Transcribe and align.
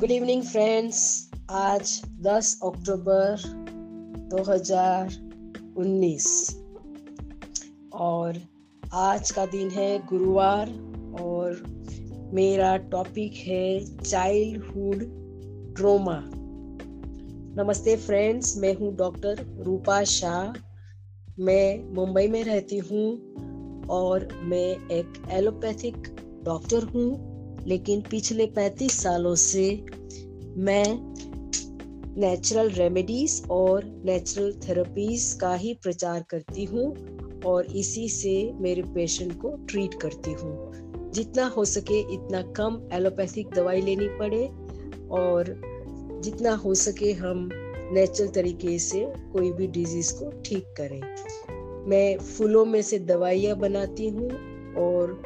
Good 0.00 0.10
evening 0.10 0.42
friends 0.42 1.30
आज 1.50 2.02
10 2.26 2.60
अक्टूबर 2.64 3.36
2019 4.32 6.54
और 7.92 8.38
आज 8.92 9.30
का 9.30 9.46
दिन 9.46 9.70
है 9.70 10.06
गुरुवार 10.06 10.70
और 11.20 11.62
मेरा 12.34 12.76
टॉपिक 12.76 13.34
है 13.34 13.96
चाइल्डहुड 13.96 15.20
ट्रोमा 15.76 16.22
नमस्ते 17.62 17.96
फ्रेंड्स 17.96 18.56
मैं 18.56 18.74
हूँ 18.74 18.96
डॉक्टर 18.96 19.56
रूपा 19.60 20.04
शाह। 20.04 20.60
मैं 21.38 21.94
मुंबई 21.94 22.26
में 22.26 22.44
रहती 22.44 22.78
हूँ 22.78 23.34
और 23.86 24.38
मैं 24.42 24.88
एक 24.88 25.12
एलोपैथिक 25.30 26.16
डॉक्टर 26.44 26.82
हूँ। 26.82 27.30
लेकिन 27.66 28.00
पिछले 28.00 28.46
35 28.46 28.92
सालों 28.92 29.34
से 29.34 29.84
मैं 30.58 30.84
नेचुरल 32.20 32.70
रेमेडीज 32.70 33.42
और 33.50 33.84
नेचुरल 34.04 34.52
थेरेपीज 34.52 35.38
का 35.40 35.54
ही 35.54 35.74
प्रचार 35.74 36.24
करती 36.30 36.64
हूँ 36.64 36.94
और 37.46 37.66
इसी 37.66 38.08
से 38.08 38.52
मेरे 38.54 38.82
पेशेंट 38.82 39.40
को 39.40 39.50
ट्रीट 39.50 39.94
करती 39.94 40.32
हूँ। 40.32 41.10
जितना 41.10 41.46
हो 41.46 41.64
सके 41.64 42.00
इतना 42.14 42.42
कम 42.42 42.88
एलोपैथिक 42.92 43.50
दवाई 43.50 43.80
लेनी 43.80 44.08
पड़े 44.08 44.46
और 45.10 45.60
जितना 46.24 46.54
हो 46.54 46.74
सके 46.74 47.12
हम 47.12 47.48
नेचुरल 47.92 48.30
तरीके 48.30 48.78
से 48.78 49.12
कोई 49.32 49.52
भी 49.52 49.66
डिज़ीज़ 49.66 50.12
को 50.14 50.30
ठीक 50.40 50.64
करें। 50.76 51.00
मैं 51.88 52.18
फूलों 52.18 52.64
में 52.64 52.82
से 52.82 52.98
दवाइयाँ 52.98 53.56
बनाती 53.56 54.08
हूँ 54.08 54.30
और 54.74 55.22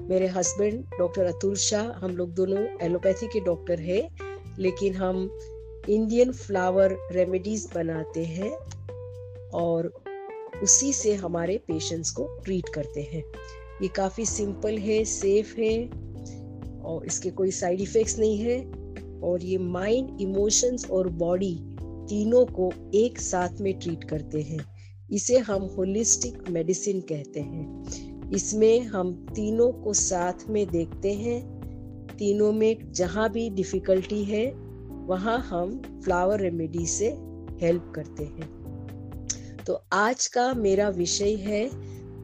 मेरे 0.00 0.26
हस्बैंड 0.26 0.84
डॉक्टर 0.98 1.24
अतुल 1.24 1.54
शाह, 1.54 1.84
हम 1.84 2.10
लोग 2.10 2.34
दोनों 2.34 2.64
एलोपैथी 2.82 3.26
के 3.26 3.40
डॉक्टर 3.40 3.80
हैं। 3.80 4.33
लेकिन 4.58 4.94
हम 4.94 5.38
इंडियन 5.88 6.32
फ्लावर 6.32 6.98
रेमेडीज 7.12 7.68
बनाते 7.74 8.24
हैं 8.24 8.52
और 9.50 9.92
उसी 10.62 10.92
से 10.92 11.14
हमारे 11.14 11.58
पेशेंट्स 11.58 12.10
को 12.10 12.24
ट्रीट 12.44 12.68
करते 12.68 13.02
हैं। 13.02 13.24
ये 13.82 13.88
काफ़ी 13.88 14.26
सिंपल 14.26 14.78
है 14.78 15.04
सेफ़ 15.04 15.60
है 15.60 15.88
और 16.80 17.06
इसके 17.06 17.30
कोई 17.30 17.50
साइड 17.50 17.80
इफ़ेक्ट्स 17.80 18.18
नहीं 18.18 18.38
है 18.38 18.72
और 19.20 19.44
ये 19.44 19.58
माइंड 19.58 20.20
इमोशंस 20.20 20.90
और 20.90 21.08
बॉडी 21.08 21.58
तीनों 22.08 22.44
को 22.46 22.72
एक 22.94 23.20
साथ 23.20 23.60
में 23.60 23.78
ट्रीट 23.78 24.04
करते 24.04 24.42
हैं। 24.42 24.74
इसे 25.12 25.38
हम 25.38 25.62
होलिस्टिक 25.62 26.48
मेडिसिन 26.50 27.00
कहते 27.00 27.40
हैं। 27.40 27.84
इसमें 28.30 28.80
हम 28.80 29.26
तीनों 29.34 29.72
को 29.72 29.92
साथ 29.92 30.48
में 30.48 30.66
देखते 30.66 31.12
हैं 31.12 31.53
तीनों 32.16 32.52
में 32.52 32.92
जहाँ 32.92 33.28
भी 33.30 33.48
डिफिकल्टी 33.50 34.24
है, 34.24 34.46
वहाँ 35.06 35.38
हम 35.38 35.80
फ्लावर 36.04 36.40
रेमेडी 36.40 36.86
से 36.86 37.08
हेल्प 37.60 37.92
करते 37.94 38.24
हैं। 38.24 38.52
तो 39.66 39.82
आज 39.92 40.26
का 40.26 40.52
मेरा 40.54 40.88
विषय 40.88 41.34
है 41.34 41.68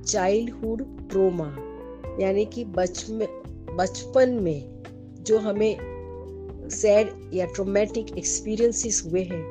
चाइल्डहुड 0.03 1.09
ट्रोमा 1.09 1.47
यानी 2.21 2.45
कि 2.45 2.65
बच 2.65 3.05
में 3.11 3.27
बचपन 3.77 4.31
में 4.31 4.83
जो 5.27 5.39
हमें 5.39 6.69
सैड 6.71 7.11
या 7.35 7.47
ट्रोमेटिक 7.47 8.11
एक्सपीरियंसेस 8.19 9.03
हुए 9.07 9.23
हैं, 9.23 9.43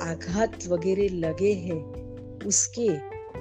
आघात 0.00 0.66
वगैरह 0.68 1.14
लगे 1.14 1.52
हैं, 1.52 1.80
उसके 2.46 2.88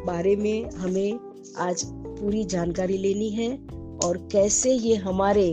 बारे 0.06 0.36
में 0.36 0.70
हमें 0.72 1.20
आज 1.58 1.84
पूरी 1.86 2.44
जानकारी 2.44 2.98
लेनी 2.98 3.30
है 3.30 3.50
और 4.06 4.18
कैसे 4.32 4.72
ये 4.72 4.96
हमारे 4.96 5.48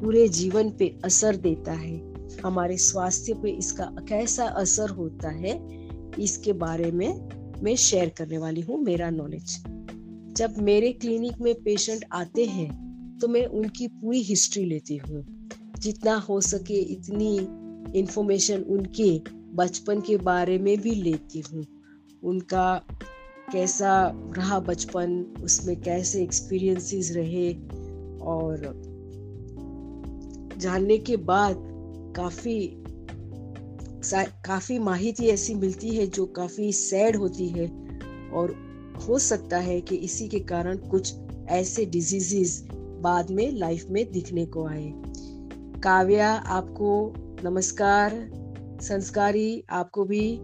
पूरे 0.00 0.26
जीवन 0.30 0.70
पे 0.70 0.88
असर 1.04 1.36
देता 1.36 1.72
है। 1.72 1.96
हमारे 2.40 2.76
स्वास्थ्य 2.78 3.34
पे 3.34 3.50
इसका 3.50 3.84
कैसा 4.08 4.44
असर 4.56 4.90
होता 4.90 5.30
है, 5.30 5.54
इसके 6.18 6.52
बारे 6.54 6.90
में 6.90 7.62
मैं 7.62 7.74
शेयर 7.76 8.08
करने 8.08 8.38
वाली 8.38 8.60
हूँ 8.60 8.82
मेरा 8.82 9.10
नॉलेज 9.10 9.56
जब 10.36 10.54
मेरे 10.60 10.92
क्लिनिक 10.92 11.40
में 11.40 11.54
पेशेंट 11.54 12.04
आते 12.12 12.44
हैं 12.46 12.68
तो 13.20 13.28
मैं 13.28 13.44
उनकी 13.48 13.86
पूरी 13.90 14.20
हिस्ट्री 14.22 14.64
लेती 14.64 14.96
हूँ। 14.96 15.24
जितना 15.80 16.14
हो 16.18 16.40
सके 16.40 16.80
इतनी 16.92 17.36
इंफॉर्मेशन 17.98 18.62
उनके 18.68 19.10
बचपन 19.56 20.00
के 20.00 20.16
बारे 20.16 20.58
में 20.58 20.76
भी 20.80 20.94
लेती 20.94 21.40
हूँ। 21.40 21.64
उनका 22.22 22.74
कैसा 23.52 23.92
रहा 24.36 24.58
बचपन, 24.60 25.22
उसमें 25.42 25.80
कैसे 25.80 26.22
एक्सपीरियंसेस 26.22 27.12
रहे 27.16 27.52
और 28.24 28.85
जानने 30.56 30.98
के 30.98 31.16
बाद 31.16 31.56
काफ़ी 32.16 32.82
काफ़ी 34.46 34.78
माहिती 34.78 35.26
ऐसी 35.26 35.54
मिलती 35.54 35.88
है 35.88 36.06
जो 36.06 36.26
काफ़ी 36.26 36.72
सैड 36.72 37.16
होती 37.16 37.48
है 37.48 37.66
और 38.32 38.54
हो 39.08 39.18
सकता 39.18 39.58
है 39.58 39.80
कि 39.80 39.96
इसी 39.96 40.28
के 40.28 40.38
कारण 40.38 40.76
कुछ 40.76 41.14
ऐसे 41.48 41.84
डिजीजेस 41.84 42.68
बाद 43.00 43.30
में 43.30 43.52
लाइफ 43.52 43.86
में 43.90 44.12
दिखने 44.12 44.46
को 44.46 44.66
आए। 44.66 44.92
काव्या, 45.82 46.32
आपको 46.32 47.14
नमस्कार। 47.44 48.30
संस्कारी, 48.82 49.64
आपको 49.70 50.04
भी 50.04 50.38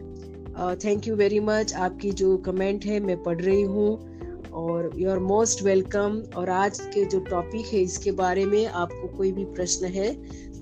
थैंक 0.84 1.08
यू 1.08 1.16
वेरी 1.16 1.40
मच 1.40 1.74
आपकी 1.74 2.10
जो 2.10 2.36
कमेंट 2.36 2.84
है, 2.84 3.00
मैं 3.00 3.22
पढ़ 3.22 3.40
रही 3.40 3.62
हूँ। 3.62 4.11
और 4.54 4.90
यू 4.96 5.10
आर 5.10 5.18
मोस्ट 5.20 5.62
वेलकम 5.62 6.22
और 6.36 6.50
आज 6.50 6.80
के 6.94 7.04
जो 7.04 7.20
टॉपिक 7.20 7.66
है, 7.66 7.80
इसके 7.80 8.12
बारे 8.12 8.44
में 8.46 8.66
आपको 8.66 9.08
कोई 9.16 9.32
भी 9.32 9.44
प्रश्न 9.54 9.86
है 9.88 10.12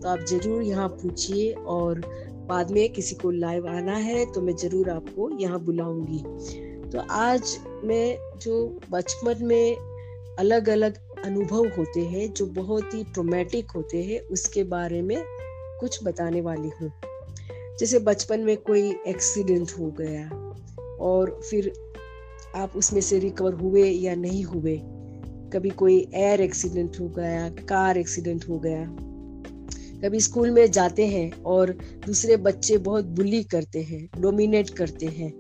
तो 0.01 0.09
आप 0.09 0.25
ज़रूर 0.29 0.63
यहाँ 0.63 0.89
पूछिए 0.91 1.53
और 1.53 2.01
बाद 2.49 2.71
में 2.71 2.89
किसी 2.93 3.15
को 3.15 3.31
लाइव 3.31 3.67
आना 3.69 3.97
है 3.99 4.25
तो 4.33 4.41
मैं 4.43 4.57
ज़रूर 4.57 4.91
आपको 4.91 5.29
यहाँ 5.39 5.61
बुलाऊँगी। 5.61 6.19
तो 6.91 6.99
आज 7.11 7.57
मैं 7.85 8.39
जो 8.39 8.65
बचपन 8.91 9.45
में 9.47 9.77
अलग 10.39 10.69
अलग 10.69 10.99
अनुभव 11.25 11.67
होते 11.77 12.01
हैं, 12.01 12.33
जो 12.33 12.47
बहुत 12.47 12.95
ही 12.95 13.03
ट्रोमेटिक 13.05 13.71
होते 13.71 14.03
हैं, 14.03 14.21
उसके 14.29 14.65
बारे 14.65 15.01
में 15.03 15.17
कुछ 15.81 16.03
बताने 16.05 16.41
वाली 16.41 16.71
हूँ। 16.81 16.93
जैसे 17.79 17.99
बचपन 18.01 18.41
में 18.41 18.57
कोई 18.57 18.91
एक्सीडेंट 19.07 19.71
हो 19.79 19.91
गया 20.01 20.29
और 21.01 21.39
फिर 21.51 21.73
आप 22.57 22.73
उसमें 22.77 23.01
से 23.01 23.19
रिकवर 23.19 23.55
हुए 23.55 23.85
या 23.85 24.15
नहीं 24.15 24.45
हुए? 24.45 24.81
कभी 25.53 25.71
कोई 25.71 25.97
एयर 26.15 26.41
एक्सीडेंट 26.41 27.01
हो 27.01 27.09
गया 27.09 27.49
कार 27.49 27.99
एक्सीडेंट 27.99 28.49
हो 28.49 28.59
गया। 28.59 28.85
कभी 30.05 30.21
स्कूल 30.21 30.51
में 30.51 30.71
जाते 30.71 31.07
हैं 31.07 31.43
और 31.43 31.71
दूसरे 32.07 32.37
बच्चे 32.37 32.79
बहुत 32.79 33.05
बुली 33.05 33.43
करते 33.43 33.83
हैं 33.83 34.09
डोमिनेट 34.21 34.71
करते 34.71 35.07
हैं 35.07 35.33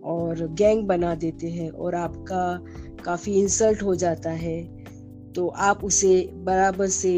और 0.00 0.46
गैंग 0.54 0.86
बना 0.86 1.14
देते 1.14 1.46
हैं 1.46 1.70
और 1.70 1.94
आपका 1.94 2.64
काफ़ी 3.04 3.32
इंसल्ट 3.32 3.82
हो 3.82 3.94
जाता 3.94 4.30
है 4.30 4.62
तो 5.32 5.48
आप 5.48 5.84
उसे 5.84 6.30
बराबर 6.32 6.86
से 6.86 7.12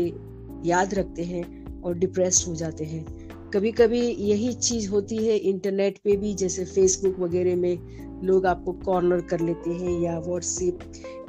याद 0.64 0.94
रखते 0.94 1.22
हैं 1.22 1.80
और 1.82 1.94
डिप्रेस 1.94 2.44
हो 2.48 2.54
जाते 2.54 2.84
हैं। 2.84 3.04
कभी 3.50 3.72
कभी 3.72 4.00
यही 4.00 4.52
चीज़ 4.52 4.90
होती 4.90 5.16
है 5.16 5.36
इंटरनेट 5.36 5.98
पे 5.98 6.16
भी, 6.16 6.34
जैसे 6.34 6.64
फेसबुक 6.64 7.18
वगैरह 7.18 7.56
में 7.56 8.07
लोग 8.24 8.46
आपको 8.46 8.72
कॉर्नर 8.72 9.20
कर 9.20 9.40
लेते 9.40 9.70
हैं 9.70 10.00
या 10.00 10.18
व्हाट्सएप 10.18 10.78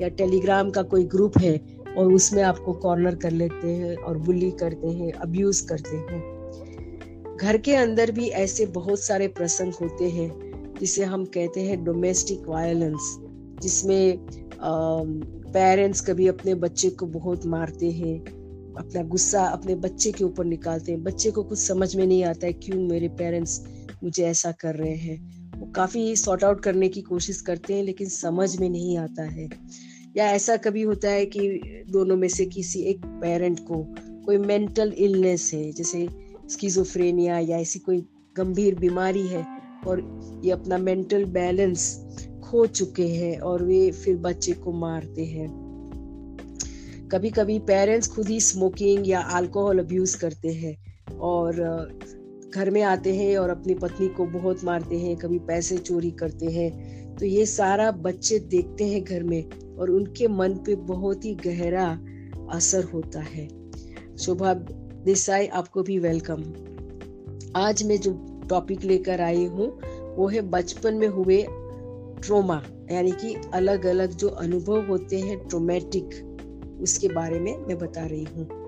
या 0.01 0.07
टेलीग्राम 0.07 0.69
का 0.69 0.81
कोई 0.83 1.03
ग्रुप 1.03 1.37
है 1.37 1.59
और 1.97 2.13
उसमें 2.13 2.43
आपको 2.43 2.73
कॉर्नर 2.73 3.15
कर 3.15 3.31
लेते 3.31 3.67
हैं 3.67 3.95
और 3.95 4.17
बुली 4.17 4.51
करते 4.51 4.87
हैं 4.87 5.11
अब्यूज 5.11 5.59
करते 5.61 5.97
हैं। 5.97 7.37
घर 7.37 7.57
के 7.57 7.75
अंदर 7.75 8.11
भी 8.11 8.27
ऐसे 8.27 8.65
बहुत 8.65 8.99
सारे 8.99 9.27
प्रसंग 9.27 9.73
होते 9.73 10.09
हैं, 10.09 10.31
जिसे 10.79 11.03
हम 11.03 11.25
कहते 11.25 11.61
हैं 11.61 11.83
डोमेस्टिक 11.83 12.47
वायलेंस 12.47 13.17
जिसमें 13.61 14.17
पेरेंट्स 15.53 16.01
कभी 16.01 16.27
अपने 16.27 16.53
बच्चे 16.55 16.89
को 16.89 17.05
बहुत 17.05 17.45
मारते 17.45 17.91
हैं, 17.91 18.19
अपना 18.75 19.03
गुस्सा 19.03 19.45
अपने 19.45 19.75
बच्चे 19.75 20.11
के 20.11 20.23
ऊपर 20.23 20.45
निकालते 20.45 20.91
हैं। 20.91 21.03
बच्चे 21.03 21.31
को 21.31 21.43
कुछ 21.43 21.59
समझ 21.59 21.95
में 21.95 22.07
नहीं 22.07 22.23
आता 22.23 22.47
है, 22.47 22.53
क्यों 22.53 22.81
मेरे 22.81 23.07
पेरेंट्स 23.09 23.61
मुझे 24.03 24.25
ऐसा 24.25 24.51
कर 24.51 24.75
रहे 24.75 24.95
हैं। 24.95 25.38
वो 25.59 25.65
काफ़ी 25.65 26.15
सॉर्ट 26.15 26.43
आउट 26.43 26.61
करने 26.61 26.89
की 26.89 27.01
कोशिश 27.01 27.41
करते 27.41 27.73
हैं, 27.73 27.83
लेकिन 27.83 28.09
समझ 28.09 28.55
में 28.57 28.69
नहीं 28.69 28.97
आता 28.97 29.23
है। 29.23 29.49
या 30.17 30.25
ऐसा 30.25 30.57
कभी 30.57 30.81
होता 30.81 31.09
है 31.09 31.25
कि 31.25 31.49
दोनों 31.89 32.15
में 32.17 32.27
से 32.27 32.45
किसी 32.45 32.79
एक 32.81 33.05
पेरेंट 33.05 33.59
को 33.59 33.83
कोई 34.25 34.37
मेंटल 34.37 34.93
इलनेस 34.97 35.51
है, 35.53 35.71
जैसे 35.71 36.07
स्किजोफ्रेनिया 36.49 37.39
या 37.39 37.57
ऐसी 37.57 37.79
कोई 37.79 38.05
गंभीर 38.37 38.75
बीमारी 38.75 39.27
है, 39.27 39.45
और 39.87 40.01
ये 40.45 40.51
अपना 40.51 40.77
मेंटल 40.77 41.25
बैलेंस 41.25 42.05
खो 42.43 42.65
चुके 42.65 43.07
हैं 43.07 43.39
और 43.39 43.63
वे 43.63 43.91
फिर 43.91 44.17
बच्चे 44.17 44.51
को 44.51 44.71
मारते 44.71 45.25
हैं। 45.25 45.47
कभी 47.11 47.29
कभी 47.29 47.59
पेरेंट्स 47.59 48.07
खुद 48.07 48.29
ही 48.29 48.39
स्मोकिंग 48.39 49.07
या 49.07 49.21
अल्कोहल 49.21 49.79
अब्यूज 49.79 50.15
करते 50.15 50.53
हैं, 50.53 50.75
और 51.17 51.53
घर 52.55 52.69
में 52.69 52.81
आते 52.81 53.15
हैं 53.15 53.37
और 53.37 53.49
अपनी 53.49 53.73
पत्नी 53.73 54.07
को 54.07 54.25
बहुत 54.25 54.63
मारते 54.63 54.97
हैं, 54.97 55.15
कभी 55.17 55.39
पैसे 55.39 55.77
चोरी 55.77 56.11
करते 56.11 56.45
हैं। 56.45 57.15
तो 57.15 57.25
ये 57.25 57.45
सारा 57.45 57.91
बच्चे 57.91 58.39
देखते 58.39 58.87
हैं 58.87 59.03
घर 59.03 59.23
में 59.23 59.75
और 59.77 59.89
उनके 59.89 60.27
मन 60.27 60.53
पे 60.65 60.75
बहुत 60.75 61.25
ही 61.25 61.33
गहरा 61.35 61.87
असर 62.51 62.83
होता 62.83 63.19
है। 63.19 63.47
शोभा, 64.17 64.53
देसाई, 64.53 65.47
आपको 65.47 65.83
भी 65.83 65.99
वेलकम 65.99 66.43
आज 67.55 67.83
मैं 67.83 67.97
जो 67.97 68.11
टॉपिक 68.49 68.83
लेकर 68.83 69.21
आई 69.21 69.45
हूँ, 69.45 69.67
वो 70.15 70.27
है 70.27 70.41
बचपन 70.41 70.93
में 70.93 71.07
हुए 71.07 71.41
ट्रोमा 72.21 72.61
यानी 72.91 73.11
कि 73.11 73.35
अलग 73.53 73.85
अलग 73.85 74.11
जो 74.11 74.27
अनुभव 74.27 74.87
होते 74.87 75.19
हैं 75.19 75.37
ट्रोमेटिक 75.47 76.79
उसके 76.81 77.07
बारे 77.07 77.39
में 77.39 77.57
मैं 77.57 77.77
बता 77.77 78.05
रही 78.05 78.23
हूँ। 78.23 78.58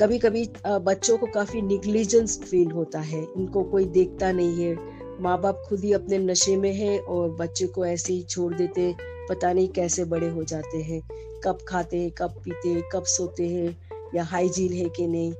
कभी 0.00 0.18
कभी 0.18 0.48
बच्चों 0.66 1.18
को 1.18 1.26
काफ़ी 1.26 1.60
निग्लिजेंस 1.62 2.38
फील 2.40 2.70
होता 2.70 3.00
है। 3.00 3.22
इनको 3.36 3.62
कोई 3.62 3.84
देखता 3.84 4.32
नहीं 4.32 4.64
है। 4.64 4.76
माँ 5.20 5.40
बाप 5.40 5.62
खुद 5.68 5.80
ही 5.80 5.92
अपने 5.92 6.18
नशे 6.18 6.56
में 6.56 6.72
है 6.74 6.98
और 6.98 7.30
बच्चे 7.30 7.66
को 7.66 7.84
ऐसे 7.86 8.12
ही 8.12 8.22
छोड़ 8.22 8.54
देते 8.54 8.94
पता 9.30 9.52
नहीं 9.52 9.68
कैसे 9.68 10.04
बड़े 10.04 10.28
हो 10.28 10.44
जाते 10.44 10.78
हैं। 10.78 11.00
कब 11.44 11.58
खाते 11.68 12.00
हैं, 12.00 12.10
कब 12.10 12.30
पीते 12.44 12.68
हैं, 12.68 12.82
कब 12.92 13.04
सोते 13.04 13.48
हैं 13.48 13.76
या 14.14 14.24
हाइजीन 14.24 14.72
है 14.72 14.88
कि 14.88 15.06
नहीं। 15.06 15.32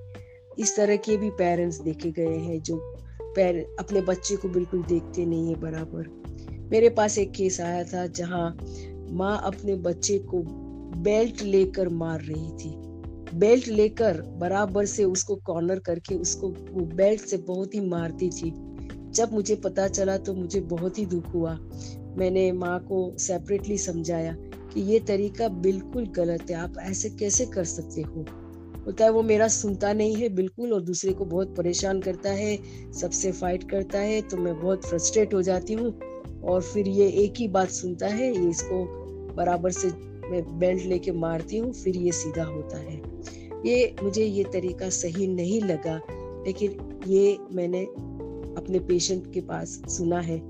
इस 0.59 0.77
तरह 0.77 0.97
के 0.97 1.17
भी 1.17 1.31
पेरेंट्स 1.31 1.81
देखे 1.81 2.11
गए 2.11 2.37
हैं 2.37 2.63
जो 2.63 2.77
पैर, 3.37 3.67
अपने 3.79 4.01
बच्चे 4.01 4.37
को 4.37 4.49
बिल्कुल 4.49 4.83
देखते 4.83 5.27
नहीं 5.27 5.49
है 5.49 5.61
बराबर। 5.61 6.69
मेरे 6.73 6.89
पास 6.89 7.19
एक 7.19 7.33
केस 7.33 7.61
आया 7.61 7.85
था 7.85 8.07
जहाँ 8.07 8.59
माँ 9.11 9.41
अपने 9.45 9.75
बच्चे 9.75 10.19
को 10.19 10.43
बेल्ट 11.01 11.43
लेकर 11.43 11.89
मार 11.89 12.21
रही 12.21 12.51
थी। 12.51 12.90
बेल्ट 13.35 13.69
लेकर 13.69 14.21
बराबर 14.39 14.87
से 14.87 15.05
उसको 15.05 15.35
कॉर्नर 15.37 15.79
करके 15.79 16.15
उसको 16.15 16.49
वो 16.49 16.85
बेल्ट 16.87 17.21
से 17.21 17.37
बहुत 17.37 17.75
ही 17.75 17.81
मारती 17.81 18.29
थी। 18.31 18.51
जब 19.15 19.33
मुझे 19.33 19.55
पता 19.55 19.87
चला 19.89 20.17
तो 20.17 20.35
मुझे 20.35 20.61
बहुत 20.61 20.99
ही 20.99 21.07
दुख 21.07 21.35
हुआ। 21.35 21.59
मैंने 22.19 22.51
माँ 22.53 22.79
को 22.81 23.19
सेपरेटली 23.19 23.79
समझाया 23.79 24.35
कि 24.73 24.81
ये 24.81 24.99
तरीका 25.01 25.49
बिल्कुल 25.49 26.07
गलत 26.07 26.51
है, 26.51 26.57
आप 26.57 26.79
ऐसे 26.81 27.11
कैसे 27.11 27.47
कर 27.47 27.65
सकते 27.65 28.03
हो? 28.03 28.27
होता 28.87 29.05
है, 29.05 29.11
वो 29.11 29.23
मेरा 29.23 29.49
सुनता 29.49 29.93
नहीं 29.93 30.15
है 30.15 30.29
बिल्कुल 30.29 30.73
और 30.73 30.83
दूसरे 30.83 31.13
को 31.13 31.25
बहुत 31.25 31.55
परेशान 31.57 32.01
करता 32.01 32.31
है, 32.31 32.59
सबसे 32.93 33.33
फाइट 33.33 33.71
करता 33.71 33.99
है 33.99 34.21
तो 34.23 34.37
मैं 34.37 34.61
बहुत 34.61 34.87
फ्रस्ट्रेट 34.87 35.35
हो 35.35 35.43
जाती 35.43 35.73
हूँ 35.73 35.93
और 36.43 36.63
फिर 36.63 36.89
ये 36.89 37.09
एक 37.25 37.35
ही 37.39 37.49
बात 37.49 37.71
सुनता 37.71 38.07
है, 38.07 38.33
ये 38.35 38.49
इसको 38.51 38.85
बराबर 39.37 39.71
से 39.71 39.91
मैं 40.31 40.43
बेल्ट 40.59 40.85
लेके 40.85 41.13
मारती 41.13 41.57
हूँ 41.57 41.73
फिर 41.73 41.97
ये 41.97 42.13
सीधा 42.13 42.45
होता 42.45 42.79
है। 42.79 42.97
ये 43.67 43.95
मुझे 44.03 44.25
ये 44.25 44.45
तरीका 44.45 44.89
सही 44.89 45.27
नहीं 45.27 45.61
लगा 45.63 46.01
लेकिन 46.47 47.03
ये 47.07 47.37
मैंने 47.53 47.83
अपने 48.57 48.79
पेशेंट 48.79 49.33
के 49.35 49.41
पास 49.41 49.81
सुना 49.89 50.21
है। 50.21 50.41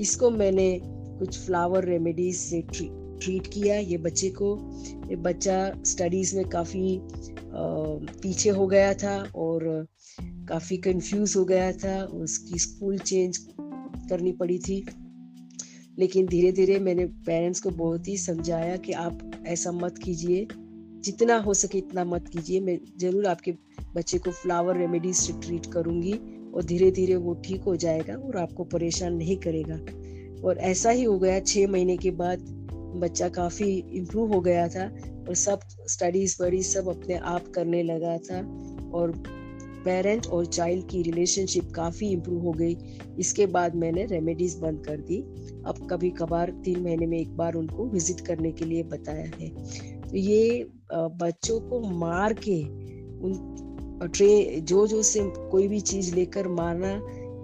इसको 0.00 0.30
मैंने 0.30 0.80
कुछ 0.84 1.38
फ्लावर 1.38 1.84
रेमेडीज 1.84 2.36
से 2.36 2.60
ट्री, 2.62 2.88
ट्रीट 3.22 3.46
किया 3.46 3.76
ये 3.76 3.96
बच्चे 3.96 4.28
को। 4.30 4.56
ये 5.10 5.16
बच्चा 5.16 5.82
स्टडीज़ 5.86 6.36
में 6.36 6.48
काफ़ी 6.48 7.00
पीछे 8.22 8.50
हो 8.50 8.66
गया 8.66 8.92
था 8.94 9.16
और 9.36 9.86
काफ़ी 10.48 10.76
कंफ्यूज 10.76 11.34
हो 11.36 11.44
गया 11.44 11.72
था। 11.72 12.02
उसकी 12.04 12.58
स्कूल 12.58 12.98
चेंज 12.98 13.36
करनी 14.10 14.32
पड़ी 14.32 14.58
थी। 14.58 14.84
लेकिन 16.00 16.26
धीरे 16.26 16.52
धीरे 16.52 16.78
मैंने 16.78 17.04
पेरेंट्स 17.26 17.60
को 17.60 17.70
बहुत 17.70 18.08
ही 18.08 18.16
समझाया 18.16 18.76
कि 18.76 18.92
आप 18.92 19.18
ऐसा 19.46 19.72
मत 19.72 19.98
कीजिए, 19.98 20.46
जितना 21.04 21.36
हो 21.38 21.54
सके 21.54 21.78
इतना 21.78 22.04
मत 22.04 22.28
कीजिए। 22.28 22.60
मैं 22.60 22.78
ज़रूर 23.00 23.26
आपके 23.26 23.52
बच्चे 23.94 24.18
को 24.18 24.30
फ्लावर 24.30 24.76
रेमेडीज 24.76 25.16
से 25.16 25.32
ट्रीट 25.32 25.66
करूँगी 25.66 26.12
और 26.54 26.64
धीरे 26.64 26.90
धीरे 26.90 27.16
वो 27.16 27.34
ठीक 27.44 27.62
हो 27.62 27.76
जाएगा 27.76 28.14
और 28.14 28.36
आपको 28.36 28.64
परेशान 28.64 29.14
नहीं 29.14 29.36
करेगा। 29.36 29.74
और 30.48 30.58
ऐसा 30.58 30.90
ही 30.90 31.02
हो 31.04 31.18
गया 31.18 31.40
छः 31.40 31.68
महीने 31.68 31.96
के 31.96 32.10
बाद 32.10 32.46
बच्चा 33.00 33.28
काफ़ी 33.28 33.66
इम्प्रूव 33.94 34.32
हो 34.32 34.40
गया 34.40 34.68
था 34.68 34.84
और 35.28 35.34
सब 35.34 35.60
स्टडीज़ 35.88 36.36
वडीज 36.42 36.66
सब 36.66 36.88
अपने 36.88 37.14
आप 37.14 37.52
करने 37.54 37.82
लगा 37.82 38.16
था 38.18 38.38
और 38.94 39.12
पेरेंट 39.84 40.26
और 40.26 40.46
चाइल्ड 40.46 40.86
की 40.88 41.02
रिलेशनशिप 41.02 41.70
काफ़ी 41.74 42.08
इम्प्रूव 42.08 42.42
हो 42.42 42.52
गई। 42.52 42.76
इसके 43.18 43.46
बाद 43.46 43.74
मैंने 43.74 44.04
रेमेडीज 44.06 44.56
बंद 44.58 44.84
कर 44.86 45.00
दी। 45.00 45.20
अब 45.66 45.86
कभी 45.90 46.10
कभार 46.10 46.50
तीन 46.64 46.82
महीने 46.82 47.06
में 47.06 47.18
एक 47.18 47.36
बार 47.36 47.54
उनको 47.54 47.86
विज़िट 47.86 48.20
करने 48.20 48.52
के 48.52 48.64
लिए 48.64 48.82
बताया 48.82 49.24
है। 49.40 49.48
तो 50.02 50.16
ये 50.16 50.68
बच्चों 50.92 51.60
को 51.60 51.80
मार 51.80 52.32
के 52.48 52.60
उन 53.20 54.08
ट्रे 54.14 54.60
जो 54.60 54.86
जो 54.86 55.02
से 55.02 55.20
कोई 55.50 55.68
भी 55.68 55.80
चीज़ 55.80 56.14
लेकर 56.14 56.48
मारना, 56.48 56.92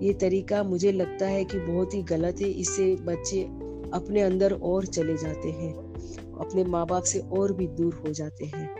ये 0.03 0.13
तरीका 0.13 0.63
मुझे 0.63 0.93
लगता 0.93 1.27
है 1.27 1.45
कि 1.45 1.59
बहुत 1.59 1.95
ही 1.95 2.03
गलत 2.03 2.41
है। 2.43 2.49
इससे 2.51 2.95
बच्चे 2.97 3.43
अपने 3.95 4.21
अंदर 4.21 4.53
और 4.53 4.87
चले 4.87 5.17
जाते 5.17 5.51
हैं। 5.51 5.73
अपने 6.41 6.65
माँ 6.65 6.87
बाप 6.87 7.03
से 7.03 7.19
और 7.19 7.53
भी 7.53 7.67
दूर 7.67 7.95
हो 8.07 8.13
जाते 8.13 8.45
हैं। 8.47 8.76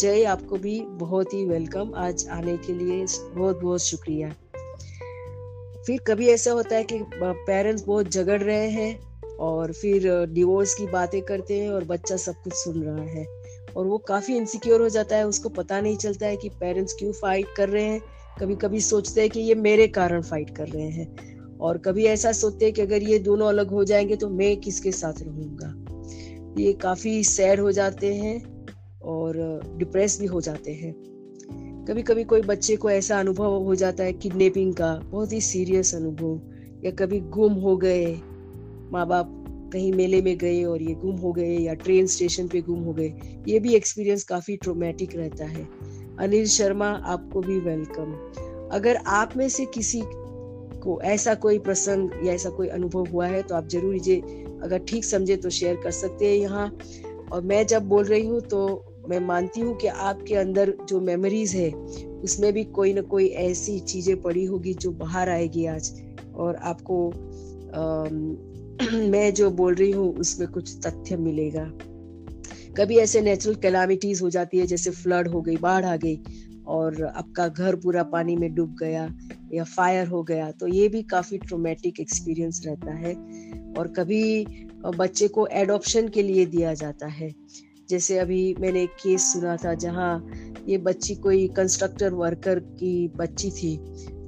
जय 0.00 0.24
आपको 0.24 0.56
भी 0.56 0.80
बहुत 0.80 1.32
ही 1.34 1.44
वेलकम 1.44 1.92
आज 1.96 2.26
आने 2.28 2.56
के 2.56 2.72
लिए 2.72 3.06
बहुत 3.34 3.60
बहुत 3.60 3.80
शुक्रिया। 3.80 4.28
फिर 5.86 6.00
कभी 6.06 6.28
ऐसा 6.28 6.50
होता 6.52 6.76
है 6.76 6.84
कि 6.84 6.98
पेरेंट्स 7.14 7.84
बहुत 7.84 8.10
झगड़ 8.10 8.40
रहे 8.42 8.68
हैं 8.68 9.36
और 9.36 9.72
फिर 9.72 10.26
डिवोर्स 10.26 10.74
की 10.74 10.86
बातें 10.86 11.22
करते 11.22 11.60
हैं 11.60 11.70
और 11.70 11.84
बच्चा 11.84 12.16
सब 12.16 12.34
कुछ 12.34 12.52
सुन 12.54 12.82
रहा 12.82 13.04
है 13.04 13.26
और 13.76 13.86
वो 13.86 13.98
काफ़ी 13.98 14.36
इनसिक्योर 14.36 14.80
हो 14.80 14.88
जाता 14.88 15.16
है। 15.16 15.26
उसको 15.26 15.48
पता 15.48 15.80
नहीं 15.80 15.96
चलता 15.96 16.26
है 16.26 16.36
कि 16.36 16.48
पेरेंट्स 16.48 16.92
क्यों 16.92 17.12
फाइट 17.12 17.46
कर 17.56 17.68
रहे 17.68 17.84
हैं। 17.84 18.00
कभी 18.40 18.56
कभी 18.56 18.80
सोचते 18.80 19.20
हैं 19.20 19.30
कि 19.30 19.40
ये 19.40 19.54
मेरे 19.54 19.86
कारण 19.88 20.22
फाइट 20.22 20.56
कर 20.56 20.68
रहे 20.68 20.88
हैं 20.90 21.56
और 21.58 21.78
कभी 21.78 22.04
ऐसा 22.04 22.32
सोचते 22.32 22.64
हैं 22.64 22.74
कि 22.74 22.82
अगर 22.82 23.02
ये 23.02 23.18
दोनों 23.18 23.48
अलग 23.48 23.70
हो 23.70 23.84
जाएँगे 23.84 24.16
तो 24.16 24.28
मैं 24.28 24.56
किसके 24.56 24.92
साथ 24.92 25.22
रहूँगा। 25.22 26.62
ये 26.62 26.72
काफ़ी 26.72 27.24
सैड 27.24 27.60
हो 27.60 27.72
जाते 27.72 28.14
हैं 28.14 28.57
और 29.08 29.60
डिप्रेस 29.76 30.18
भी 30.20 30.26
हो 30.26 30.40
जाते 30.40 30.72
हैं। 30.72 30.92
कभी 31.88 32.02
कभी 32.02 32.24
कोई 32.24 32.42
बच्चे 32.42 32.76
को 32.76 32.90
ऐसा 32.90 33.18
अनुभव 33.20 33.62
हो 33.64 33.74
जाता 33.74 34.04
है 34.04 34.12
किडनैपिंग 34.12 34.74
का, 34.74 34.94
बहुत 35.04 35.32
ही 35.32 35.40
सीरियस 35.40 35.94
अनुभव, 35.94 36.40
या 36.84 36.90
कभी 36.90 37.20
गुम 37.20 37.52
हो 37.52 37.76
गए 37.76 38.06
माँ 38.92 39.06
बाप 39.06 39.34
कहीं 39.72 39.92
मेले 39.92 40.20
में 40.22 40.36
गए 40.38 40.62
और 40.64 40.82
ये 40.82 40.94
गुम 40.94 41.16
हो 41.16 41.32
गए, 41.32 41.56
या 41.56 41.74
ट्रेन 41.74 42.06
स्टेशन 42.06 42.48
पे 42.48 42.60
गुम 42.60 42.80
हो 42.80 42.92
गए, 42.92 43.12
ये 43.48 43.58
भी 43.60 43.74
एक्सपीरियंस 43.74 44.24
काफ़ी 44.24 44.56
ट्रोमेटिक 44.56 45.16
रहता 45.16 45.44
है। 45.44 45.66
अनिल 46.18 46.46
शर्मा, 46.46 46.88
आपको 46.88 47.40
भी 47.40 47.58
वेलकम। 47.60 48.12
अगर 48.72 48.96
आप 49.06 49.36
में 49.36 49.48
से 49.48 49.64
किसी 49.64 50.02
को 50.04 51.00
ऐसा 51.02 51.34
कोई 51.34 51.58
प्रसंग 51.58 52.10
या 52.26 52.32
ऐसा 52.32 52.50
कोई 52.50 52.68
अनुभव 52.68 53.06
हुआ 53.06 53.26
है 53.26 53.42
तो 53.42 53.54
आप 53.54 53.68
ज़रूर 53.68 53.94
इसे 53.94 54.16
अगर 54.62 54.78
ठीक 54.78 55.04
समझे 55.04 55.36
तो 55.36 55.50
शेयर 55.50 55.76
कर 55.76 55.90
सकते 55.90 56.26
हैं 56.26 56.36
यहाँ। 56.36 56.70
और 57.32 57.42
मैं 57.42 57.66
जब 57.66 57.88
बोल 57.88 58.04
रही 58.04 58.26
हूँ 58.26 58.40
तो 58.40 58.60
मैं 59.08 59.20
मानती 59.20 59.60
हूँ 59.60 59.76
कि 59.76 59.86
आपके 59.86 60.34
अंदर 60.34 60.72
जो 60.88 61.00
मेमोरीज 61.00 61.54
है 61.54 61.70
उसमें 62.22 62.52
भी 62.52 62.64
कोई 62.64 62.92
ना 62.92 63.00
कोई 63.00 63.26
ऐसी 63.28 63.78
चीज़ें 63.80 64.20
पड़ी 64.22 64.44
होगी 64.44 64.74
जो 64.74 64.90
बाहर 64.92 65.28
आएगी 65.28 65.66
आज। 65.66 65.92
और 66.34 66.56
आपको 66.56 67.08
आ, 67.74 68.04
मैं 69.10 69.34
जो 69.34 69.50
बोल 69.50 69.74
रही 69.74 69.90
हूँ 69.90 70.12
उसमें 70.16 70.48
कुछ 70.48 70.76
तथ्य 70.86 71.16
मिलेगा। 71.16 71.64
कभी 72.76 72.98
ऐसे 72.98 73.20
नेचुरल 73.20 73.54
कैलामिटीज 73.54 74.22
हो 74.22 74.30
जाती 74.30 74.58
है 74.58 74.66
जैसे 74.66 74.90
फ्लड 74.90 75.28
हो 75.28 75.40
गई 75.42 75.56
बाढ़ 75.56 75.84
आ 75.84 75.96
गई 75.96 76.20
और 76.66 77.02
आपका 77.04 77.48
घर 77.48 77.76
पूरा 77.76 78.02
पानी 78.02 78.36
में 78.36 78.54
डूब 78.54 78.76
गया 78.80 79.08
या 79.52 79.64
फायर 79.64 80.06
हो 80.06 80.22
गया 80.22 80.50
तो 80.50 80.66
ये 80.66 80.88
भी 80.88 81.02
काफ़ी 81.02 81.38
ट्रोमेटिक 81.38 82.00
एक्सपीरियंस 82.00 82.62
रहता 82.66 82.94
है। 82.94 83.14
और 83.78 83.88
कभी 83.88 84.46
बच्चे 84.96 85.28
को 85.28 85.46
एडॉप्शन 85.46 86.08
के 86.08 86.22
लिए 86.22 86.46
दिया 86.46 86.74
जाता 86.74 87.06
है। 87.06 87.34
जैसे 87.88 88.18
अभी 88.18 88.54
मैंने 88.60 88.82
एक 88.82 88.90
केस 89.02 89.32
सुना 89.32 89.56
था 89.56 89.72
जहाँ 89.74 90.26
ये 90.68 90.78
बच्ची 90.78 91.14
कोई 91.14 91.46
कंस्ट्रक्टर 91.48 92.14
वर्कर 92.14 92.58
की 92.58 93.08
बच्ची 93.08 93.50
थी 93.50 93.76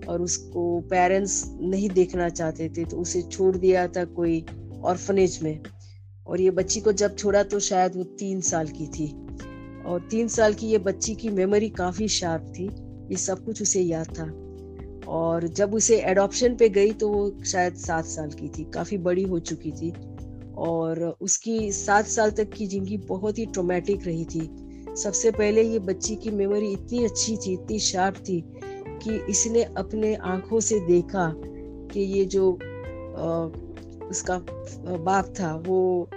और 0.09 0.23
उसको 0.23 0.81
पेरेंट्स 0.81 1.45
नहीं 1.61 1.91
देखना 1.91 2.29
चाहते 2.29 2.69
थे 2.69 2.85
तो 2.85 2.97
उसे 2.97 3.23
छोड़ 3.23 3.57
दिया 3.57 3.87
था 3.87 4.05
कोई 4.05 4.45
ऑर्फनेज 4.83 5.39
में। 5.43 5.61
और 6.27 6.41
ये 6.41 6.51
बच्ची 6.51 6.81
को 6.81 6.93
जब 6.93 7.17
छोड़ा 7.17 7.43
तो 7.43 7.59
शायद 7.61 7.97
वो 7.97 8.05
तीन 8.19 8.41
साल 8.41 8.69
की 8.69 8.87
थी। 8.87 9.09
और 9.87 10.07
तीन 10.11 10.29
साल 10.29 10.55
की 10.55 10.67
ये 10.67 10.79
बच्ची 10.79 11.15
की 11.15 11.29
मेमोरी 11.29 11.69
काफ़ी 11.69 12.09
शार्प 12.09 12.53
थी, 12.59 12.67
ये 13.11 13.17
सब 13.17 13.45
कुछ 13.45 13.63
उसे 13.63 13.81
याद 13.81 14.15
था। 14.19 14.25
और 15.09 15.47
जब 15.49 15.75
उसे 15.75 16.01
एडॉप्शन 16.01 16.55
पे 16.57 16.69
गई 16.69 16.93
तो 16.93 17.09
वो 17.09 17.33
शायद 17.45 17.75
सात 17.77 18.07
साल 18.07 18.31
की 18.31 18.49
थी, 18.49 18.65
काफ़ी 18.65 18.99
बड़ी 18.99 19.23
हो 19.23 19.39
चुकी 19.41 19.73
थी। 19.73 19.93
और 20.61 21.17
उसकी 21.21 21.73
सात 21.73 22.07
साल 22.07 22.31
तक 22.31 22.51
की 22.51 22.67
ज़िंदगी 22.67 22.97
बहुत 22.97 23.39
ही 23.39 23.47
ट्रोमेटिक 23.47 24.07
रही 24.07 24.25
थी। 24.25 24.67
सबसे 24.97 25.31
पहले 25.31 25.63
ये 25.63 25.79
बच्ची 25.79 26.17
की 26.17 26.31
मेमोरी 26.31 26.73
इतनी 26.73 27.05
अच्छी 27.05 27.37
थी 27.37 27.53
इतनी 27.53 27.79
शार्प 27.79 28.17
थी 28.17 28.45
कि 29.03 29.17
इसने 29.31 29.63
अपने 29.63 30.15
आँखों 30.15 30.61
से 30.61 30.81
देखा 30.81 31.33
कि 31.93 32.01
ये 32.01 32.25
जो 32.25 32.53
आ, 32.53 33.49
उसका 34.09 34.39
बाप 34.97 35.35
था 35.41 35.55
वो 35.67 36.11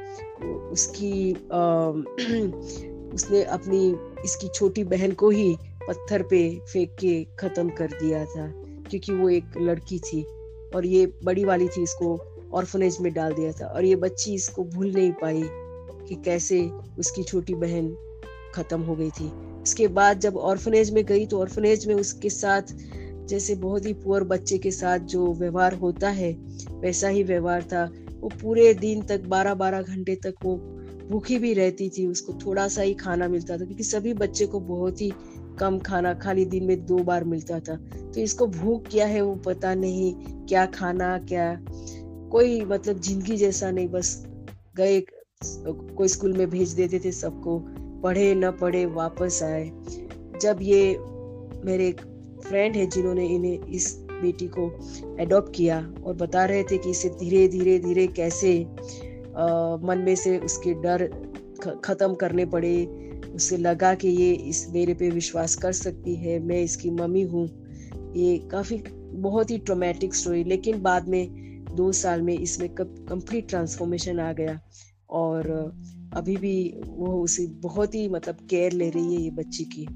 उसकी 0.72 1.34
आ, 1.34 1.88
उसने 3.14 3.44
अपनी 3.44 3.96
इसकी 4.26 4.48
छोटी 4.48 4.84
बहन 4.84 5.12
को 5.12 5.30
ही 5.30 5.56
पत्थर 5.88 6.24
पे 6.24 6.60
फेंक 6.74 6.96
के 7.00 7.24
खत्म 7.40 7.70
कर 7.70 7.88
दिया 7.88 8.26
था 8.26 8.52
क्योंकि 8.90 9.14
वो 9.14 9.30
एक 9.30 9.58
लड़की 9.58 10.00
थी 10.00 10.24
और 10.76 10.86
ये 10.86 11.06
बड़ी 11.24 11.44
वाली 11.46 11.68
थी 11.68 11.84
इसको 11.84 12.16
ऑर्फनेज 12.54 12.98
में 13.02 13.12
डाल 13.14 13.34
दिया 13.34 13.52
था 13.52 13.66
और 13.66 13.86
ये 13.86 13.96
बच्ची 13.96 14.34
इसको 14.34 14.64
भूल 14.66 14.92
नहीं 14.94 15.12
पाई 15.22 15.44
कि 16.08 16.16
कैसे 16.26 16.62
उसकी 17.00 17.24
छोटी 17.24 17.54
बहन 17.56 17.96
खत्म 18.56 18.82
हो 18.82 18.96
गई 18.96 19.10
थी। 19.10 19.32
उसके 19.62 19.88
बाद 19.90 20.20
जब 20.20 20.38
ऑर्फनेज 20.38 20.92
में 20.94 21.04
गई 21.06 21.26
तो 21.26 21.40
ऑर्फनेज 21.40 21.88
में 21.88 21.96
उसके 21.96 22.30
साथ 22.30 22.74
जैसे 23.28 23.56
बहुत 23.56 23.86
ही 23.86 23.94
पुअर 23.94 24.24
बच्चे 24.24 24.58
के 24.58 24.72
साथ 24.72 25.00
जो 25.00 25.34
व्यवहार 25.34 25.74
होता 25.74 26.10
है, 26.10 26.32
वैसा 26.72 27.08
ही 27.08 27.24
व्यवहार 27.24 27.64
था। 27.64 27.84
वो 28.20 28.30
पूरे 28.42 28.74
दिन 28.74 29.02
तक 29.02 29.24
बारह 29.28 29.54
बारह 29.54 29.82
घंटे 29.82 30.16
तक 30.16 30.34
वो 30.44 30.56
भूखी 31.10 31.38
भी 31.38 31.54
रहती 31.54 31.90
थी। 31.90 32.06
उसको 32.08 32.34
थोड़ा 32.46 32.68
सा 32.68 32.82
ही 32.82 32.94
खाना 32.94 33.28
मिलता 33.28 33.58
था 33.58 33.66
क्योंकि 33.66 33.84
सभी 33.84 34.14
बच्चे 34.14 34.46
को 34.46 34.60
बहुत 34.60 35.02
ही 35.02 35.12
कम 35.60 35.80
खाना 35.80 36.14
खाली 36.14 36.46
दिन 36.46 36.64
में 36.64 36.86
दो 36.86 36.98
बार 37.04 37.24
मिलता 37.24 37.60
था। 37.60 37.76
तो 37.76 38.22
इसको 38.22 38.48
भूख 38.48 38.88
क्या 38.88 39.06
है 39.06 39.22
वो 39.22 39.36
पता 39.36 39.74
नहीं, 39.76 40.14
क्या 40.48 40.66
खाना, 40.66 41.18
क्या 41.20 41.52
कोई 42.34 42.62
मतलब 42.66 43.00
ज़िंदगी 43.00 43.36
जैसा 43.38 43.70
नहीं 43.72 43.88
बस 43.88 44.24
गए 44.78 45.00
कोई 45.96 46.08
स्कूल 46.08 46.34
में 46.34 46.50
भेज 46.50 46.72
देते 46.74 47.00
थे 47.00 47.12
सबको 47.12 47.58
पढ़े 48.04 48.34
न 48.36 48.52
पढ़े 48.52 48.86
वापस 48.86 49.42
आए। 49.44 49.66
जब 50.42 50.60
ये 50.62 50.98
मेरे 51.66 51.88
एक 51.88 52.02
फ्रेंड 52.48 52.76
है 52.76 52.86
जिन्होंने 52.86 53.28
इन्हें 53.28 53.68
इस 53.68 53.96
बेटी 54.12 54.48
को 54.48 54.66
एडॉप्ट 55.20 55.56
किया 55.56 55.78
और 56.06 56.14
बता 56.16 56.46
रहे 56.46 56.64
थे 56.64 56.78
कि 56.78 56.90
इसे 56.92 57.10
धीरे 57.10 57.48
धीरे 57.48 57.78
धीरे 57.80 58.08
कैसे 58.08 58.62
आ, 58.64 59.78
मन 59.78 60.04
में 60.06 60.16
से 60.16 60.38
उसके 60.40 60.74
डर 60.82 61.06
खत्म 61.86 62.14
करने 62.16 62.46
पड़े। 62.46 62.74
उसे 63.36 63.58
लगा 63.58 63.94
कि 63.96 64.08
ये 64.08 64.34
इस 64.50 64.68
मेरे 64.70 64.94
पे 64.94 65.10
विश्वास 65.10 65.56
कर 65.56 65.72
सकती 65.74 66.16
है 66.16 66.40
मैं 66.40 66.62
इसकी 66.62 66.90
मम्मी 66.92 67.22
हूँ। 67.22 67.48
ये 68.16 68.38
काफ़ी 68.52 68.84
बहुत 69.22 69.52
ही 69.52 69.58
ट्रोमेटिक 69.60 70.16
स्टोरी 70.16 70.44
लेकिन 70.44 70.82
बाद 70.82 71.08
में 71.10 71.43
दो 71.76 71.92
साल 71.92 72.22
में 72.22 72.40
इसमें 72.40 72.70
कंप्लीट 72.70 73.50
ट्रांसफॉर्मेशन 73.50 74.20
आ 74.20 74.34
गया। 74.34 74.62
और 75.10 75.50
अभी 76.14 76.38
भी 76.38 76.82
वो 76.86 77.24
उसे 77.24 77.48
बहुत 77.48 77.96
ही 77.96 78.10
मतलब 78.10 78.38
केयर 78.50 78.72
ले 78.72 78.90
रही 78.90 79.16
है 79.16 79.22
ये 79.22 79.32
बच्ची 79.32 79.64
की। 79.64 79.88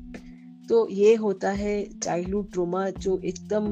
तो 0.69 0.89
ये 0.89 1.15
होता 1.15 1.50
है 1.50 2.00
चाइल्डहुड 2.00 2.51
ट्रोमा 2.51 2.89
जो 2.89 3.19
एकदम 3.19 3.67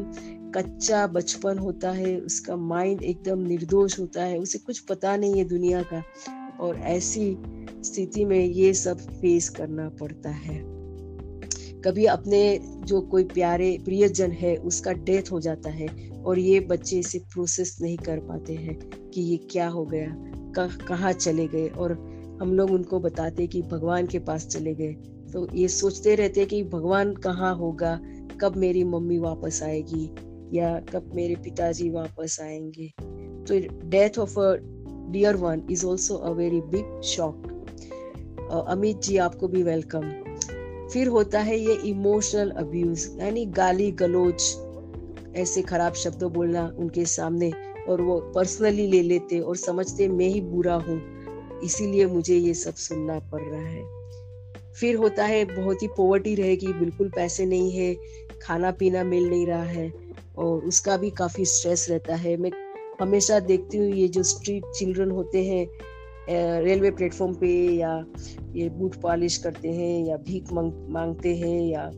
कच्चा 0.51 1.07
बचपन 1.07 1.57
होता 1.57 1.91
है, 1.91 2.19
उसका 2.19 2.55
माइंड 2.55 3.01
एकदम 3.01 3.39
निर्दोष 3.39 3.99
होता 3.99 4.23
है, 4.23 4.39
उसे 4.39 4.57
कुछ 4.57 4.79
पता 4.79 5.17
नहीं 5.17 5.37
है 5.37 5.45
दुनिया 5.45 5.81
का। 5.81 6.03
और 6.59 6.75
ऐसी 6.75 7.37
स्थिति 7.83 8.25
में 8.25 8.45
ये 8.45 8.73
सब 8.73 8.97
फेस 8.97 9.49
करना 9.49 9.89
पड़ता 9.89 10.29
है। 10.29 10.74
कभी 11.85 12.05
अपने 12.05 12.59
जो 12.63 13.01
कोई 13.01 13.23
प्यारे 13.23 13.77
प्रियजन 13.85 14.31
है, 14.31 14.55
उसका 14.55 14.91
डेथ 14.91 15.31
हो 15.31 15.39
जाता 15.39 15.69
है 15.69 15.87
और 16.25 16.39
ये 16.39 16.59
बच्चे 16.59 16.99
इसे 16.99 17.19
प्रोसेस 17.19 17.77
नहीं 17.81 17.97
कर 17.97 18.19
पाते 18.19 18.53
हैं 18.53 18.75
कि 19.11 19.21
ये 19.21 19.37
क्या 19.37 19.67
हो 19.67 19.85
गया, 19.85 20.15
कहाँ 20.87 21.13
चले 21.13 21.47
गए 21.47 21.67
और 21.67 21.91
हम 22.41 22.53
लोग 22.53 22.71
उनको 22.71 22.99
बताते 22.99 23.47
कि 23.47 23.61
भगवान 23.61 24.07
के 24.07 24.19
पास 24.19 24.47
चले 24.47 24.73
गए। 24.75 24.93
तो 25.33 25.47
ये 25.55 25.67
सोचते 25.67 26.15
रहते 26.15 26.45
कि 26.45 26.63
भगवान 26.63 27.13
कहाँ 27.13 27.55
होगा, 27.55 27.99
कब 28.41 28.55
मेरी 28.55 28.83
मम्मी 28.83 29.19
वापस 29.19 29.63
आएगी 29.63 30.09
या 30.57 30.79
कब 30.79 31.11
मेरे 31.15 31.35
पिताजी 31.35 31.89
वापस 31.89 32.37
आएँगे। 32.41 32.87
तो 33.45 33.59
death 33.89 34.19
of 34.19 34.39
a 34.39 34.55
dear 35.11 35.35
one 35.35 35.67
is 35.71 35.85
also 35.85 36.15
a 36.15 36.29
very 36.29 36.61
big 36.61 37.01
shock 37.01 37.51
Amit 38.69 39.01
ji, 39.01 39.17
आपको 39.17 39.47
भी 39.47 39.63
वेलकम 39.63 40.24
फिर 40.93 41.07
होता 41.07 41.39
है 41.39 41.57
ये 41.59 41.73
इमोशनल 41.85 42.49
अब्यूज 42.57 43.07
यानी 43.19 43.45
गाली 43.55 43.91
गलोच 43.91 44.41
ऐसे 45.37 45.61
खराब 45.61 45.93
शब्द 45.93 46.23
बोलना 46.23 46.65
उनके 46.77 47.05
सामने 47.05 47.51
और 47.89 48.01
वो 48.01 48.19
पर्सनली 48.35 48.87
ले 48.87 49.01
लेते 49.01 49.39
और 49.39 49.55
समझते, 49.57 50.07
मैं 50.07 50.27
ही 50.27 50.41
बुरा 50.41 50.75
हूँ, 50.75 51.01
इसीलिए 51.63 52.05
मुझे 52.05 52.37
ये 52.37 52.53
सब 52.53 52.73
सुनना 52.73 53.19
पड़ 53.31 53.41
रहा 53.41 53.61
है। 53.61 53.83
फिर 54.79 54.95
होता 54.95 55.25
है 55.25 55.43
बहुत 55.45 55.83
ही 55.83 55.87
पोवर्टी 55.87 56.35
रहेगी, 56.35 56.73
बिल्कुल 56.73 57.09
पैसे 57.15 57.45
नहीं 57.45 57.71
है, 57.71 57.93
खाना 58.41 58.71
पीना 58.71 59.03
मिल 59.03 59.29
नहीं 59.29 59.45
रहा 59.47 59.63
है 59.63 59.91
और 60.37 60.65
उसका 60.65 60.97
भी 60.97 61.09
काफ़ी 61.09 61.45
स्ट्रेस 61.45 61.85
रहता 61.89 62.15
है। 62.15 62.35
मैं 62.37 62.51
हमेशा 63.01 63.39
देखती 63.41 63.77
हूँ 63.77 63.91
ये 63.91 64.07
जो 64.07 64.23
स्ट्रीट 64.23 64.65
चिल्ड्रन 64.77 65.11
होते 65.11 65.43
हैं 65.45 65.67
रेलवे 66.29 66.91
प्लेटफॉर्म 66.91 67.33
पे 67.33 67.51
या 67.75 67.93
ये 68.55 68.69
बूट 68.69 68.95
पॉलिश 69.01 69.37
करते 69.37 69.69
हैं 69.69 70.05
या 70.07 70.17
भीख 70.17 70.51
मांग, 70.53 70.71
मांगते 70.89 71.35
हैं 71.35 71.61
या 71.61 71.91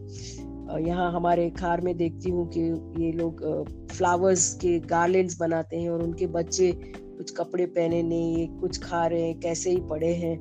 यहाँ 0.79 1.12
हमारे 1.12 1.50
खार 1.50 1.81
में 1.81 1.96
देखती 1.98 2.29
हूँ 2.29 2.48
कि 2.48 2.62
ये 3.03 3.12
लोग 3.12 3.43
फ्लावर्स 3.91 4.53
के 4.53 4.79
गार्लेंड्स 4.79 5.38
बनाते 5.39 5.77
हैं 5.77 5.89
और 5.89 6.03
उनके 6.03 6.27
बच्चे 6.27 6.72
कुछ 6.86 7.31
कपड़े 7.31 7.65
पहने 7.65 8.01
नहीं, 8.03 8.38
ये 8.38 8.48
कुछ 8.60 8.84
खा 8.84 9.05
रहे 9.07 9.22
हैं, 9.22 9.39
कैसे 9.39 9.69
ही 9.69 9.79
पड़े 9.89 10.13
हैं। 10.13 10.38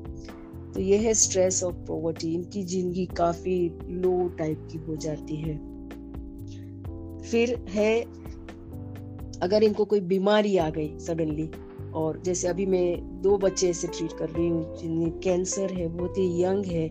तो 0.72 0.80
ये 0.80 0.96
है 0.96 1.12
स्ट्रेस 1.14 1.62
ऑफ़ 1.64 1.74
पॉवर्टी 1.74 2.32
इनकी 2.34 2.62
ज़िंदगी 2.62 3.06
काफ़ी 3.06 3.58
लो 3.88 4.28
टाइप 4.28 4.68
की 4.72 4.78
हो 4.78 4.96
जाती 4.96 5.36
है। 5.36 5.56
फिर 7.20 7.54
है, 7.70 8.00
अगर 9.42 9.62
इनको 9.62 9.84
कोई 9.84 10.00
बीमारी 10.00 10.56
आ 10.56 10.68
गई 10.70 10.98
सडनली 10.98 11.48
और 11.96 12.22
जैसे 12.22 12.48
अभी 12.48 12.66
मैं 12.66 13.20
दो 13.22 13.38
बच्चे 13.38 13.70
ऐसे 13.70 13.88
ट्रीट 13.88 14.12
कर 14.12 14.28
रही 14.28 14.48
हूँ 14.48 14.78
जिनमें 14.78 15.10
कैंसर 15.10 15.72
है 15.72 15.88
बहुत 15.88 16.18
ही 16.18 16.42
यंग 16.42 16.66
है 16.66 16.88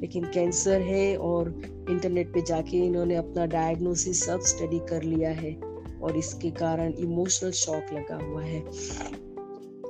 लेकिन 0.00 0.24
कैंसर 0.24 0.80
है 0.80 1.16
और 1.16 1.62
इंटरनेट 1.90 2.34
पे 2.34 2.40
जाके 2.42 2.76
इन्होंने 2.76 3.16
अपना 3.16 3.46
डायग्नोसिस 3.46 4.24
सब 4.24 4.40
स्टडी 4.40 4.78
कर 4.78 5.02
लिया 5.02 5.30
है 5.30 5.54
और 6.02 6.16
इसके 6.16 6.50
कारण 6.50 6.92
इमोशनल 6.92 7.50
शॉक 7.50 7.86
लगा 7.92 8.16
हुआ 8.26 8.42
है। 8.42 8.58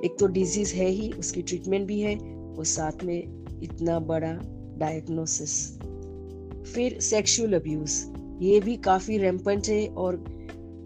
एक 0.05 0.15
तो 0.19 0.27
डिज़ीज़ 0.27 0.75
है 0.75 0.89
ही 0.89 1.11
उसकी 1.11 1.41
ट्रीटमेंट 1.41 1.87
भी 1.87 1.99
है 1.99 2.15
और 2.57 2.65
साथ 2.65 3.03
में 3.03 3.23
इतना 3.63 3.99
बड़ा 3.99 4.33
डायग्नोसिस 4.77 5.77
फिर 6.73 6.99
सेक्सुअल 6.99 7.53
अब्यूज 7.53 8.13
ये 8.41 8.59
भी 8.59 8.75
काफ़ी 8.75 9.17
रेम्पेंट 9.17 9.67
है 9.67 9.87
और 9.87 10.15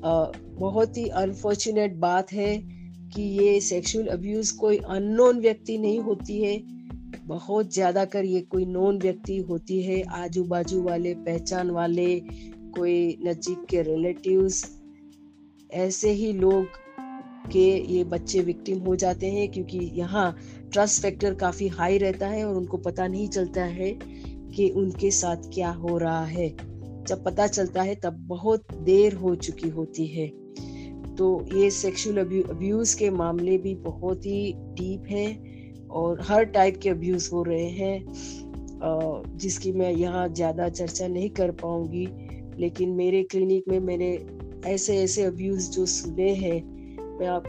आ, 0.05 0.25
बहुत 0.47 0.97
ही 0.97 1.07
अनफॉर्चुनेट 1.07 1.95
बात 1.95 2.31
है 2.31 2.80
कि 3.13 3.21
ये 3.21 3.59
सेक्सुअल 3.61 4.07
अब्यूज 4.07 4.51
कोई 4.51 4.77
अननोन 4.77 5.39
व्यक्ति 5.39 5.77
नहीं 5.77 5.99
होती 5.99 6.41
है। 6.41 6.57
बहुत 7.27 7.73
ज़्यादा 7.73 8.05
कर 8.05 8.25
ये 8.25 8.41
कोई 8.41 8.65
नोन 8.65 8.99
व्यक्ति 8.99 9.37
होती 9.39 9.81
है। 9.83 10.01
आजू 10.13 10.43
बाजू 10.43 10.81
वाले, 10.83 11.13
पहचान 11.15 11.71
वाले, 11.71 12.19
कोई 12.77 13.17
नजीक 13.25 13.65
के 13.69 13.81
रिलेटिव्स 13.81 14.63
ऐसे 15.69 16.11
ही 16.11 16.31
लोग 16.33 16.79
के 17.51 17.67
ये 17.93 18.03
बच्चे 18.03 18.39
विक्टिम 18.41 18.79
हो 18.79 18.95
जाते 18.95 19.31
हैं 19.31 19.49
क्योंकि 19.51 19.77
यहाँ 19.93 20.35
ट्रस्ट 20.73 21.01
फैक्टर 21.01 21.33
काफ़ी 21.33 21.67
हाई 21.67 21.97
रहता 21.97 22.27
है 22.27 22.43
और 22.45 22.55
उनको 22.55 22.77
पता 22.77 23.07
नहीं 23.07 23.27
चलता 23.27 23.63
है 23.63 23.91
कि 24.55 24.69
उनके 24.69 25.11
साथ 25.11 25.49
क्या 25.53 25.69
हो 25.71 25.97
रहा 25.97 26.25
है। 26.25 26.49
जब 27.07 27.23
पता 27.23 27.47
चलता 27.47 27.81
है 27.81 27.95
तब 27.95 28.25
बहुत 28.27 28.73
देर 28.73 29.13
हो 29.13 29.35
चुकी 29.35 29.69
होती 29.69 30.05
है। 30.07 30.27
तो 31.21 31.45
ये 31.53 31.69
सेक्सुअल 31.69 32.17
अब्यूज 32.17 32.93
के 32.93 33.09
मामले 33.09 33.57
भी 33.57 33.73
बहुत 33.75 34.25
ही 34.25 34.53
डीप 34.77 35.03
हैं 35.09 35.87
और 35.87 36.21
हर 36.21 36.43
टाइप 36.45 36.79
के 36.83 36.89
अब्यूज 36.89 37.29
हो 37.33 37.43
रहे 37.43 37.67
हैं 37.69 39.37
जिसकी 39.37 39.71
मैं 39.71 39.91
यहाँ 39.91 40.27
ज़्यादा 40.29 40.69
चर्चा 40.69 41.07
नहीं 41.07 41.29
कर 41.29 41.51
पाऊँगी। 41.51 42.07
लेकिन 42.59 42.89
मेरे 42.89 43.21
क्लिनिक 43.23 43.67
में 43.67 43.79
मैंने 43.79 44.09
ऐसे 44.65 44.97
ऐसे 44.97 45.23
अब्यूज 45.23 45.69
जो 45.69 45.85
सुने 45.85 46.33
हैं, 46.33 46.63
मैं 47.19 47.27
आप 47.27 47.43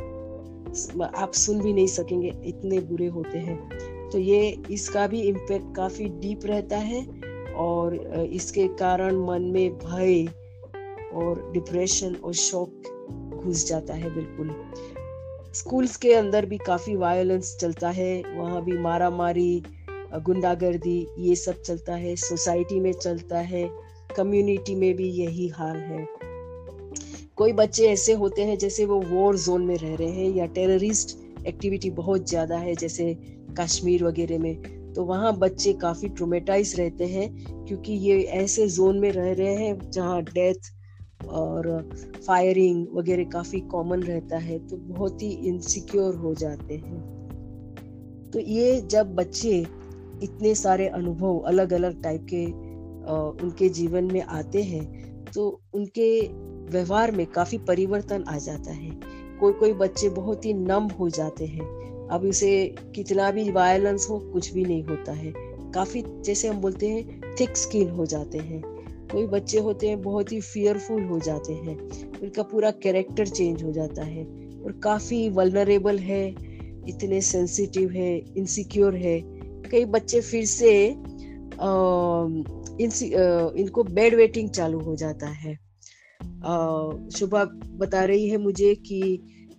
आप 1.16 1.32
सुन 1.34 1.62
भी 1.62 1.72
नहीं 1.72 1.86
सकेंगे, 1.86 2.32
इतने 2.44 2.80
बुरे 2.80 3.06
होते 3.08 3.38
हैं। 3.38 3.58
तो 4.10 4.18
ये, 4.18 4.56
इसका 4.70 5.06
भी 5.06 5.20
इम्पेक्ट 5.22 5.74
काफ़ी 5.76 6.08
डीप 6.20 6.46
रहता 6.46 6.78
है 6.78 7.04
और 7.58 7.96
इसके 8.32 8.68
कारण 8.78 9.24
मन 9.26 9.50
में 9.54 9.78
भय 9.78 10.24
और 11.14 11.50
डिप्रेशन 11.52 12.14
और 12.14 12.32
शौक 12.34 12.91
घुस 13.44 13.66
जाता 13.68 13.94
है, 13.94 14.14
बिल्कुल। 14.14 14.50
स्कूल्स 15.54 15.96
के 15.96 16.12
अंदर 16.14 16.46
भी 16.46 16.58
काफ़ी 16.58 16.94
वायलेंस 16.96 17.56
चलता 17.60 17.90
है, 17.90 18.22
वहाँ 18.36 18.64
भी 18.64 18.78
मारा 18.78 19.10
मारी 19.10 19.62
गुंडागर्दी, 20.16 21.06
ये 21.18 21.34
सब 21.36 21.60
चलता 21.62 21.94
है 21.94 22.14
सोसाइटी 22.16 22.80
में 22.80 22.92
चलता 22.92 23.38
है 23.40 23.68
कम्युनिटी 24.16 24.74
में 24.74 24.94
भी 24.96 25.08
यही 25.10 25.48
हाल 25.48 25.76
है। 25.76 26.06
कोई 27.36 27.52
बच्चे 27.52 27.86
ऐसे 27.88 28.12
होते 28.12 28.44
हैं 28.44 28.56
जैसे 28.58 28.84
वो 28.84 29.00
वॉर 29.02 29.36
जोन 29.36 29.62
में 29.62 29.76
रह 29.76 29.94
रहे 29.94 30.08
हैं, 30.08 30.30
या 30.30 30.46
टेररिस्ट 30.46 31.16
एक्टिविटी 31.46 31.90
बहुत 31.90 32.28
ज़्यादा 32.28 32.56
है, 32.56 32.74
जैसे 32.74 33.14
कश्मीर 33.58 34.04
वगैरह 34.04 34.38
में। 34.38 34.92
तो 34.94 35.04
वहाँ 35.04 35.36
बच्चे 35.38 35.72
काफ़ी 35.72 36.08
ट्रोमेटाइज 36.08 36.74
रहते 36.80 37.06
हैं, 37.06 37.28
क्योंकि 37.66 37.92
ये 37.92 38.20
ऐसे 38.22 38.68
जोन 38.68 38.98
में 38.98 39.10
रह 39.12 39.32
रहे 39.32 39.54
हैं 39.54 39.90
जहाँ 39.90 40.22
डेथ 40.22 40.72
और 41.24 41.90
फायरिंग 42.26 42.86
वगैरह 42.94 43.24
काफ़ी 43.24 43.60
कॉमन 43.60 44.02
रहता 44.02 44.38
है 44.38 44.58
तो 44.68 44.76
बहुत 44.76 45.22
ही 45.22 45.30
इनसिक्योर 45.48 46.14
हो 46.14 46.34
जाते 46.34 46.74
हैं। 46.74 47.00
तो 48.32 48.38
ये 48.38 48.80
जब 48.80 49.14
बच्चे 49.14 49.58
इतने 50.22 50.54
सारे 50.54 50.88
अनुभव 50.88 51.38
अलग 51.38 51.72
अलग 51.72 52.02
टाइप 52.02 52.26
के 52.34 52.44
उनके 53.44 53.68
जीवन 53.68 54.04
में 54.04 54.22
आते 54.22 54.62
हैं 54.62 54.84
तो 55.34 55.60
उनके 55.74 56.28
व्यवहार 56.70 57.10
में 57.10 57.26
काफ़ी 57.26 57.58
परिवर्तन 57.58 58.24
आ 58.24 58.38
जाता 58.38 58.72
है। 58.72 58.90
कोई 59.40 59.52
कोई 59.52 59.72
बच्चे 59.72 60.08
बहुत 60.08 60.44
ही 60.44 60.52
नम 60.54 60.88
हो 61.00 61.08
जाते 61.08 61.46
हैं। 61.46 62.08
अब 62.08 62.24
उसे 62.24 62.74
कितना 62.94 63.30
भी 63.30 63.50
वायलेंस 63.50 64.06
हो, 64.10 64.18
कुछ 64.32 64.52
भी 64.52 64.64
नहीं 64.64 64.84
होता 64.84 65.12
है। 65.12 65.32
काफ़ी, 65.72 66.02
जैसे 66.06 66.48
हम 66.48 66.60
बोलते 66.60 66.88
हैं 66.88 67.20
थिक 67.40 67.56
स्किन 67.56 67.90
हो 67.90 68.06
जाते 68.06 68.38
हैं। 68.38 68.60
कोई 69.12 69.26
बच्चे 69.26 69.58
होते 69.58 69.88
हैं 69.88 70.00
बहुत 70.02 70.32
ही 70.32 70.40
फियरफुल 70.40 71.02
हो 71.02 71.18
जाते 71.18 71.52
हैं। 71.52 71.76
उनका 72.20 72.42
पूरा 72.42 72.70
कैरेक्टर 72.70 73.26
चेंज 73.26 73.62
हो 73.62 73.72
जाता 73.72 74.04
है 74.04 74.24
और 74.64 74.80
काफ़ी 74.84 75.28
वलनरेबल 75.30 75.98
है 75.98 76.28
इतने 76.88 77.20
सेंसिटिव 77.20 77.90
है 77.90 78.16
इनसिक्योर 78.18 78.96
है। 78.96 79.20
कई 79.70 79.84
बच्चे 79.84 80.20
फिर 80.20 80.44
से 80.44 80.72
आ, 80.90 82.24
इन, 82.80 82.90
इनको 83.58 83.82
बेड 83.84 84.14
वेटिंग 84.14 84.48
चालू 84.50 84.80
हो 84.80 84.96
जाता 84.96 85.26
है। 85.26 85.54
शुभा 87.10 87.44
बता 87.78 88.04
रही 88.04 88.28
है 88.28 88.36
मुझे 88.36 88.74
कि 88.74 89.02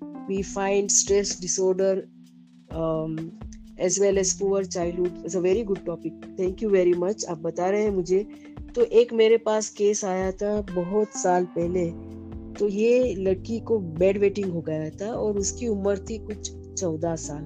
we 0.04 0.42
find 0.44 0.90
stress 0.90 1.38
disorder 1.42 2.04
as 3.80 4.00
well 4.00 4.18
as 4.18 4.40
poor 4.40 4.66
childhood 4.66 5.24
is 5.26 5.38
a 5.38 5.40
very 5.40 5.64
good 5.64 5.86
topic 5.86 6.22
thank 6.40 6.64
you 6.64 6.70
very 6.70 6.94
much 6.94 7.26
आप 7.26 7.38
बता 7.38 7.70
रहे 7.70 7.84
हैं 7.84 7.92
मुझे 7.92 8.26
तो 8.76 8.84
एक 8.92 9.12
मेरे 9.14 9.38
पास 9.38 9.70
केस 9.70 10.04
आया 10.06 10.32
था 10.32 10.60
बहुत 10.70 11.18
साल 11.18 11.46
पहले। 11.58 11.86
तो 12.54 12.68
ये 12.68 13.14
लड़की 13.16 13.60
को 13.60 13.78
बेड 14.00 14.18
वेटिंग 14.18 14.52
हो 14.52 14.62
गया 14.62 14.90
था 14.92 15.12
और 15.14 15.38
उसकी 15.40 15.68
उम्र 15.68 15.98
थी 16.10 16.18
कुछ 16.18 16.52
चौदह 16.80 17.16
साल। 17.16 17.44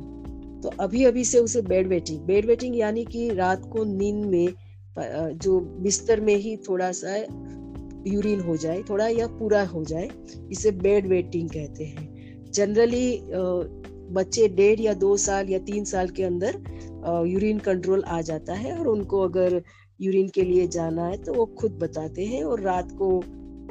तो 0.63 0.71
अभी 0.79 1.03
अभी 1.05 1.23
से 1.25 1.39
उसे 1.39 1.61
बेड 1.61 1.87
वेटिंग 1.87 2.19
बेड 2.19 2.45
वेटिंग 2.45 2.77
यानी 2.77 3.03
कि 3.05 3.29
रात 3.29 3.69
को 3.73 3.83
नींद 3.83 4.25
में 4.25 4.47
जो 5.35 5.59
बिस्तर 5.81 6.21
में 6.21 6.35
ही 6.35 6.55
थोड़ा 6.69 6.91
सा 6.91 7.15
यूरिन 8.07 8.39
हो 8.39 8.55
जाए, 8.57 8.81
थोड़ा 8.89 9.07
या 9.07 9.27
पूरा 9.29 9.63
हो 9.65 9.83
जाए, 9.83 10.09
इसे 10.51 10.71
बेड 10.73 11.07
वेटिंग 11.07 11.49
कहते 11.49 11.83
हैं। 11.83 12.51
जनरली 12.51 13.19
बच्चे 14.13 14.47
डेढ़ 14.47 14.81
या 14.81 14.93
दो 14.93 15.15
साल 15.17 15.49
या 15.49 15.59
तीन 15.59 15.83
साल 15.85 16.09
के 16.09 16.23
अंदर 16.23 16.57
यूरिन 17.27 17.59
कंट्रोल 17.59 18.03
आ 18.03 18.21
जाता 18.21 18.53
है 18.53 18.77
और 18.77 18.87
उनको 18.87 19.21
अगर 19.21 19.61
यूरिन 20.01 20.27
के 20.29 20.41
लिए 20.41 20.67
जाना 20.67 21.07
है 21.07 21.17
तो 21.17 21.33
वो 21.33 21.45
खुद 21.45 21.71
बताते 21.71 22.25
हैं 22.25 22.43
और 22.43 22.61
रात 22.61 22.91
को 22.91 23.19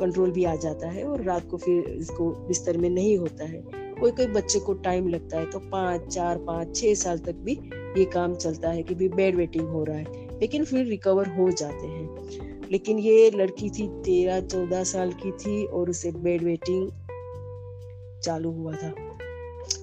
कंट्रोल 0.00 0.30
भी 0.30 0.44
आ 0.44 0.54
जाता 0.56 0.88
है 0.88 1.04
और 1.04 1.22
रात 1.22 1.48
को 1.50 1.56
फिर 1.56 1.84
इसको 1.84 2.30
बिस्तर 2.48 2.78
में 2.78 2.88
नहीं 2.90 3.16
होता 3.18 3.44
है। 3.44 3.62
कोई 4.00 4.10
कोई 4.10 4.26
बच्चे 4.26 4.58
को 4.58 4.74
टाइम 4.74 5.08
लगता 5.08 5.38
है 5.38 5.50
तो 5.50 5.58
पाँच, 5.58 6.06
चार, 6.06 6.38
पाँच 6.38 6.76
छः 6.76 6.94
साल 6.94 7.18
तक 7.18 7.34
भी 7.34 7.52
ये 7.98 8.04
काम 8.04 8.34
चलता 8.34 8.70
है 8.70 8.82
कि 8.82 8.94
भी 8.94 9.08
बेड 9.08 9.36
वेटिंग 9.36 9.68
हो 9.68 9.84
रहा 9.84 9.96
है, 9.96 10.38
लेकिन 10.40 10.64
फिर 10.64 10.86
रिकवर 10.86 11.28
हो 11.28 11.50
जाते 11.50 11.86
हैं। 11.86 12.68
लेकिन 12.70 12.98
ये 12.98 13.30
लड़की 13.30 13.70
थी 13.70 13.88
तेरह, 13.88 14.40
चौदह 14.40 14.84
साल 14.84 15.12
की 15.12 15.32
थी 15.32 15.64
और 15.64 15.90
उसे 15.90 16.10
बेड 16.10 16.42
वेटिंग 16.42 16.88
चालू 18.22 18.50
हुआ 18.50 18.72
था। 18.72 18.94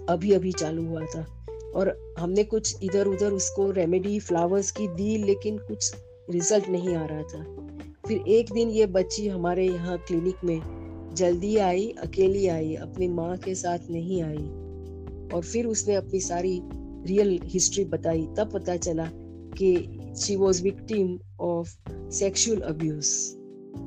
अभी 0.10 0.32
अभी 0.32 0.52
चालू 0.52 0.86
हुआ 0.86 1.06
था। 1.06 1.46
और 1.76 2.16
हमने 2.20 2.44
कुछ 2.44 2.84
इधर 2.84 3.08
उधर 3.08 3.32
उसको 3.32 3.72
रेमेडी 3.72 4.20
फ्लावर्स 4.20 4.72
की 4.72 4.88
दी, 4.88 5.18
लेकिन 5.18 5.58
कुछ 5.58 5.94
रिज़ल्ट 6.30 6.70
नहीं 6.70 6.96
आ 6.96 7.06
रहा 7.06 7.22
था। 7.22 7.68
फिर 8.08 8.18
एक 8.27 8.53
दिन 8.53 8.70
ये 8.70 8.86
बच्ची 8.86 9.27
हमारे 9.27 9.68
यहाँ 9.68 9.98
क्लिनिक 9.98 10.36
में 10.44 10.62
जल्दी 11.13 11.58
आई, 11.58 11.96
अकेली 12.01 12.48
आई, 12.48 12.75
अपनी 12.75 13.08
माँ 13.08 13.38
के 13.38 13.56
साथ 13.56 13.80
नहीं 13.89 14.24
आई। 14.24 14.63
और 15.34 15.42
फिर 15.44 15.65
उसने 15.65 15.96
अपनी 15.96 16.20
सारी 16.20 16.62
रियल 17.06 17.39
हिस्ट्री 17.44 17.86
बताई। 17.86 18.27
तब 18.38 18.51
पता 18.53 18.75
चला 18.75 19.10
कि 19.58 20.00
she 20.18 20.36
was 20.36 20.63
victim 20.63 21.20
of 21.39 21.77
sexual 22.12 22.62
abuse 22.62 23.08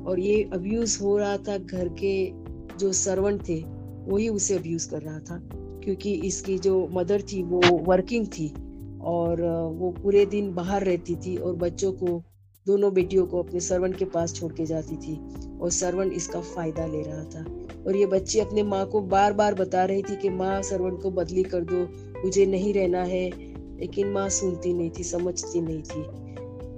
और 0.07 0.19
ये 0.19 0.49
अब्यूज 0.53 0.97
हो 1.01 1.17
रहा 1.17 1.37
था 1.37 1.57
घर 1.57 1.89
के 1.89 2.31
जो 2.77 2.93
सर्वेंट 2.93 3.49
थे 3.49 3.63
वही 4.11 4.29
उसे 4.29 4.55
अब्यूज 4.55 4.85
कर 4.85 5.01
रहा 5.01 5.19
था। 5.19 5.49
क्योंकि 5.53 6.13
इसकी 6.13 6.57
जो 6.57 6.87
मदर 6.91 7.21
थी, 7.21 7.43
वो 7.43 7.61
वर्किंग 7.71 8.27
थी। 8.27 8.53
और 9.07 9.41
वो 9.73 9.91
पूरे 9.91 10.25
दिन 10.25 10.53
बाहर 10.53 10.83
रहती 10.83 11.15
थी 11.15 11.37
और 11.37 11.55
बच्चों 11.55 11.91
को, 11.91 12.23
दोनों 12.67 12.93
बेटियों 12.93 13.25
को 13.25 13.43
अपने 13.43 13.59
सर्वेंट 13.59 13.95
के 13.95 14.05
पास 14.05 14.33
छोड़ 14.33 14.53
के 14.53 14.65
जाती 14.65 14.95
थी 14.95 15.19
और 15.59 15.69
सर्वेंट 15.71 16.13
इसका 16.13 16.41
फ़ायदा 16.41 16.85
ले 16.85 17.01
रहा 17.01 17.23
था। 17.23 17.45
और 17.87 17.95
ये 17.95 18.05
बच्ची 18.05 18.39
अपने 18.39 18.63
माँ 18.63 18.85
को 18.85 19.01
बार 19.01 19.33
बार 19.33 19.53
बता 19.53 19.85
रही 19.85 20.01
थी 20.01 20.15
कि, 20.15 20.29
माँ 20.29 20.61
सर्वेंट 20.61 21.01
को 21.01 21.11
बदली 21.11 21.43
कर 21.43 21.61
दो, 21.61 21.87
मुझे 22.23 22.45
नहीं 22.45 22.73
रहना 22.73 23.03
है। 23.03 23.31
लेकिन 23.79 24.07
माँ 24.07 24.29
सुनती 24.29 24.73
नहीं 24.73 24.91
थी, 24.99 25.03
समझती 25.03 25.61
नहीं 25.61 25.81
थी। 25.81 26.01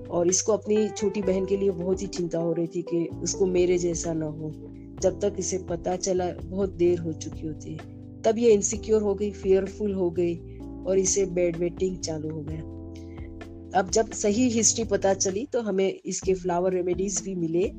और 0.07 0.27
इसको 0.27 0.53
अपनी 0.53 0.89
छोटी 0.89 1.21
बहन 1.21 1.45
के 1.45 1.57
लिए 1.57 1.69
बहुत 1.69 2.01
ही 2.01 2.07
चिंता 2.07 2.39
हो 2.39 2.53
रही 2.53 2.67
थी 2.67 2.81
कि 2.81 3.09
उसको 3.23 3.45
मेरे 3.45 3.77
जैसा 3.77 4.13
ना 4.13 4.25
हो। 4.25 4.51
जब 4.99 5.19
तक 5.19 5.33
इसे 5.39 5.57
पता 5.57 5.95
चला, 5.95 6.31
बहुत 6.45 6.69
देर 6.69 6.99
हो 6.99 7.13
चुकी 7.13 7.47
होती। 7.47 7.77
तब 8.25 8.35
ये 8.37 8.49
इनसिक्योर 8.49 9.01
हो 9.01 9.15
गई 9.15 9.31
फियरफुल 9.31 9.93
हो 9.93 10.09
गई। 10.09 10.48
और 10.87 10.99
इसे 10.99 11.25
बेड 11.25 11.57
वेटिंग 11.57 11.97
चालू 11.97 12.29
हो 12.29 12.41
गया। 12.41 13.79
अब 13.79 13.89
जब 13.89 14.11
सही 14.11 14.49
हिस्ट्री 14.49 14.83
पता 14.83 15.13
चली 15.13 15.45
तो 15.45 15.61
हमें 15.61 15.99
इसके 16.05 16.33
फ्लावर 16.33 16.73
रेमेडीज 16.73 17.21
भी 17.21 17.35
मिले, 17.35 17.71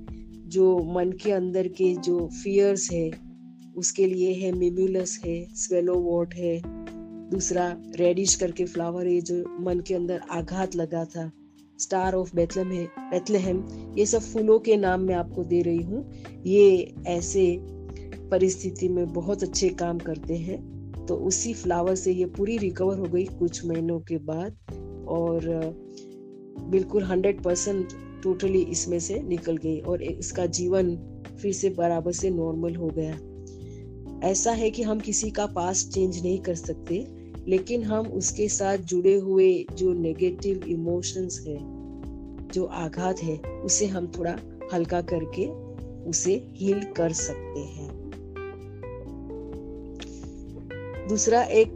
जो 0.47 0.79
मन 0.95 1.13
के 1.13 1.33
अंदर 1.33 1.69
के 1.69 1.95
जो 1.97 2.29
फियर्स 2.43 2.91
है, 2.93 3.11
उसके 3.77 4.07
लिए 4.07 4.33
है 4.35 4.53
मिम्यूलस 4.53 5.21
है 5.25 5.45
स्वेलो 5.55 5.95
वॉट 5.95 6.35
है, 6.35 6.61
दूसरा 7.31 7.77
रेडिश 7.97 8.35
करके 8.35 8.65
फ्लावर 8.65 9.07
है, 9.07 9.21
जो 9.21 9.45
मन 9.61 9.81
के 9.81 9.95
अंदर 9.95 10.21
आघात 10.31 10.77
लगा 10.77 11.05
था। 11.05 11.31
स्टार 11.79 12.15
ऑफ़ 12.15 12.35
बेथलम 12.37 12.73
है 12.73 12.85
बेथलहम 13.01 13.95
ये 13.99 14.07
सब 14.07 14.21
फूलों 14.23 14.59
के 14.59 14.77
नाम 14.77 15.01
मैं 15.01 15.15
आपको 15.15 15.45
दे 15.45 15.63
रही 15.63 15.83
हूँ। 15.83 16.05
ये 16.47 16.95
ऐसे 17.07 17.57
परिस्थिति 18.31 18.89
में 18.89 19.13
बहुत 19.13 19.43
अच्छे 19.43 19.69
काम 19.69 19.99
करते 19.99 20.37
हैं। 20.37 20.59
तो 21.11 21.15
उसी 21.17 21.55
फ्लावर 21.55 21.95
से 21.95 22.13
ये 22.13 22.25
पूरी 22.27 22.59
रिकवर 22.59 22.99
हो 22.99 23.05
गई 23.05 23.25
कुछ 23.25 23.67
महीनों 23.67 24.01
के 24.01 24.19
बाद 24.19 24.57
और 25.09 25.41
बिल्कुल 26.71 27.03
हंड्रेड 27.03 27.43
परसेंट 27.43 27.89
टोटली 28.23 28.63
इसमें 28.63 29.01
से 29.01 29.23
निकल 29.23 29.57
गई 29.57 29.81
और 29.81 30.03
इसका 30.03 30.47
जीवन 30.47 30.97
फिर 31.43 31.53
से 31.53 31.71
बराबर 31.71 32.13
से 32.13 32.31
नॉर्मल 32.31 32.75
हो 32.75 32.89
गया। 32.89 33.19
ऐसा 34.29 34.53
है 34.53 34.71
कि 34.71 34.83
हम 34.83 35.01
किसी 35.01 35.31
का 35.31 35.47
पास 35.47 35.89
चेंज 35.89 36.23
नहीं 36.23 36.39
कर 36.39 36.55
सकते, 36.55 37.07
लेकिन 37.49 37.83
हम 37.83 38.07
उसके 38.07 38.49
साथ 38.49 38.77
जुड़े 38.77 39.15
हुए 39.15 39.67
जो 39.75 39.93
नेगेटिव 39.93 40.65
इमोशंस 40.69 41.45
है, 41.49 41.59
जो 42.49 42.65
आघात 42.65 43.23
है, 43.23 43.37
उसे 43.37 43.87
हम 43.87 44.13
थोड़ा 44.19 44.39
हल्का 44.73 45.01
करके 45.01 45.47
उसे 46.11 46.53
हील 46.55 46.83
कर 46.83 47.13
सकते 47.13 47.61
हैं। 47.61 48.00
दूसरा 51.11 51.43
एक 51.43 51.73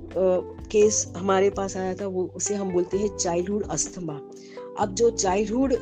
केस 0.72 1.06
हमारे 1.16 1.50
पास 1.50 1.76
आया 1.76 1.94
था, 1.94 2.06
वो 2.06 2.24
उसे 2.36 2.54
हम 2.54 2.72
बोलते 2.72 2.98
हैं 2.98 3.16
चाइल्डहुड 3.16 3.62
अस्थमा। 3.70 4.20
अब 4.80 4.94
जो 4.94 5.10
चाइल्डहुड 5.10 5.74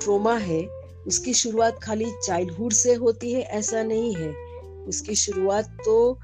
ट्रोमा 0.00 0.36
है, 0.38 0.64
उसकी 1.06 1.32
शुरुआत 1.34 1.78
खाली 1.82 2.10
चाइल्डहुड 2.26 2.72
से 2.72 2.94
होती 2.94 3.32
है, 3.32 3.42
ऐसा 3.42 3.82
नहीं 3.82 4.14
है। 4.14 4.30
उसकी 4.88 5.14
शुरुआत 5.14 5.76
तो 5.84 6.18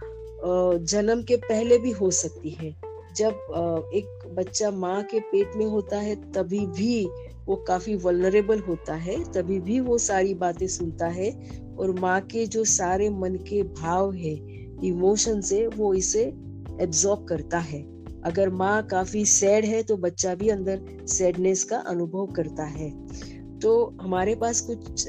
जन्म 0.44 1.22
के 1.22 1.36
पहले 1.38 1.78
भी 1.78 1.90
हो 1.90 2.10
सकती 2.10 2.50
है। 2.50 2.70
जब 3.16 3.90
एक 3.94 4.28
बच्चा 4.36 4.70
माँ 4.70 5.02
के 5.02 5.20
पेट 5.20 5.56
में 5.56 5.66
होता 5.66 5.98
है, 5.98 6.14
तभी 6.32 6.66
भी 6.68 7.06
वो 7.46 7.56
काफ़ी 7.68 7.94
वलनरेबल 7.96 8.58
होता 8.60 8.94
है, 8.96 9.22
तभी 9.32 9.58
भी 9.60 9.80
वो 9.80 9.98
सारी 9.98 10.34
बातें 10.34 10.66
सुनता 10.68 11.06
है 11.08 11.30
और 11.78 11.98
माँ 12.00 12.20
के 12.22 12.46
जो 12.46 12.64
सारे 12.64 13.10
मन 13.10 13.34
के 13.48 13.62
भाव 13.62 14.12
है 14.14 14.34
इमोशन 14.86 15.40
से 15.40 15.66
वो 15.66 15.92
इसे 15.94 16.24
एब्जॉर्ब 16.80 17.24
करता 17.24 17.58
है। 17.58 17.82
अगर 18.24 18.50
माँ 18.50 18.82
काफ़ी 18.86 19.24
सैड 19.24 19.64
है 19.64 19.82
तो 19.82 19.96
बच्चा 19.96 20.34
भी 20.34 20.48
अंदर 20.48 20.80
सैडनेस 21.08 21.64
का 21.64 21.76
अनुभव 21.78 22.26
करता 22.26 22.64
है। 22.64 22.90
तो 23.58 23.72
हमारे 24.00 24.34
पास 24.34 24.60
कुछ 24.60 25.06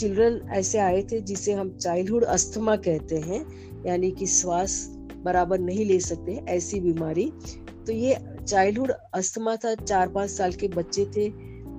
चिल्ड्रन 0.00 0.40
ऐसे 0.50 0.78
आए 0.78 1.02
थे, 1.02 1.20
जिसे 1.20 1.52
हम 1.52 1.70
चाइल्डहुड 1.72 2.24
अस्थमा 2.24 2.76
कहते 2.76 3.16
हैं, 3.16 3.44
यानी 3.86 4.10
कि 4.10 4.26
श्वास 4.26 4.86
बराबर 5.24 5.58
नहीं 5.58 5.84
ले 5.84 5.98
सकते, 6.00 6.40
ऐसी 6.48 6.80
बीमारी। 6.80 7.30
तो 7.86 7.92
ये 7.92 8.16
चाइल्डहुड 8.48 8.92
अस्थमा 9.14 9.56
था 9.56 9.74
चार 9.74 10.08
पाँच 10.08 10.30
साल 10.30 10.52
के 10.52 10.68
बच्चे 10.68 11.04
थे। 11.16 11.28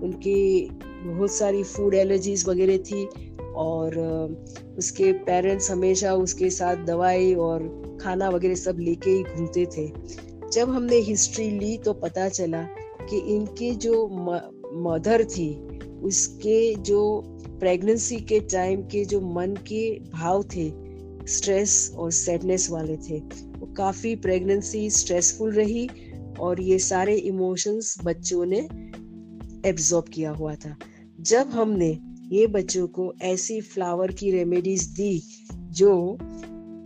उनकी 0.01 0.69
बहुत 1.03 1.31
सारी 1.31 1.63
फ़ूड 1.63 1.93
एलर्जीज 1.93 2.47
वगैरह 2.47 2.77
थी। 2.77 3.03
और 3.55 3.97
उसके 4.77 5.11
पेरेंट्स 5.13 5.71
हमेशा 5.71 6.13
उसके 6.13 6.49
साथ 6.49 6.75
दवाई 6.75 7.33
और 7.33 7.97
खाना 8.01 8.29
वगैरह 8.29 8.55
सब 8.55 8.77
लेके 8.79 9.09
ही 9.09 9.23
घूमते 9.23 9.65
थे। 9.65 9.87
जब 10.49 10.69
हमने 10.69 10.95
हिस्ट्री 10.95 11.49
ली 11.49 11.77
तो 11.77 11.93
पता 11.93 12.29
चला 12.29 12.61
कि 13.09 13.17
इनकी 13.35 13.71
जो 13.75 14.07
मदर 14.73 15.23
थी, 15.23 15.53
उसके 16.03 16.75
जो 16.75 17.21
प्रेगनेंसी 17.59 18.15
के 18.15 18.39
टाइम 18.39 18.81
के 18.81 19.05
जो 19.05 19.21
मन 19.21 19.55
के 19.67 19.99
भाव 20.13 20.43
थे 20.43 20.71
स्ट्रेस 21.27 21.93
और 21.97 22.11
सैडनेस 22.11 22.69
वाले 22.71 22.97
थे, 22.97 23.19
वो 23.57 23.73
काफ़ी 23.73 24.15
प्रेगनेंसी 24.15 24.89
स्ट्रेसफुल 24.89 25.51
रही 25.51 25.89
और 26.39 26.61
ये 26.61 26.79
सारे 26.79 27.15
इमोशंस 27.15 27.95
बच्चों 28.03 28.45
ने 28.45 28.59
एब्जॉर्ब 29.69 30.05
किया 30.05 30.31
हुआ 30.31 30.55
था। 30.55 30.75
जब 31.19 31.49
हमने 31.49 31.97
ये 32.31 32.45
बच्चों 32.47 32.87
को 32.87 33.13
ऐसी 33.21 33.59
फ्लावर 33.61 34.11
की 34.11 34.31
रेमेडीज 34.31 34.83
दी 34.89 35.21
जो 35.53 36.17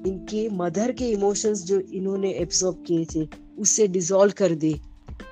इनके 0.08 0.48
मदर 0.50 0.92
के 0.92 1.10
इमोशंस 1.10 1.64
जो 1.66 1.80
इन्होंने 1.80 2.32
एब्जॉर्ब 2.34 2.84
किए 2.88 3.06
थे, 3.06 3.28
उससे 3.58 3.88
डिजोल्व 3.88 4.34
कर 4.38 4.56
दे 4.56 4.74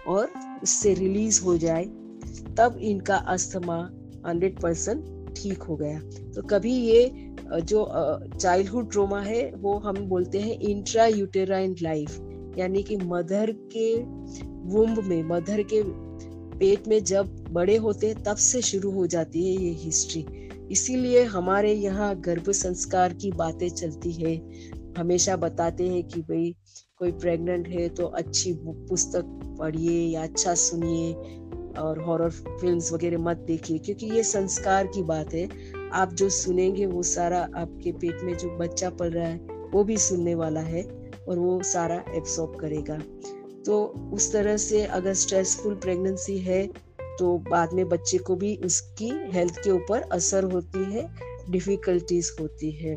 और 0.07 0.29
उससे 0.63 0.93
रिलीज़ 0.93 1.41
हो 1.43 1.57
जाए, 1.57 1.85
तब 2.57 2.77
इनका 2.81 3.15
अस्थमा 3.15 3.77
हंड्रेड 4.27 4.59
परसेंट 4.61 5.33
ठीक 5.37 5.63
हो 5.63 5.75
गया। 5.75 5.99
तो 6.35 6.41
कभी 6.41 6.73
ये 6.73 7.11
जो 7.63 7.85
चाइल्डहुड 8.35 8.91
ट्रोमा 8.91 9.21
है, 9.21 9.51
वो 9.51 9.77
हम 9.79 9.95
बोलते 10.09 10.39
हैं 10.39 10.59
इंट्रा 10.59 11.05
यूटेराइन 11.05 11.75
लाइफ 11.81 12.19
यानी 12.57 12.83
कि 12.83 12.97
मदर 12.97 13.51
के 13.75 13.93
वुम्ब 14.73 14.99
में 15.03 15.23
मदर 15.23 15.63
के 15.63 15.81
पेट 16.53 16.87
में 16.87 17.03
जब 17.03 17.35
बड़े 17.51 17.75
होते 17.77 18.07
हैं, 18.07 18.23
तब 18.23 18.35
से 18.35 18.61
शुरू 18.61 18.91
हो 18.91 19.05
जाती 19.07 19.45
है 19.45 19.61
ये 19.63 19.71
हिस्ट्री 19.75 20.25
इसीलिए 20.71 21.23
हमारे 21.23 21.73
यहाँ 21.73 22.15
गर्भ 22.21 22.49
संस्कार 22.51 23.13
की 23.13 23.31
बातें 23.31 23.69
चलती 23.69 24.11
है। 24.11 24.35
हमेशा 24.97 25.35
बताते 25.35 25.87
हैं 25.87 26.03
कि 26.03 26.21
भाई, 26.21 26.55
कोई 26.97 27.11
प्रेग्नेंट 27.11 27.67
है 27.67 27.87
तो 27.89 28.05
अच्छी 28.05 28.53
पुस्तक 28.61 29.39
पढ़िए 29.59 29.99
या 30.09 30.23
अच्छा 30.23 30.53
सुनिए 30.55 31.13
और 31.81 31.99
हॉरर 31.99 32.29
फिल्म्स 32.29 32.91
वगैरह 32.93 33.17
मत 33.17 33.37
देखिए, 33.37 33.77
क्योंकि 33.77 34.05
ये 34.05 34.23
संस्कार 34.23 34.87
की 34.87 35.03
बात 35.03 35.33
है। 35.33 35.47
आप 35.93 36.13
जो 36.13 36.29
सुनेंगे 36.29 36.85
वो 36.85 37.03
सारा 37.03 37.39
आपके 37.55 37.91
पेट 37.91 38.23
में 38.23 38.35
जो 38.37 38.57
बच्चा 38.57 38.89
पल 38.89 39.11
रहा 39.11 39.27
है, 39.27 39.37
वो 39.73 39.83
भी 39.83 39.97
सुनने 39.97 40.35
वाला 40.35 40.61
है 40.61 40.83
और 41.27 41.39
वो 41.39 41.61
सारा 41.63 42.03
एब्सॉर्ब 42.15 42.55
करेगा। 42.55 42.99
तो 43.65 43.83
उस 44.13 44.31
तरह 44.33 44.57
से 44.57 44.83
अगर 44.85 45.13
स्ट्रेसफुल 45.13 45.75
प्रेगनेंसी 45.75 46.37
है 46.37 46.65
तो 47.19 47.37
बाद 47.49 47.73
में 47.73 47.87
बच्चे 47.89 48.17
को 48.17 48.35
भी 48.35 48.55
उसकी 48.65 49.09
हेल्थ 49.33 49.59
के 49.63 49.71
ऊपर 49.71 50.01
असर 50.11 50.43
होती 50.43 50.83
है 50.93 51.07
डिफिकल्टीज 51.49 52.31
होती 52.39 52.71
है। 52.71 52.95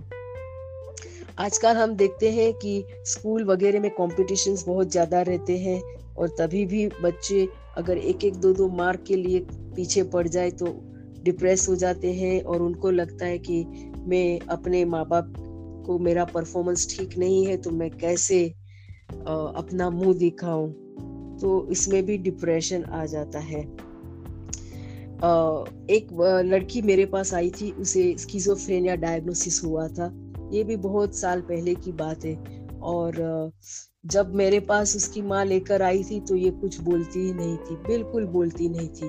आजकल 1.39 1.77
हम 1.77 1.95
देखते 1.95 2.31
हैं 2.31 2.53
कि 2.55 2.85
स्कूल 3.05 3.45
वगैरह 3.45 3.81
में 3.81 3.91
कॉम्पिटिशन्स 3.91 4.67
बहुत 4.67 4.91
ज़्यादा 4.91 5.23
रहते 5.23 5.59
हैं 5.59 5.81
और 6.15 6.29
तभी 6.29 6.65
भी 6.67 6.87
बच्चे 7.03 7.49
अगर 7.77 7.99
एक 7.99 8.25
एक 8.25 8.37
दो 8.37 8.53
दो 8.53 8.69
मार्क 8.69 9.05
के 9.09 9.17
लिए 9.17 9.41
पीछे 9.77 10.03
पड़ 10.03 10.29
जाए 10.29 10.51
तो 10.51 10.67
डिप्रेस 11.23 11.69
हो 11.69 11.77
जाते 11.77 12.13
हैं 12.13 12.43
और 12.43 12.63
उनको 12.63 12.91
लगता 12.91 13.27
है 13.27 13.39
कि 13.39 13.65
मैं 14.09 14.39
अपने 14.49 14.85
माँ 14.85 15.05
बाप 15.09 15.33
को 15.87 15.99
मेरा 15.99 16.25
परफॉर्मेंस 16.25 16.87
ठीक 16.91 17.19
नहीं 17.19 17.45
है 17.47 17.57
तो 17.57 17.71
मैं 17.71 17.91
कैसे 17.91 18.41
अपना 19.11 19.91
मुँह 19.91 20.15
दिखाऊँ 20.15 20.69
तो 21.41 21.67
इसमें 21.71 22.03
भी 22.07 22.17
डिप्रेशन 22.19 22.85
आ 22.85 23.05
जाता 23.07 23.39
है। 23.39 23.61
एक 25.91 26.09
लड़की 26.47 26.83
मेरे 26.83 27.05
पास 27.07 27.33
आई 27.35 27.51
थी, 27.51 27.71
उसे 27.73 28.15
स्किजोफ्रेनिया 28.19 28.95
डायग्नोसिस 28.97 29.63
हुआ 29.65 29.87
था। 29.89 30.13
ये 30.53 30.65
भी 30.65 30.77
बहुत 30.77 31.17
साल 31.17 31.41
पहले 31.41 31.75
की 31.75 31.93
बात 31.93 32.25
है। 32.25 32.35
और 32.83 33.53
जब 34.07 34.35
मेरे 34.35 34.61
पास 34.61 34.97
उसकी 34.97 35.23
माँ 35.23 35.45
लेकर 35.45 35.83
आई 35.83 36.03
थी 36.05 36.21
तो 36.21 36.37
ये 36.37 36.51
कुछ 36.51 36.81
बोलती 36.81 37.21
ही 37.21 37.33
नहीं 37.33 37.57
थी, 37.57 37.77
बिल्कुल 37.77 38.27
बोलती 38.27 38.69
नहीं 38.69 38.89
थी। 38.89 39.09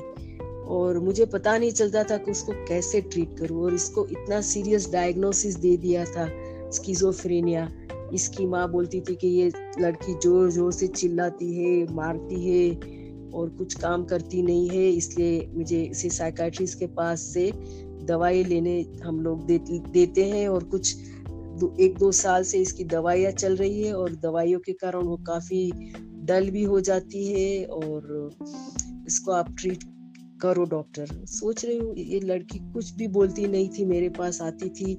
और 0.67 0.99
मुझे 0.99 1.25
पता 1.25 1.57
नहीं 1.57 1.71
चलता 1.71 2.03
था 2.03 2.17
कि 2.17 2.31
उसको 2.31 2.53
कैसे 2.67 3.01
ट्रीट 3.01 3.37
करूँ, 3.39 3.63
और 3.63 3.73
इसको 3.73 4.05
इतना 4.07 4.41
सीरियस 4.41 4.91
डायग्नोसिस 4.91 5.55
दे 5.55 5.75
दिया 5.77 6.05
था 6.05 6.27
स्किजोफ्रेनिया 6.71 7.69
इसकी 8.13 8.45
माँ 8.45 8.69
बोलती 8.71 9.01
थी 9.01 9.15
कि 9.15 9.27
ये 9.27 9.51
लड़की 9.79 10.13
ज़ोर 10.13 10.49
ज़ोर 10.51 10.71
से 10.71 10.87
चिल्लाती 10.87 11.53
है 11.55 11.93
मारती 11.93 12.43
है 12.45 12.69
और 13.31 13.49
कुछ 13.49 13.73
काम 13.73 14.03
करती 14.05 14.41
नहीं 14.41 14.69
है 14.69 14.89
इसलिए 14.89 15.47
मुझे 15.53 15.81
इसे 15.81 16.09
साइकाट्रिस्ट 16.09 16.79
के 16.79 16.87
पास 16.93 17.21
से 17.33 17.51
दवाई 18.05 18.43
लेने 18.43 18.79
हम 19.03 19.19
लोग 19.21 19.45
दे, 19.45 19.57
देते 19.59 20.25
हैं 20.25 20.47
और 20.47 20.63
कुछ 20.63 20.95
दो, 21.59 21.75
एक 21.79 21.97
दो 21.97 22.11
साल 22.11 22.43
से 22.43 22.57
इसकी 22.57 22.83
दवाइयाँ 22.85 23.31
चल 23.31 23.55
रही 23.55 23.83
है 23.83 23.93
और 23.93 24.15
दवाइयों 24.15 24.59
के 24.59 24.73
कारण 24.73 25.03
वो 25.03 25.17
काफ़ी 25.27 25.71
डल 26.25 26.49
भी 26.49 26.63
हो 26.63 26.79
जाती 26.81 27.27
है 27.27 27.65
और 27.65 28.29
इसको 29.07 29.31
आप 29.31 29.55
ट्रीट 29.59 29.83
करो 30.41 30.63
डॉक्टर 30.65 31.07
सोच 31.25 31.63
रही 31.65 31.77
हूँ 31.77 31.93
ये 31.97 32.19
लड़की 32.19 32.59
कुछ 32.73 32.93
भी 32.95 33.07
बोलती 33.07 33.47
नहीं 33.47 33.69
थी 33.69 33.85
मेरे 33.85 34.09
पास 34.09 34.41
आती 34.41 34.69
थी 34.69 34.93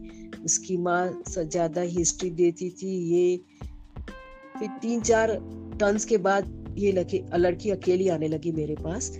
उसकी 0.44 0.77
माँ 0.77 1.22
ज़्यादा 1.38 1.81
हिस्ट्री 1.81 2.31
देती 2.31 2.70
थी। 2.72 2.96
ये 3.09 3.37
फिर 4.59 4.68
तीन 4.83 5.01
चार 5.01 5.35
टर्न्स 5.81 6.05
के 6.05 6.16
बाद 6.18 6.55
ये 6.79 6.92
लड़की 6.92 7.22
लड़की 7.37 7.70
अकेली 7.70 8.09
आने 8.09 8.29
लगी 8.29 8.53
मेरे 8.53 8.74
पास। 8.77 9.11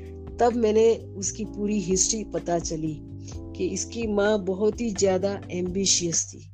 तब 0.41 0.57
मैंने 0.57 0.95
उसकी 1.17 1.45
पूरी 1.45 1.79
हिस्ट्री 1.81 2.23
पता 2.25 2.59
चली 2.59 2.95
कि 3.57 3.67
इसकी 3.67 4.07
माँ 4.07 4.39
बहुत 4.45 4.81
ही 4.81 4.91
ज़्यादा 4.91 5.41
एम्बिशियस 5.51 6.25
थी। 6.27 6.45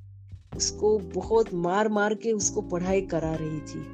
उसको 0.56 0.98
बहुत 1.14 1.52
मार 1.54 1.88
मार 1.88 2.14
के 2.14 2.32
उसको 2.32 2.62
पढ़ाई 2.62 3.00
करा 3.02 3.34
रही 3.34 3.60
थी। 3.60 3.84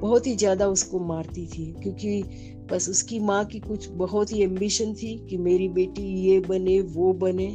बहुत 0.00 0.26
ही 0.26 0.34
ज़्यादा 0.36 0.66
उसको 0.68 0.98
मारती 0.98 1.46
थी 1.46 1.64
क्योंकि 1.82 2.22
बस 2.70 2.88
उसकी 2.88 3.18
माँ 3.20 3.44
की 3.44 3.60
कुछ 3.60 3.88
बहुत 3.88 4.32
ही 4.32 4.42
एम्बिशन 4.42 4.94
थी 4.94 5.16
कि 5.30 5.36
मेरी 5.36 5.68
बेटी 5.68 6.02
ये 6.20 6.38
बने, 6.40 6.80
वो 6.80 7.12
बने। 7.12 7.48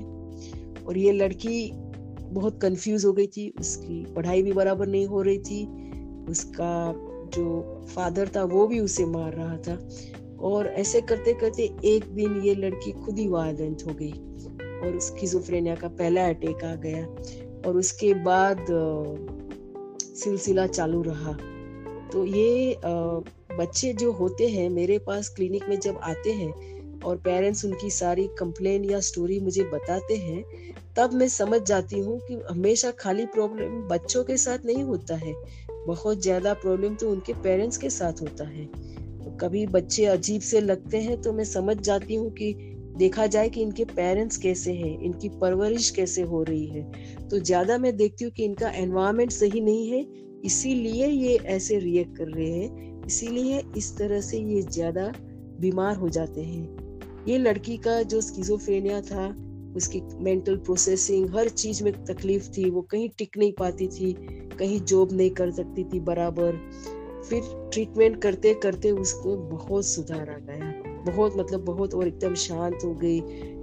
और 0.86 0.98
ये 0.98 1.12
लड़की 1.12 1.72
बहुत 2.34 2.62
कंफ्यूज 2.62 3.06
हो 3.06 3.14
गई 3.14 3.28
थी। 3.28 3.54
उसकी 3.60 4.06
पढ़ाई 4.06 4.42
भी 4.42 4.52
बराबर 4.52 4.88
नहीं 4.88 5.08
हो 5.08 5.22
रही 5.22 5.40
थी। 5.40 5.66
उसका 6.30 6.94
जो 7.36 7.82
फादर 7.96 8.30
था, 8.36 8.44
वो 8.44 8.68
भी 8.68 8.80
उसे 8.80 9.06
मार 9.06 9.34
रहा 9.34 9.58
था। 9.58 9.90
और 10.40 10.68
ऐसे 10.68 11.02
करते 11.02 11.34
करते 11.34 11.76
एक 11.86 12.06
दिन 12.06 12.42
ये 12.42 12.56
लड़की 12.56 12.92
खुद 12.92 13.20
ही 13.20 13.28
वायलेंट 13.28 13.84
हो 13.88 13.94
गई 13.94 14.12
और 14.80 14.98
उसकी 14.98 15.28
का 15.76 15.88
पहला 15.88 16.28
अटैक 16.28 16.64
आ 16.64 16.76
गया। 16.76 17.06
और 17.68 17.78
उसके 17.78 18.14
बाद 18.14 18.66
सिलसिला 20.04 20.68
चालू 20.68 21.02
रहा। 21.02 21.38
तो 22.14 22.26
ये 22.26 22.78
बच्चे 23.58 23.94
जो 23.94 24.12
होते 24.12 24.48
हैं, 24.48 24.70
मेरे 24.70 24.98
पास 25.00 25.30
क्लिनिक 25.30 25.70
में 25.70 25.80
जब 25.80 25.98
आते 25.98 26.32
हैं 26.32 26.52
और 27.00 27.18
पेरेंट्स 27.18 27.66
उनकी 27.66 27.90
सारी 27.90 28.30
कंप्लेन 28.40 28.86
या 28.86 29.00
स्टोरी 29.00 29.40
मुझे 29.40 29.64
बताते 29.64 30.16
हैं 30.16 30.44
तब 31.00 31.14
मैं 31.14 31.28
समझ 31.28 31.62
जाती 31.62 32.00
हूँ 32.00 32.20
कि 32.20 32.42
हमेशा 32.50 32.92
खाली 32.92 33.26
प्रॉब्लम 33.26 33.82
बच्चों 33.88 34.24
के 34.24 34.38
साथ 34.38 34.66
नहीं 34.66 34.84
होता 34.84 35.16
है। 35.16 35.34
बहुत 35.88 36.22
ज़्यादा 36.22 36.54
प्रॉब्लम 36.54 36.96
तो 36.96 37.10
उनके 37.12 37.34
पेरेंट्स 37.34 37.78
के 37.78 37.90
साथ 37.90 38.22
होता 38.22 38.48
है। 38.48 38.66
तो 38.66 39.32
कभी 39.32 39.66
बच्चे 39.68 40.06
अजीब 40.06 40.42
से 40.42 40.62
लगते 40.62 41.02
हैं 41.02 41.22
तो 41.22 41.34
मैं 41.34 41.44
समझ 41.44 41.78
जाती 41.78 42.16
हूँ 42.16 42.32
कि 42.32 42.54
देखा 42.98 43.28
जाए 43.28 43.50
कि 43.50 43.62
इनके 43.62 43.86
पेरेंट्स 43.86 44.38
कैसे 44.38 44.74
हैं, 44.74 45.00
इनकी 45.02 45.30
परवरिश 45.30 45.90
कैसे 45.90 46.22
हो 46.22 46.44
रही 46.44 46.66
है। 46.66 47.28
तो 47.30 47.40
ज़्यादा 47.40 47.78
मैं 47.78 47.96
देखती 47.98 48.26
हूँ 48.26 48.32
कि 48.32 48.46
इनका 48.46 48.70
एनवायरमेंट 48.70 49.32
सही 49.32 49.62
नहीं 49.62 49.90
है, 49.92 50.06
इसीलिए 50.46 51.08
ये 51.08 51.36
ऐसे 51.36 51.80
रिएक्ट 51.80 52.18
कर 52.18 52.28
रहे 52.28 52.52
हैं। 52.52 53.06
इसीलिए 53.06 53.64
इस 53.78 53.98
तरह 53.98 54.22
से 54.22 54.40
ये 54.40 54.62
ज़्यादा 54.62 55.12
बीमार 55.60 55.96
हो 55.96 56.10
जाते 56.10 56.42
हैं। 56.42 57.26
ये 57.28 57.38
लड़की 57.38 57.78
का 57.78 58.02
जो 58.04 58.22
स्किजोफ्रेनिया 58.22 59.02
था 59.02 59.28
उसकी 59.80 60.02
मेंटल 60.16 60.58
प्रोसेसिंग 60.58 61.30
हर 61.30 61.50
चीज़ 61.50 61.84
में 61.84 62.06
तकलीफ़ 62.06 62.50
थी, 62.50 62.70
वो 62.70 62.82
कहीं 62.82 63.10
टिक 63.18 63.38
नहीं 63.38 63.54
पाती 63.54 63.88
थी, 63.88 64.14
कहीं 64.60 64.80
जॉब 64.82 65.10
नहीं 65.12 65.30
कर 65.30 65.52
सकती 65.52 65.84
थी 65.84 66.00
बराबर। 66.00 66.72
फिर 67.30 67.42
ट्रीटमेंट 67.74 68.22
करते 68.22 68.54
करते 68.54 68.92
उसको 68.92 69.36
बहुत 69.38 69.86
सुधार 69.86 70.30
आ 70.30 70.38
गया। 70.38 70.84
बहुत 71.12 71.38
मतलब 71.38 71.66
बहुत 71.66 71.94
और 71.94 72.08
एकदम 72.08 72.36
शांत 72.36 72.80
हो 72.86 72.94
गई। 72.94 73.22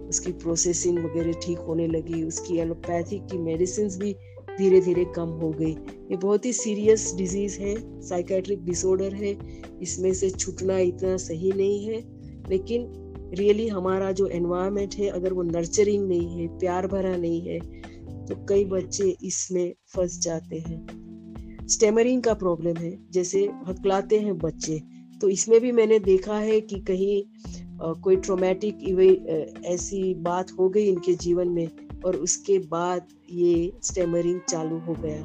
उसकी 0.08 0.32
प्रोसेसिंग 0.32 0.98
वगैरह 0.98 1.32
ठीक 1.32 1.58
होने 1.58 1.86
लगी। 1.86 2.22
उसकी 2.22 2.56
एलोपैथिक 2.56 3.22
की 3.22 3.38
मेडिसिन 3.38 3.88
भी 3.88 4.16
धीरे 4.58 4.80
धीरे 4.80 5.04
कम 5.04 5.28
हो 5.28 5.50
गई। 5.50 5.72
ये 6.10 6.16
बहुत 6.16 6.46
ही 6.46 6.52
सीरियस 6.52 7.14
डिज़ीज़ 7.14 7.60
है 7.60 8.00
साइकेट्रिक 8.00 8.64
डिसऑर्डर 8.64 9.14
है। 9.14 9.38
इसमें 9.82 10.14
से 10.14 10.30
छूटना 10.30 10.78
इतना 10.78 11.16
सही 11.16 11.52
नहीं 11.52 11.86
है। 11.86 12.04
लेकिन 12.50 13.05
रियली 13.36 13.66
हमारा 13.68 14.10
जो 14.12 14.26
एनवायरमेंट 14.26 14.94
है 14.94 15.08
अगर 15.10 15.32
वो 15.32 15.42
नर्चरिंग 15.42 16.06
नहीं 16.08 16.28
है 16.30 16.46
प्यार 16.58 16.86
भरा 16.86 17.16
नहीं 17.16 17.40
है 17.40 17.58
तो 18.26 18.34
कई 18.48 18.64
बच्चे 18.64 19.16
इसमें 19.22 19.74
फंस 19.88 20.18
जाते 20.18 20.58
हैं। 20.58 21.66
स्टेमरिंग 21.68 22.22
का 22.22 22.34
प्रॉब्लम 22.34 22.76
है 22.76 22.96
जैसे 23.12 23.44
हकलाते 23.66 24.18
हैं 24.18 24.36
बच्चे। 24.38 24.80
तो 25.20 25.28
इसमें 25.28 25.60
भी 25.60 25.72
मैंने 25.72 25.98
देखा 25.98 26.38
है 26.38 26.60
कि 26.60 26.80
कहीं 26.80 27.22
आ, 27.76 27.92
कोई 27.92 28.16
ट्रोमेटिक 28.16 28.74
ऐसी 29.66 30.14
बात 30.22 30.50
हो 30.58 30.68
गई 30.68 30.86
इनके 30.88 31.14
जीवन 31.14 31.48
में 31.48 31.68
और 32.04 32.16
उसके 32.16 32.58
बाद 32.68 33.08
ये 33.30 33.72
स्टेमरिंग 33.82 34.40
चालू 34.48 34.78
हो 34.78 34.94
गया। 34.98 35.22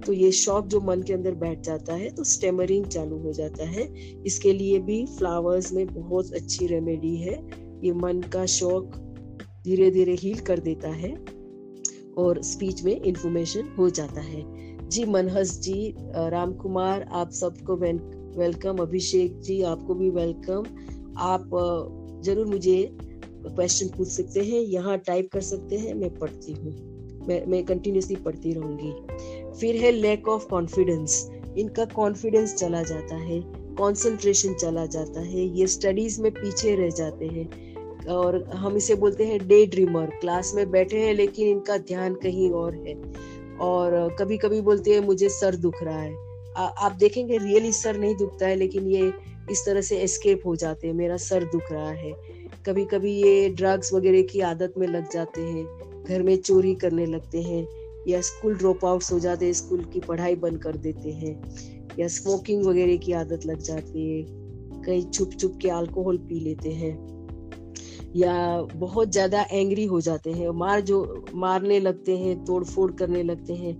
तो 0.00 0.12
ये 0.12 0.30
शौक 0.32 0.66
जो 0.66 0.80
मन 0.80 1.02
के 1.02 1.12
अंदर 1.12 1.34
बैठ 1.36 1.60
जाता 1.62 1.94
है 1.94 2.10
तो 2.10 2.24
स्टेमरिंग 2.26 2.84
चालू 2.86 3.18
हो 3.18 3.32
जाता 3.32 3.64
है। 3.68 3.86
इसके 4.26 4.52
लिए 4.52 4.78
भी 4.80 5.04
फ्लावर्स 5.08 5.72
में 5.72 5.86
बहुत 5.88 6.32
अच्छी 6.34 6.66
रेमेडी 6.66 7.16
है। 7.16 7.34
ये 7.84 7.92
मन 7.94 8.20
का 8.32 8.44
शौक 8.48 8.96
धीरे 9.64 9.90
धीरे 9.90 10.14
हील 10.14 10.38
कर 10.42 10.58
देता 10.60 10.88
है 10.90 11.14
और 12.18 12.42
स्पीच 12.44 12.82
में 12.84 12.94
इंफॉर्मेशन 12.94 13.68
हो 13.78 13.88
जाता 13.90 14.20
है। 14.20 14.42
जी, 14.88 15.04
मनहस 15.06 15.58
जी 15.60 15.94
राम 16.30 16.52
कुमार 16.54 17.02
आप 17.12 17.30
सबको 17.32 17.76
वेलकम 17.76 18.78
अभिषेक 18.78 19.40
जी, 19.40 19.60
आपको 19.64 19.94
भी 19.94 20.10
वेलकम 20.10 20.64
आप 21.20 21.50
ज़रूर 22.24 22.46
मुझे 22.46 22.88
क्वेश्चन 22.92 23.88
पूछ 23.88 24.08
सकते 24.08 24.40
हैं। 24.42 24.60
यहाँ 24.60 24.96
टाइप 24.98 25.28
कर 25.32 25.40
सकते 25.42 25.76
हैं। 25.78 25.94
मैं 25.94 26.14
पढ़ती 26.14 26.52
हूँ। 26.52 26.72
मैं 27.28 27.44
मैं 27.46 27.64
कंटिन्यूसली 27.64 28.16
पढ़ती 28.18 28.52
रहूँगी। 28.52 28.90
फिर 29.54 29.76
है 29.76 29.90
लैक 29.90 30.28
ऑफ़ 30.28 30.46
कॉन्फिडेंस 30.48 31.30
इनका 31.58 31.84
कॉन्फिडेंस 31.84 32.54
चला 32.54 32.82
जाता 32.82 33.16
है 33.16 33.42
कंसंट्रेशन 33.46 34.54
चला 34.54 34.86
जाता 34.86 35.20
है 35.20 35.58
ये 35.58 35.66
स्टडीज़ 35.66 36.22
में 36.22 36.32
पीछे 36.32 36.74
रह 36.74 36.88
जाते 36.88 37.26
हैं। 37.26 37.70
और 38.06 38.44
हम 38.44 38.76
इसे 38.76 38.94
बोलते 38.94 39.24
हैं 39.24 39.48
डे 39.48 39.66
ड्रीमर 39.66 40.06
क्लास 40.06 40.54
में 40.54 40.70
बैठे 40.70 40.98
हैं 40.98 41.14
लेकिन 41.14 41.48
इनका 41.48 41.76
ध्यान 41.76 42.14
कहीं 42.14 42.50
और 42.50 42.74
है। 42.74 42.94
और 43.60 44.16
कभी 44.18 44.38
कभी 44.38 44.60
बोलते 44.60 44.90
हैं 44.90 45.00
मुझे 45.00 45.28
सर 45.28 45.56
दुख 45.56 45.82
रहा 45.82 46.00
है। 46.00 46.14
आ, 46.56 46.64
आप 46.64 46.92
देखेंगे 46.92 47.38
रियली 47.38 47.72
सर 47.72 47.96
नहीं 47.96 48.16
दुखता 48.16 48.46
है 48.46 48.56
लेकिन 48.56 48.86
ये 48.86 49.12
इस 49.50 49.66
तरह 49.66 49.80
से 49.80 49.96
एस्केप 49.96 50.42
हो 50.46 50.56
जाते 50.56 50.86
हैं। 50.86 50.94
मेरा 50.94 51.16
सर 51.16 51.44
दुख 51.44 51.72
रहा 51.72 51.90
है। 51.90 52.12
कभी 52.66 52.84
कभी 52.84 53.12
ये 53.12 53.48
ड्रग्स 53.48 53.92
वगैरह 53.92 54.22
की 54.22 54.40
आदत 54.40 54.74
में 54.78 54.86
लग 54.86 55.10
जाते 55.12 55.40
हैं। 55.40 55.80
घर 56.04 56.22
में 56.22 56.36
चोरी 56.36 56.74
करने 56.74 57.06
लगते 57.06 57.42
हैं। 57.42 57.68
या 58.08 58.20
स्कूल 58.20 58.56
ड्रॉप 58.56 58.84
आउट 58.84 59.02
हो 59.12 59.18
जाते 59.18 59.46
हैं, 59.46 59.52
स्कूल 59.52 59.84
की 59.84 60.00
पढ़ाई 60.00 60.34
बंद 60.36 60.62
कर 60.62 60.76
देते 60.78 61.12
हैं, 61.12 61.34
या 61.98 62.08
स्मोकिंग 62.08 62.64
वगैरह 62.64 62.96
की 62.96 63.12
आदत 63.12 63.46
लग 63.46 63.58
जाती 63.60 64.08
है, 64.08 64.24
कहीं 64.82 65.10
छुप 65.10 65.30
छुप 65.40 65.58
के 65.62 65.68
अल्कोहल 65.70 66.18
पी 66.18 66.40
लेते 66.40 66.72
हैं, 66.72 66.94
या 68.16 68.34
बहुत 68.74 69.10
ज़्यादा 69.12 69.42
एंग्री 69.52 69.84
हो 69.84 70.00
जाते 70.00 70.32
हैं, 70.32 70.48
मार 70.50 70.80
जो, 70.80 71.24
मारने 71.34 71.80
लगते 71.80 72.16
हैं 72.18 72.44
तोड़ 72.44 72.64
फोड़ 72.64 72.90
करने 72.92 73.22
लगते 73.22 73.54
हैं 73.54 73.78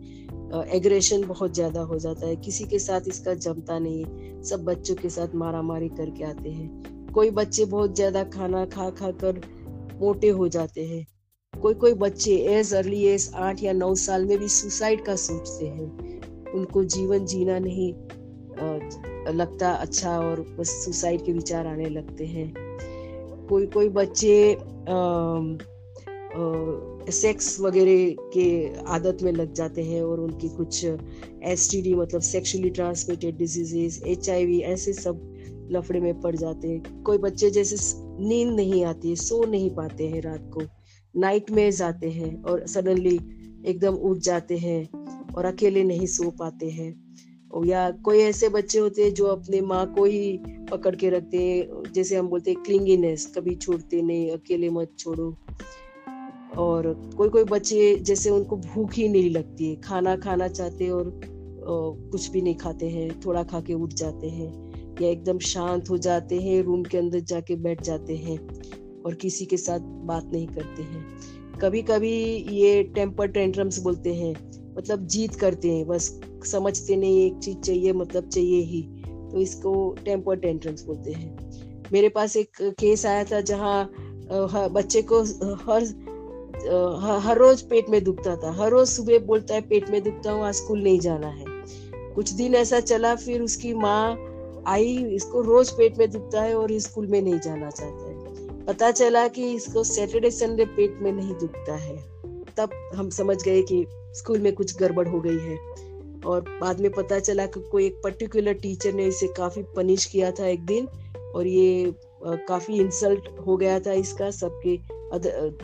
एग्रेशन 0.75 1.25
बहुत 1.25 1.55
ज़्यादा 1.55 1.81
हो 1.83 1.99
जाता 1.99 2.27
है, 2.27 2.37
किसी 2.37 2.65
के 2.65 2.79
साथ 2.79 3.09
इसका 3.09 3.35
जमता 3.37 3.79
नहीं 3.79 4.05
है 4.05 4.43
सब 4.43 4.65
बच्चों 4.65 4.95
के 4.95 5.11
साथ 5.11 5.35
मारा 5.35 5.63
मारी 5.63 5.89
करके 5.91 6.25
आते 6.25 6.51
हैं, 6.51 7.13
कोई 7.15 7.31
बच्चे 7.31 7.65
बहुत 7.67 7.95
ज़्यादा 7.97 8.25
खाना 8.31 8.65
खा 8.67 8.89
खा 8.91 9.11
कर 9.25 9.41
मोटे 10.01 10.29
हो 10.31 10.49
जाते 10.49 10.85
हैं 10.87 11.07
कोई 11.55 11.75
कोई 11.75 11.95
बच्चे 11.95 12.35
एज 12.51 12.73
अर्ली 12.75 13.03
एज 13.07 13.31
आठ 13.37 13.63
या 13.63 13.73
नौ 13.73 13.95
साल 13.95 14.25
में 14.25 14.39
भी 14.39 14.49
सुसाइड 14.49 15.05
का 15.05 15.15
सोचते 15.17 15.67
हैं। 15.67 16.53
उनको 16.53 16.85
जीवन 16.85 17.25
जीना 17.27 17.59
नहीं 17.59 17.93
लगता 19.35 19.71
अच्छा 19.73 20.19
और 20.19 20.41
बस 20.59 20.71
सुसाइड 20.85 21.25
के 21.25 21.33
विचार 21.33 21.67
आने 21.67 21.89
लगते 21.89 22.27
हैं। 22.27 22.53
कोई 23.49 23.67
कोई 23.67 23.89
बच्चे 23.89 24.57
सेक्स 27.13 27.61
वगैरह 27.61 28.15
के 28.35 28.49
आदत 28.89 29.23
में 29.23 29.33
लग 29.33 29.53
जाते 29.53 29.83
हैं 29.83 30.03
और 30.03 30.21
उनकी 30.21 30.49
कुछ 30.49 30.85
एसटीडी 30.85 31.95
मतलब 31.95 32.21
सेक्सुअली 32.23 32.71
ट्रांसमिटेड 32.71 33.37
डिजीजेस 33.39 34.03
एच 34.07 34.29
ऐसे 34.29 34.93
सब 34.93 35.69
लफड़े 35.73 36.01
में 36.01 36.21
पड़ 36.21 36.37
जाते 36.37 36.69
हैं। 36.69 37.03
कोई 37.03 37.19
बच्चे 37.19 37.51
जैसे 37.51 37.77
नींद 38.29 38.55
नहीं 38.57 38.85
आती 38.85 39.17
सो 39.19 39.45
नहीं 39.45 39.71
पाते 39.71 40.09
हैं 40.09 40.23
रात 40.23 40.51
को। 40.55 40.61
नाइट 41.15 41.51
में 41.51 41.71
जाते 41.71 42.11
हैं 42.11 42.43
और 42.43 42.67
सडनली 42.67 43.19
एकदम 43.67 43.95
उठ 43.95 44.19
जाते 44.19 44.59
हैं 44.59 44.89
और 45.35 45.45
अकेले 45.45 45.85
नहीं 45.85 46.07
सो 46.07 46.31
पाते 46.31 46.71
हैं। 46.71 46.95
या 47.67 47.91
कोई 48.05 48.19
ऐसे 48.19 48.49
बच्चे 48.49 48.79
होते 48.79 49.03
हैं 49.03 49.15
जो 49.15 49.27
अपने 49.27 49.61
माँ 49.61 49.87
को 49.95 50.05
ही 50.05 50.39
पकड़ 50.71 50.95
के 50.97 51.11
रखते 51.11 51.39
हैं, 51.39 51.93
जैसे 51.93 52.17
हम 52.17 52.29
बोलते 52.29 52.51
हैं 52.51 52.63
क्लिंगीनेस 52.63 53.33
कभी 53.37 53.55
छोड़ते 53.55 54.03
नहीं, 54.03 54.31
अकेले 54.31 54.71
मत 54.71 54.93
छोड़ो। 54.99 55.35
और 56.59 56.93
कोई 57.17 57.29
कोई 57.29 57.45
बच्चे 57.45 57.95
जैसे 57.97 58.31
उनको 58.31 58.57
भूख 58.57 58.95
ही 58.95 59.09
नहीं 59.09 59.31
लगती 59.31 59.69
है, 59.69 59.77
खाना 59.77 60.17
खाना 60.17 60.49
चाहते 60.49 60.89
और 60.91 61.13
कुछ 61.63 62.31
भी 62.31 62.41
नहीं 62.43 62.55
खाते 62.55 62.89
हैं, 62.89 63.21
थोड़ा 63.21 63.43
खा 63.43 63.61
के 63.61 63.75
उठ 63.75 63.93
जाते 63.93 64.29
हैं 64.29 64.99
या 65.03 65.09
एकदम 65.09 65.39
शांत 65.39 65.91
हो 65.91 65.99
जाते 65.99 66.41
हैं, 66.41 66.63
रूम 66.63 66.83
के 66.83 66.99
अंदर 66.99 67.21
जाके 67.21 67.57
बैठ 67.57 67.83
जाते 67.83 68.17
हैं। 68.17 68.39
और 69.07 69.15
किसी 69.15 69.45
के 69.45 69.57
साथ 69.57 69.81
बात 70.07 70.31
नहीं 70.33 70.47
करते 70.47 70.83
हैं। 70.83 71.59
कभी 71.61 71.83
कभी 71.83 72.13
ये 72.53 72.83
टेम्पर 72.95 73.29
टेंट्रम्स 73.29 73.79
बोलते 73.79 74.15
हैं 74.15 74.35
मतलब 74.77 75.07
जीत 75.07 75.35
करते 75.35 75.71
हैं, 75.71 75.87
बस 75.87 76.21
समझते 76.45 76.97
नहीं, 76.97 77.25
एक 77.27 77.39
चीज़ 77.39 77.59
चाहिए 77.59 77.93
मतलब 77.93 78.29
चाहिए 78.29 78.61
ही। 78.63 78.83
तो 79.03 79.39
इसको 79.39 79.73
टेम्पर 80.05 80.37
टेंट्रम्स 80.37 80.85
बोलते 80.87 81.13
हैं। 81.13 81.91
मेरे 81.93 82.09
पास 82.09 82.37
एक 82.37 82.63
केस 82.81 83.05
आया 83.07 83.25
था 83.25 83.41
जहाँ 83.41 83.91
बच्चे 84.73 85.03
को 85.03 85.23
हर 85.65 85.85
हर 87.21 87.39
रोज 87.39 87.61
पेट 87.63 87.89
में 87.91 88.03
दुखता 88.05 88.37
था। 88.37 88.53
हर 88.53 88.71
रोज 88.71 88.89
सुबह 88.89 89.19
बोलता 89.19 89.55
है, 89.55 89.61
पेट 89.61 89.91
में 89.91 90.03
दुखता 90.03 90.33
हूँ, 90.33 90.45
आज 90.45 90.55
स्कूल 90.55 90.83
नहीं 90.83 91.01
जाना 91.01 91.29
है। 91.29 91.45
कुछ 92.15 92.31
दिन 92.31 92.55
ऐसा 92.55 92.81
चला, 92.81 93.15
फिर 93.15 93.43
उसकी 93.43 93.73
माँ 93.75 94.63
आई, 94.67 94.97
इसको 95.15 95.41
रोज 95.41 95.71
पेट 95.71 95.99
में 95.99 96.11
दुखता 96.11 96.43
है 96.43 96.55
और 96.55 96.79
स्कूल 96.81 97.07
में 97.07 97.21
नहीं 97.23 97.39
जाना 97.41 97.71
चाहता 97.71 98.10
पता 98.71 98.91
चला 98.91 99.27
कि 99.29 99.45
इसको 99.53 99.83
सैटरडे 99.85 100.31
संडे 100.31 100.65
पेट 100.65 100.99
में 101.03 101.11
नहीं 101.13 101.35
दुखता 101.35 101.77
है। 101.77 101.97
तब 102.57 102.71
हम 102.95 103.09
समझ 103.11 103.37
गए 103.43 103.63
कि 103.63 103.87
स्कूल 104.15 104.39
में 104.39 104.53
कुछ 104.53 104.77
गड़बड़ 104.79 105.07
हो 105.09 105.21
गई 105.21 105.39
है। 105.39 105.57
और 106.21 106.41
बाद 106.61 106.81
में 106.81 106.91
पता 106.91 107.19
चला 107.19 107.47
कि 107.47 107.61
कोई 107.61 107.87
एक 107.87 108.01
पर्टिकुलर 108.05 108.53
टीचर 108.53 108.93
ने 108.93 109.05
इसे 109.05 109.29
काफ़ी 109.29 109.63
पनिश 109.77 110.05
किया 110.05 110.31
था 110.31 110.47
एक 110.47 110.65
दिन, 110.67 110.87
और 111.35 111.47
ये 111.47 111.95
काफ़ी 112.25 112.79
इंसल्ट 112.81 113.29
हो 113.47 113.57
गया 113.57 113.81
था 113.81 113.93
इसका 113.93 114.31
सबके 114.31 114.79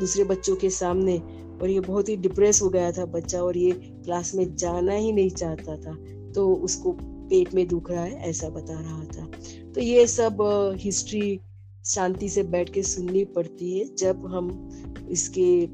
दूसरे 0.00 0.24
बच्चों 0.24 0.56
के 0.56 0.70
सामने। 0.70 1.18
और 1.62 1.70
ये 1.70 1.80
बहुत 1.80 2.08
ही 2.08 2.16
डिप्रेस 2.16 2.62
हो 2.62 2.68
गया 2.68 2.92
था 2.92 3.04
बच्चा, 3.04 3.42
और 3.42 3.56
ये 3.56 3.70
क्लास 3.72 4.34
में 4.34 4.56
जाना 4.56 4.92
ही 4.92 5.12
नहीं 5.12 5.30
चाहता 5.30 5.76
था। 5.76 5.96
तो 6.32 6.54
उसको 6.54 6.98
पेट 7.02 7.54
में 7.54 7.66
दुख 7.68 7.90
रहा 7.90 8.04
है, 8.04 8.28
ऐसा 8.30 8.48
बता 8.48 8.80
रहा 8.80 9.04
था। 9.04 9.30
तो 9.74 9.80
ये 9.80 10.06
सब 10.06 10.48
हिस्ट्री 10.80 11.38
शांति 11.86 12.28
से 12.28 12.42
बैठ 12.42 12.70
के 12.70 12.82
सुननी 12.82 13.24
पड़ती 13.24 13.78
है। 13.78 13.94
जब 13.94 14.26
हम 14.26 14.70
इसके 15.10 15.66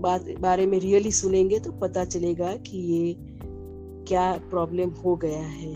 बात 0.00 0.24
बारे 0.40 0.66
में 0.66 0.80
रियली 0.80 1.12
सुनेंगे 1.12 1.58
तो 1.58 1.72
पता 1.72 2.04
चलेगा 2.04 2.56
कि 2.56 2.78
ये 2.78 3.16
क्या 4.08 4.40
प्रॉब्लम 4.50 4.90
हो 4.90 5.16
गया 5.16 5.42
है। 5.42 5.74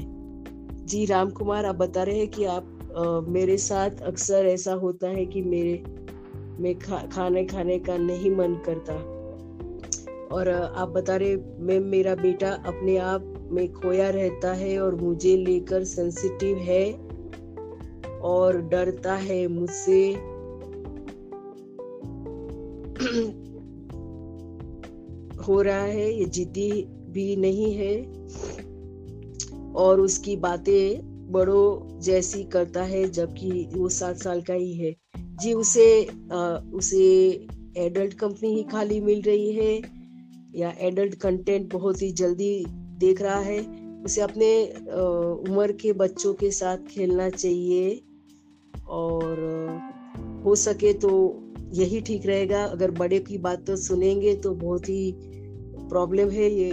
जी 0.86 1.04
राम 1.04 1.30
कुमार 1.30 1.66
आप 1.66 1.74
बता 1.74 2.02
रहे 2.02 2.18
हैं 2.18 2.28
कि 2.28 2.44
आप 2.44 2.72
आ, 2.98 3.20
मेरे 3.20 3.58
साथ 3.58 3.90
अक्सर 3.90 4.46
ऐसा 4.46 4.72
होता 4.72 5.08
है 5.08 5.26
कि 5.26 5.42
मेरे 5.42 5.82
में 6.62 6.78
खा, 6.78 6.96
खाने 6.96 7.44
खाने 7.44 7.78
का 7.78 7.96
नहीं 7.96 8.30
मन 8.30 8.54
करता। 8.68 8.94
और 10.36 10.48
आप 10.76 10.88
बता 10.88 11.16
रहे 11.16 11.36
मैं 11.36 11.80
मेरा 11.80 12.14
बेटा 12.14 12.50
अपने 12.50 12.96
आप 12.96 13.48
में 13.52 13.72
खोया 13.72 14.10
रहता 14.10 14.52
है 14.52 14.80
और 14.80 14.94
मुझे 14.94 15.36
लेकर 15.36 15.84
सेंसिटिव 15.84 16.56
है। 16.56 17.05
और 18.22 18.60
डरता 18.62 19.14
है 19.14 19.48
मुझसे। 19.48 20.12
हो 25.48 25.62
रहा 25.62 25.82
है 25.82 26.18
ये 26.18 26.24
जिद्दी 26.24 26.86
भी 26.86 27.36
नहीं 27.36 27.74
है। 27.74 28.16
और 29.72 30.00
उसकी 30.00 30.36
बातें 30.36 31.16
बड़ों 31.32 32.00
जैसी 32.00 32.44
करता 32.44 32.82
है 32.82 33.08
जबकि 33.08 33.68
वो 33.74 33.88
सात 33.88 34.16
साल 34.16 34.40
का 34.42 34.54
ही 34.54 34.72
है। 34.72 34.96
जी 35.18 35.52
उसे 35.52 36.08
आ, 36.32 36.56
उसे 36.74 37.46
एडल्ट 37.76 38.14
कंपनी 38.14 38.54
ही 38.54 38.62
खाली 38.62 39.00
मिल 39.00 39.22
रही 39.22 39.52
है 39.52 39.82
या 40.54 40.74
एडल्ट 40.80 41.14
कंटेंट 41.14 41.72
बहुत 41.72 42.02
ही 42.02 42.10
जल्दी 42.10 42.66
देख 42.98 43.22
रहा 43.22 43.40
है। 43.40 43.86
उसे 44.04 44.20
अपने 44.20 44.66
उम्र 45.48 45.72
के 45.72 45.92
बच्चों 45.92 46.34
के 46.34 46.50
साथ 46.50 46.76
खेलना 46.76 47.28
चाहिए। 47.30 48.00
और 48.88 49.38
हो 50.44 50.54
सके 50.54 50.92
तो 50.92 51.10
यही 51.74 52.00
ठीक 52.00 52.26
रहेगा। 52.26 52.64
अगर 52.64 52.90
बड़े 52.90 53.18
की 53.18 53.38
बात 53.38 53.66
तो 53.66 53.76
सुनेंगे 53.76 54.34
तो 54.34 54.54
बहुत 54.54 54.88
ही 54.88 55.14
प्रॉब्लम 55.88 56.30
है 56.30 56.50
ये। 56.50 56.70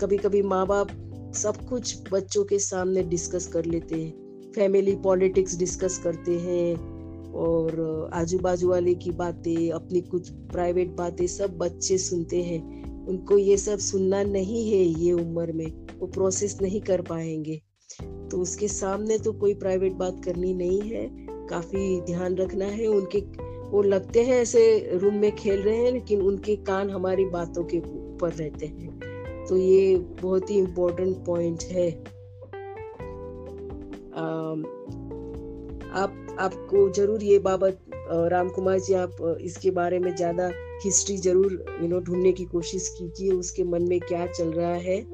कभी 0.00 0.16
कभी 0.16 0.42
माँ 0.42 0.66
बाप 0.66 0.88
सब 1.36 1.56
कुछ 1.68 1.96
बच्चों 2.12 2.44
के 2.44 2.58
सामने 2.58 3.02
डिस्कस 3.02 3.46
कर 3.46 3.64
लेते 3.64 3.94
हैं। 3.94 4.52
फैमिली 4.52 4.94
पॉलिटिक्स 4.96 5.56
डिस्कस 5.58 5.98
करते 5.98 6.38
हैं 6.38 7.32
और 7.34 8.10
आजू 8.14 8.38
बाजू 8.38 8.68
वाले 8.68 8.94
की 8.94 9.10
बातें, 9.10 9.70
अपनी 9.70 10.00
कुछ 10.00 10.30
प्राइवेट 10.52 10.96
बातें 10.96 11.26
सब 11.26 11.56
बच्चे 11.58 11.98
सुनते 11.98 12.42
हैं। 12.42 13.06
उनको 13.06 13.38
ये 13.38 13.56
सब 13.56 13.78
सुनना 13.78 14.22
नहीं 14.22 14.70
है 14.70 14.84
ये 15.02 15.12
उम्र 15.12 15.52
में। 15.52 15.70
वो 15.98 16.06
प्रोसेस 16.06 16.58
नहीं 16.62 16.80
कर 16.80 17.00
पाएँगे। 17.02 17.60
तो 18.30 18.38
उसके 18.38 18.68
सामने 18.68 19.18
तो 19.18 19.32
कोई 19.32 19.54
प्राइवेट 19.54 19.92
बात 19.94 20.20
करनी 20.24 20.52
नहीं 20.54 20.80
है। 20.82 21.08
काफ़ी 21.48 22.00
ध्यान 22.06 22.36
रखना 22.36 22.64
है 22.64 22.86
उनके, 22.86 23.20
वो 23.70 23.82
लगते 23.82 24.22
हैं 24.24 24.40
ऐसे 24.42 24.98
रूम 25.02 25.14
में 25.14 25.34
खेल 25.36 25.60
रहे 25.62 25.76
हैं, 25.76 25.92
लेकिन 25.92 26.20
उनके 26.22 26.56
कान 26.64 26.90
हमारी 26.90 27.24
बातों 27.24 27.64
के 27.64 27.78
ऊपर 27.78 28.32
रहते 28.32 28.66
हैं। 28.66 29.44
तो 29.48 29.56
ये 29.56 29.96
बहुत 30.22 30.50
ही 30.50 30.58
इम्पोर्टेंट 30.58 31.16
पॉइंट 31.26 31.62
है। 31.62 31.90
आप, 35.94 36.36
आपको 36.40 36.88
ज़रूर 36.92 37.22
ये 37.22 37.38
बाबत 37.38 37.78
राम 38.30 38.48
कुमार 38.48 38.78
जी, 38.78 38.94
आप 38.94 39.38
इसके 39.40 39.70
बारे 39.70 39.98
में 39.98 40.14
ज़्यादा 40.16 40.50
हिस्ट्री 40.84 41.16
ज़रूर 41.16 41.78
यू 41.82 41.88
नो 41.88 42.00
ढूँढने 42.00 42.32
की 42.32 42.44
कोशिश 42.44 42.88
कीजिए, 42.98 43.30
उसके 43.30 43.64
मन 43.64 43.82
में 43.82 44.00
क्या 44.00 44.26
चल 44.26 44.52
रहा 44.52 44.74
है। 44.74 45.04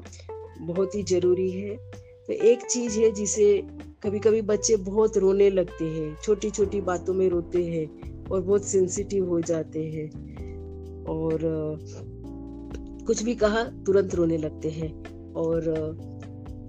बहुत 0.61 0.95
ही 0.95 1.03
ज़रूरी 1.03 1.49
है। 1.51 1.75
तो 2.27 2.33
एक 2.33 2.61
चीज़ 2.65 2.99
है 2.99 3.11
जिसे 3.11 3.45
कभी 4.03 4.19
कभी 4.19 4.41
बच्चे 4.41 4.75
बहुत 4.75 5.17
रोने 5.17 5.49
लगते 5.49 5.85
हैं 5.85 6.15
छोटी 6.23 6.49
छोटी 6.49 6.81
बातों 6.81 7.13
में 7.13 7.29
रोते 7.29 7.63
हैं 7.65 8.27
और 8.27 8.41
बहुत 8.41 8.65
सेंसिटिव 8.65 9.27
हो 9.29 9.41
जाते 9.41 9.83
हैं। 9.83 10.09
और 11.05 11.39
कुछ 13.07 13.23
भी 13.23 13.35
कहा 13.35 13.63
तुरंत 13.85 14.15
रोने 14.15 14.37
लगते 14.37 14.69
हैं 14.69 14.91
और 15.33 15.63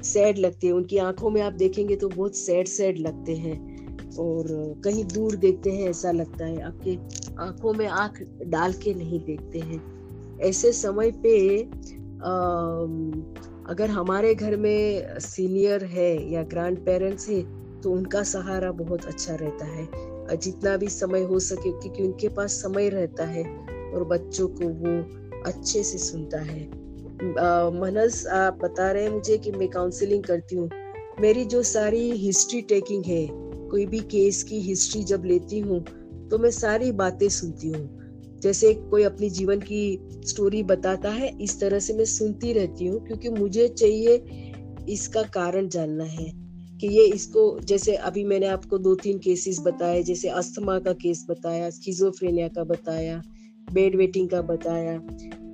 सैड 0.04 0.38
लगते 0.38 0.66
हैं। 0.66 0.74
उनकी 0.74 0.96
आँखों 0.96 1.30
में 1.30 1.40
आप 1.42 1.52
देखेंगे 1.52 1.96
तो 1.96 2.08
बहुत 2.08 2.36
सैड 2.36 2.66
सैड 2.66 2.98
लगते 2.98 3.36
हैं 3.36 3.56
और 4.18 4.46
कहीं 4.84 5.04
दूर 5.04 5.36
देखते 5.36 5.70
हैं, 5.70 5.88
ऐसा 5.90 6.10
लगता 6.10 6.46
है। 6.46 6.60
आपके 6.60 6.96
आँखों 7.42 7.72
में 7.72 7.86
आँख 7.86 8.22
डाल 8.46 8.72
के 8.72 8.94
नहीं 8.94 9.20
देखते 9.20 9.58
हैं। 9.58 10.38
ऐसे 10.40 10.72
समय 10.72 11.10
पे 11.10 11.62
अगर 13.68 13.90
हमारे 13.90 14.34
घर 14.34 14.56
में 14.56 15.18
सीनियर 15.20 15.84
है 15.84 16.32
या 16.32 16.42
ग्रैंड 16.44 16.78
पेरेंट्स 16.78 17.28
है 17.28 17.42
तो 17.80 17.90
उनका 17.90 18.22
सहारा 18.22 18.70
बहुत 18.72 19.04
अच्छा 19.04 19.34
रहता 19.34 19.64
है। 19.66 20.36
जितना 20.36 20.76
भी 20.76 20.88
समय 20.88 21.22
हो 21.22 21.38
सके, 21.38 21.70
क्योंकि 21.72 22.02
उनके 22.02 22.28
पास 22.28 22.52
समय 22.52 22.88
रहता 22.88 23.24
है 23.26 23.44
और 23.94 24.04
बच्चों 24.04 24.48
को 24.50 24.68
वो 24.68 25.42
अच्छे 25.42 25.82
से 25.82 25.98
सुनता 25.98 26.40
है। 26.40 26.62
मनस, 27.74 28.26
आप 28.26 28.58
बता 28.62 28.90
रहे 28.92 29.02
हैं 29.02 29.10
मुझे 29.10 29.38
कि 29.38 29.52
मैं 29.52 29.68
काउंसलिंग 29.68 30.22
करती 30.24 30.56
हूँ। 30.56 30.68
मेरी 31.20 31.44
जो 31.44 31.62
सारी 31.62 32.10
हिस्ट्री 32.18 32.60
टेकिंग 32.62 33.04
है, 33.04 33.26
कोई 33.70 33.86
भी 33.86 34.00
केस 34.00 34.42
की 34.42 34.60
हिस्ट्री 34.60 35.02
जब 35.04 35.24
लेती 35.24 35.58
हूँ 35.60 35.84
तो 36.30 36.38
मैं 36.38 36.50
सारी 36.50 36.90
बातें 36.94 37.28
सुनती 37.28 37.68
हूँ। 37.68 37.93
जैसे 38.44 38.72
कोई 38.90 39.02
अपनी 39.04 39.28
जीवन 39.30 39.60
की 39.60 39.82
स्टोरी 40.26 40.62
बताता 40.64 41.10
है, 41.10 41.30
इस 41.38 41.60
तरह 41.60 41.78
से 41.78 41.94
मैं 41.94 42.04
सुनती 42.06 42.52
रहती 42.52 42.86
हूँ, 42.86 43.04
क्योंकि 43.06 43.28
मुझे 43.30 43.68
चाहिए 43.70 44.16
इसका 44.90 45.22
कारण 45.34 45.68
जानना 45.68 46.04
है, 46.06 46.30
कि 46.80 46.88
ये 46.88 47.04
इसको, 47.06 47.58
जैसे 47.60 47.94
अभी 48.02 48.24
मैंने 48.24 48.46
आपको 48.48 48.78
दो 48.78 48.94
तीन 48.94 49.18
केसेस 49.18 49.60
बताए, 49.60 50.02
जैसे 50.02 50.28
अस्थमा 50.30 50.78
का 50.78 50.92
केस 50.94 51.24
बताया 51.28 51.70
स्किजोफ्रेनिया 51.70 52.48
का 52.48 52.64
बताया 52.64 53.22
बेड 53.68 53.96
वेटिंग 53.96 54.28
का 54.28 54.40
बताया, 54.44 54.98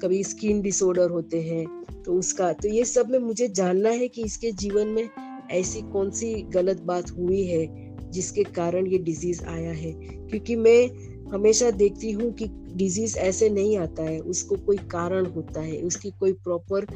कभी 0.02 0.22
स्किन 0.24 0.60
डिसऑर्डर 0.62 1.10
होते 1.10 1.40
हैं 1.42 1.66
तो 2.04 2.14
उसका 2.14 2.52
तो 2.52 2.68
ये 2.68 2.84
सब 2.86 3.10
में 3.10 3.18
मुझे 3.18 3.46
जानना 3.50 3.90
है 3.90 4.08
कि 4.08 4.22
इसके 4.22 4.50
जीवन 4.54 4.88
में 4.88 5.08
ऐसी 5.52 5.80
कौन 5.92 6.10
सी 6.10 6.32
गलत 6.50 6.80
बात 6.82 7.10
हुई 7.10 7.44
है, 7.46 7.66
जिसके 8.10 8.42
कारण 8.50 8.86
ये 8.86 8.98
डिज़ीज़ 9.00 9.44
आया 9.44 9.72
है, 9.72 9.92
क्योंकि 9.92 10.56
मैं 10.56 11.09
हमेशा 11.32 11.70
देखती 11.70 12.10
हूँ 12.10 12.32
कि 12.32 12.46
डिज़ीज़ 12.76 13.18
ऐसे 13.18 13.48
नहीं 13.50 13.78
आता 13.78 14.02
है, 14.02 14.20
उसको 14.20 14.56
कोई 14.56 14.78
कारण 14.78 15.26
होता 15.26 15.60
है, 15.60 15.82
उसकी 15.82 16.10
कोई 16.10 16.32
प्रॉपर 16.32 16.86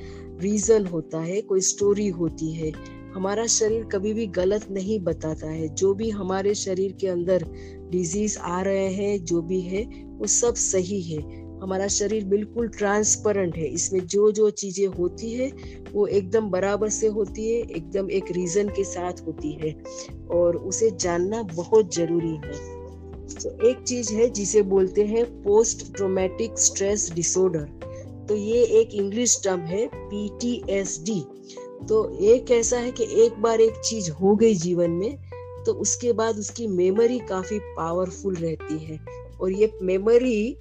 रीजन 0.41 0.85
होता 0.85 1.21
है, 1.21 1.41
कोई 1.41 1.61
स्टोरी 1.61 2.09
होती 2.09 2.53
है। 2.53 2.73
हमारा 3.15 3.47
शरीर 3.47 3.85
कभी 3.85 4.15
भी 4.15 4.27
गलत 4.27 4.67
नहीं 4.71 5.01
बताता 5.01 5.51
है। 5.51 5.69
जो 5.69 5.95
भी 5.95 6.11
हमारे 6.11 6.55
शरीर 6.55 6.93
के 6.93 7.07
अंदर 7.07 7.47
डिज़ीज़ 7.91 8.39
आ 8.39 8.63
रहे 8.63 8.89
हैं, 8.89 9.25
जो 9.25 9.43
भी 9.43 9.61
है, 9.61 9.85
वो 10.07 10.27
सब 10.27 10.55
सही 10.55 11.03
है। 11.03 11.45
हमारा 11.61 11.89
शरीर 11.89 12.25
बिल्कुल 12.25 12.69
ट्रांसपेरेंट 12.69 13.57
है। 13.57 13.67
इसमें 13.67 14.07
जो 14.07 14.33
जो 14.33 14.51
चीज़ें 14.51 14.87
होती 14.87 15.33
है, 15.33 15.53
वो 15.93 16.07
एकदम 16.07 16.51
बराबर 16.51 16.89
से 16.89 17.07
होती 17.07 17.51
है, 17.51 17.61
एकदम 17.61 18.11
एक 18.11 18.25
रीजन 18.31 18.69
के 18.69 18.85
साथ 18.85 19.13
होती 19.27 19.53
है। 19.53 19.83
और 20.31 20.57
उसे 20.57 20.91
जानना 20.91 21.43
बहुत 21.43 21.95
ज़रूरी 21.95 22.37
है। 22.37 22.84
तो 23.25 23.51
एक 23.69 23.83
चीज़ 23.83 24.13
है 24.15 24.29
जिसे 24.31 24.63
बोलते 24.63 25.05
हैं 25.05 25.25
पोस्ट 25.43 25.95
ट्रोमेटिक 25.97 26.59
स्ट्रेस 26.59 27.11
डिसऑर्डर 27.13 27.65
तो 28.29 28.37
ये 28.37 28.63
एक 28.81 28.95
इंग्लिश 28.95 29.37
टर्म 29.45 29.61
है 29.61 29.87
पीटीएसडी 29.87 31.21
तो 31.89 31.99
एक 32.25 32.51
ऐसा 32.51 32.79
है 32.79 32.91
कि 32.91 33.05
एक 33.25 33.41
बार 33.43 33.61
एक 33.61 33.81
चीज़ 33.85 34.11
हो 34.11 34.35
गई 34.37 34.55
जीवन 34.55 34.91
में 34.91 35.17
तो 35.67 35.73
उसके 35.73 36.13
बाद 36.13 36.39
उसकी 36.39 36.67
मेमोरी 36.67 37.19
काफ़ी 37.19 37.59
पावरफुल 37.59 38.35
रहती 38.35 38.79
है। 38.79 38.99
और 39.41 39.53
ये 39.53 39.71
मेमोरी 39.83 40.57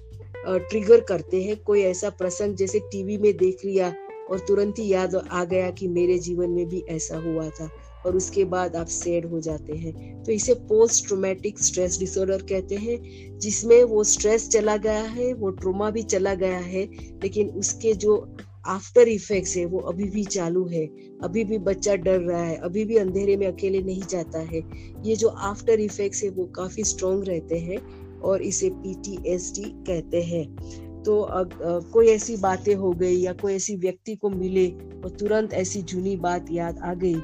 ट्रिगर 0.46 1.00
करते 1.00 1.42
हैं 1.42 1.56
कोई 1.56 1.82
ऐसा 1.82 2.10
प्रसंग 2.10 2.56
जैसे 2.56 2.78
टीवी 2.92 3.18
में 3.18 3.36
देख 3.36 3.64
लिया 3.64 3.92
और 4.30 4.38
तुरंत 4.38 4.78
ही 4.78 4.88
याद 4.92 5.14
आ 5.14 5.44
गया 5.44 5.70
कि 5.70 5.88
मेरे 5.88 6.18
जीवन 6.18 6.50
में 6.50 6.66
भी 6.68 6.84
ऐसा 6.88 7.16
हुआ 7.16 7.48
था। 7.50 7.70
और 8.06 8.16
उसके 8.16 8.44
बाद 8.44 8.76
आप 8.76 8.86
सैड 8.86 9.26
हो 9.26 9.40
जाते 9.40 9.72
हैं। 9.72 10.22
तो 10.22 10.32
इसे 10.32 10.54
पोस्ट 10.54 11.06
ट्रोमेटिक 11.06 11.58
स्ट्रेस 11.58 11.98
डिसऑर्डर 11.98 12.42
कहते 12.42 12.74
हैं 12.74 13.00
जिसमें 13.38 13.84
वो 13.84 14.04
स्ट्रेस 14.04 14.48
चला 14.48 14.76
गया 14.76 15.02
है 15.02 15.34
वो 15.34 15.50
ट्रोमा 15.50 15.90
भी 15.90 16.02
चला 16.02 16.34
गया 16.34 16.58
है 16.58 16.88
लेकिन 17.22 17.48
उसके 17.48 17.92
जो 17.92 18.36
आफ्टर 18.66 19.08
इफेक्ट्स 19.08 19.56
है 19.56 19.64
वो 19.64 19.78
अभी 19.78 20.04
भी 20.04 20.24
चालू 20.24 20.66
है। 20.66 20.86
अभी 21.22 21.44
भी 21.44 21.58
बच्चा 21.58 21.96
डर 21.96 22.20
रहा 22.20 22.44
है 22.44 22.56
अभी 22.56 22.84
भी 22.84 22.96
अंधेरे 22.96 23.36
में 23.36 23.46
अकेले 23.46 23.82
नहीं 23.82 24.02
जाता 24.10 24.38
है। 24.38 24.62
ये 25.04 25.16
जो 25.16 25.28
आफ्टर 25.28 25.80
इफेक्ट्स 25.80 26.22
है 26.22 26.30
वो 26.30 26.44
काफ़ी 26.44 26.84
स्ट्रॉन्ग 26.84 27.24
रहते 27.28 27.58
हैं 27.58 28.04
और 28.20 28.42
इसे 28.42 28.70
पीटीएसडी 28.70 29.64
कहते 29.64 30.22
हैं। 30.22 30.56
तो 31.02 31.20
अग, 31.20 31.62
अ, 31.62 31.78
कोई 31.78 32.08
ऐसी 32.08 32.36
बातें 32.36 32.74
हो 32.74 32.92
गई 32.92 33.16
या 33.16 33.32
कोई 33.32 33.54
ऐसी 33.54 33.76
व्यक्ति 33.76 34.14
को 34.14 34.30
मिले 34.30 34.66
और 35.04 35.10
तुरंत 35.10 35.54
ऐसी 35.54 35.82
जूनी 35.82 36.16
बात 36.16 36.46
याद 36.50 36.78
आ 36.78 36.94
गई 36.94 37.16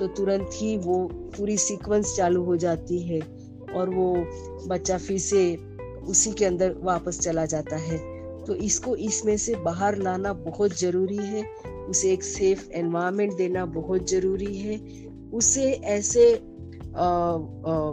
तो 0.00 0.06
तुरंत 0.06 0.50
ही 0.54 0.76
वो 0.76 0.98
पूरी 1.36 1.56
सीक्वेंस 1.58 2.14
चालू 2.16 2.42
हो 2.44 2.56
जाती 2.56 2.98
है 3.02 3.20
और 3.74 3.90
वो 3.90 4.14
बच्चा 4.68 4.98
फिर 4.98 5.18
से 5.18 5.56
उसी 6.06 6.32
के 6.32 6.44
अंदर 6.44 6.74
वापस 6.82 7.20
चला 7.20 7.44
जाता 7.44 7.76
है। 7.76 7.98
तो 8.44 8.54
इसको 8.54 8.96
इसमें 8.96 9.36
से 9.36 9.54
बाहर 9.54 9.96
लाना 9.98 10.32
बहुत 10.32 10.78
ज़रूरी 10.78 11.16
है, 11.16 11.44
उसे 11.88 12.12
एक 12.12 12.22
सेफ़ 12.22 12.70
एनवायरनमेंट 12.72 13.36
देना 13.36 13.64
बहुत 13.66 14.10
ज़रूरी 14.10 14.56
है, 14.58 14.78
उसे 15.32 15.70
ऐसे 15.72 16.34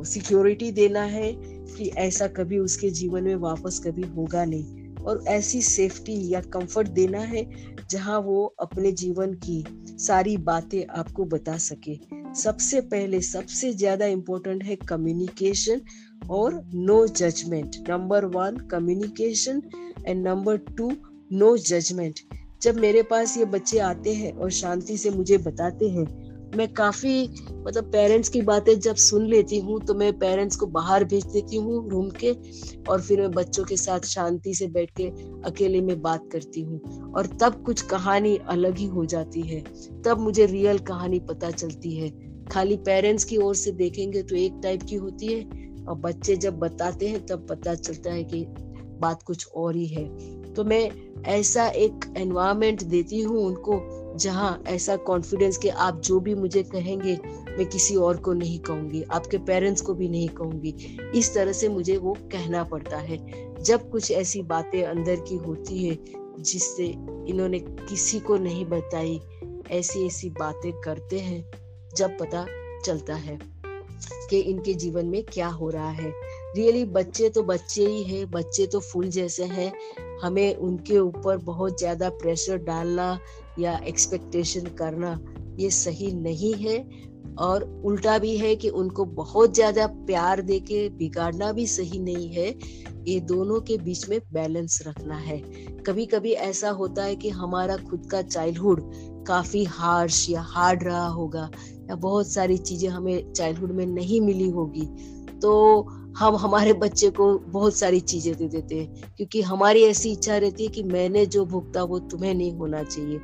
सिक्योरिटी 0.06 0.72
देना 0.72 1.02
है 1.02 1.32
कि 1.68 1.88
ऐसा 1.98 2.28
कभी 2.28 2.58
उसके 2.58 2.90
जीवन 2.90 3.24
में 3.24 3.36
वापस 3.36 3.82
कभी 3.88 4.04
होगा 4.08 4.46
नहीं। 4.46 4.83
और 5.08 5.24
ऐसी 5.28 5.62
सेफ्टी 5.62 6.16
या 6.30 6.42
कंफर्ट 6.54 6.88
देना 6.90 7.20
है, 7.20 7.46
जहाँ 7.92 8.20
वो 8.20 8.46
अपने 8.62 8.92
जीवन 8.92 9.34
की 9.46 9.64
सारी 10.00 10.36
बातें 10.38 10.86
आपको 11.00 11.26
बता 11.26 11.58
सके। 11.58 11.98
सबसे 12.34 12.82
पहले, 12.82 13.22
सबसे 13.22 13.74
ज़्यादा 13.74 14.06
इम्पोर्टेंट 14.06 14.64
है 14.64 14.76
कम्युनिकेशन 14.76 15.82
और 16.30 16.62
no 16.74 17.06
judgement 17.08 17.76
number 17.90 18.26
one 18.26 18.58
communication 18.72 19.62
and 20.08 20.28
number 20.28 20.58
two 20.78 20.92
no 21.32 21.56
judgement 21.58 22.20
जब 22.62 22.76
मेरे 22.76 23.02
पास 23.04 23.38
ये 23.38 23.46
बच्चे 23.46 23.80
आते 23.80 24.14
हैं 24.14 24.32
और 24.34 24.52
शांति 24.52 24.98
से 24.98 25.10
मुझे 25.10 25.38
बताते 25.38 25.90
हैं 25.90 26.06
मैं 26.56 26.74
काफ़ी 26.74 27.30
मतलब 27.68 27.84
पेरेंट्स 27.84 28.30
की 28.30 28.42
बातें 28.42 28.80
जब 28.80 28.96
सुन 28.96 29.26
लेती 29.28 29.60
हूँ 29.60 29.80
तो 29.82 29.94
मैं 29.94 30.20
पेरेंट्स 30.20 30.56
को 30.56 30.66
बाहर 30.66 31.04
भेज 31.04 31.26
देती 31.26 31.58
हूँ 31.58 31.90
रूम 31.90 32.10
के 32.10 32.32
और 32.90 33.02
फिर 33.02 33.22
मैं 33.22 33.32
बच्चों 33.32 33.64
के 33.64 33.78
साथ 33.78 34.00
शांति 34.00 34.54
से 34.54 34.68
बैठ 34.68 34.90
के 34.92 35.08
अकेले 35.50 35.82
में 35.82 36.02
बात 36.02 36.30
करती 36.32 36.62
हूँ। 36.62 37.12
और 37.14 37.26
तब 37.26 37.64
कुछ 37.64 37.82
कहानी 37.82 38.38
अलग 38.38 38.78
ही 38.78 38.86
हो 38.86 39.06
जाती 39.06 39.42
है। 39.42 39.64
तब 40.06 40.20
मुझे 40.20 40.46
रियल 40.46 40.80
कहानी 40.80 41.20
पता 41.20 41.52
चलती 41.52 41.96
है। 41.96 42.10
खाली 42.52 42.78
पेरेंट्स 42.78 43.24
की 43.24 43.38
ओर 43.38 43.56
से 43.56 43.72
देखेंगे 43.72 44.22
तो 44.22 44.36
एक 44.36 44.60
टाइप 44.64 44.84
की 44.84 44.96
होती 44.96 45.28
है 45.28 45.42
और 45.86 45.96
बच्चे 45.96 46.36
जब 46.36 46.60
बताते 46.60 47.08
हैं, 47.08 47.26
तब 47.26 47.48
पता 47.50 47.76
चलता 47.76 48.12
है 48.12 48.24
कि 48.24 48.46
बात 49.00 49.24
कुछ 49.24 49.48
और 49.48 49.76
ही 49.76 49.86
है। 49.86 50.06
तो 50.54 50.64
मैं 50.64 50.90
ऐसा 51.24 51.68
एक 51.68 52.14
एनवायरमेंट 52.18 52.84
देती 52.84 53.22
हूँ 53.22 53.46
उनको 53.46 54.03
जहाँ 54.16 54.64
ऐसा 54.68 54.96
कॉन्फिडेंस 54.96 55.58
कि 55.58 55.70
आप 55.70 56.02
जो 56.02 56.20
भी 56.20 56.36
मुझे 56.36 56.64
कहेंगे 56.64 57.18
मैं 57.58 57.66
किसी 57.66 57.96
और 57.96 58.18
को 58.18 58.34
नहीं 58.34 58.60
कहूँगी 58.60 59.04
आपके 59.04 59.38
पेरेंट्स 59.38 59.82
को 59.82 59.94
भी 59.94 60.10
नहीं 60.10 60.30
कहूँगी। 60.30 60.70
इस 61.16 61.34
तरह 61.34 61.52
से 61.52 61.70
मुझे 61.70 61.98
वो 61.98 62.14
कहना 62.32 62.64
पड़ता 62.64 62.98
है। 62.98 63.18
जब 63.64 63.90
कुछ 63.90 64.12
ऐसी 64.12 64.42
बातें 64.42 64.84
अंदर 64.84 65.16
की 65.16 65.36
होती 65.36 65.88
है 65.88 65.98
जिससे 66.40 66.86
इन्होंने 67.30 67.60
किसी 67.60 68.20
को 68.20 68.38
नहीं 68.38 68.66
बताई 68.66 69.22
ऐसी 69.72 70.06
ऐसी 70.08 70.30
बातें 70.30 70.72
करते 70.82 71.20
हैं 71.20 71.44
जब 71.96 72.18
पता 72.20 72.46
चलता 72.86 73.16
है 73.16 73.40
कि 74.30 74.40
इनके 74.40 74.74
जीवन 74.74 75.06
में 75.06 75.24
क्या 75.24 75.48
हो 75.48 75.70
रहा 75.70 75.90
है। 75.90 76.12
रियली 76.56 76.72
really, 76.72 76.94
बच्चे 76.94 77.30
तो 77.30 77.44
बच्चे 77.44 77.86
ही 77.86 78.04
है 78.04 78.26
बच्चे 78.26 78.66
तो 78.68 78.80
फूल 78.80 79.08
जैसे 79.08 79.44
हैं। 79.44 79.72
हमें 80.20 80.56
उनके 80.56 80.98
ऊपर 81.00 81.38
बहुत 81.38 81.80
ज़्यादा 81.80 82.10
प्रेशर 82.10 82.58
डालना 82.58 83.20
या 83.60 83.78
एक्सपेक्टेशन 83.78 84.68
करना, 84.68 85.20
ये 85.60 85.70
सही 85.70 86.12
नहीं 86.12 86.54
है। 86.54 86.90
और 87.38 87.64
उल्टा 87.86 88.18
भी 88.18 88.38
है 88.38 88.56
कि 88.56 88.70
उनको 88.70 89.06
बहुत 89.06 89.54
ज़्यादा 89.56 89.88
प्यार 89.88 90.42
देके 90.42 90.90
बिगाड़ना 90.90 91.52
भी 91.52 91.68
सही 91.68 92.00
नहीं 92.00 92.30
है। 92.30 92.48
ये 93.08 93.20
दोनों 93.20 93.60
के 93.62 93.78
बीच 93.78 94.10
में 94.10 94.20
बैलेंस 94.34 94.84
रखना 94.88 95.16
है। 95.16 95.38
कभी 95.88 96.06
कभी 96.06 96.32
ऐसा 96.32 96.70
होता 96.70 97.04
है 97.04 97.16
कि 97.16 97.30
हमारा 97.30 97.78
खुद 97.78 98.08
का 98.12 98.22
चाइल्डहुड 98.22 98.82
काफ़ी 99.28 99.64
हार्श 99.64 100.30
या 100.30 100.42
हार्ड 100.42 100.84
रहा 100.84 101.08
होगा 101.08 101.50
या 101.90 101.96
बहुत 101.96 102.32
सारी 102.34 102.58
चीज़ें 102.58 102.90
हमें 102.90 103.34
चाइल्डहुड 103.34 103.72
में 103.72 103.86
नहीं 103.86 104.22
मिली 104.22 104.50
होगी। 104.50 104.86
तो 105.40 105.82
हम 106.18 106.36
हमारे 106.36 106.74
बच्चे 106.74 107.10
को 107.10 107.38
बहुत 107.40 107.76
सारी 107.76 108.00
चीज़ें 108.00 108.36
दे 108.36 108.48
देते 108.48 108.76
हैं, 108.76 109.14
क्योंकि 109.18 109.42
हमारी 109.42 109.84
ऐसी 109.84 110.12
इच्छा 110.12 110.38
रहती 110.38 110.64
है 110.64 110.70
कि 110.70 110.84
मैंने 110.84 111.26
जो 111.26 111.46
भुगता 111.46 111.84
वो 111.84 112.00
तुम्हें 112.00 112.34
नहीं 112.34 112.52
होना 112.54 112.84
चाहिए। 112.84 113.20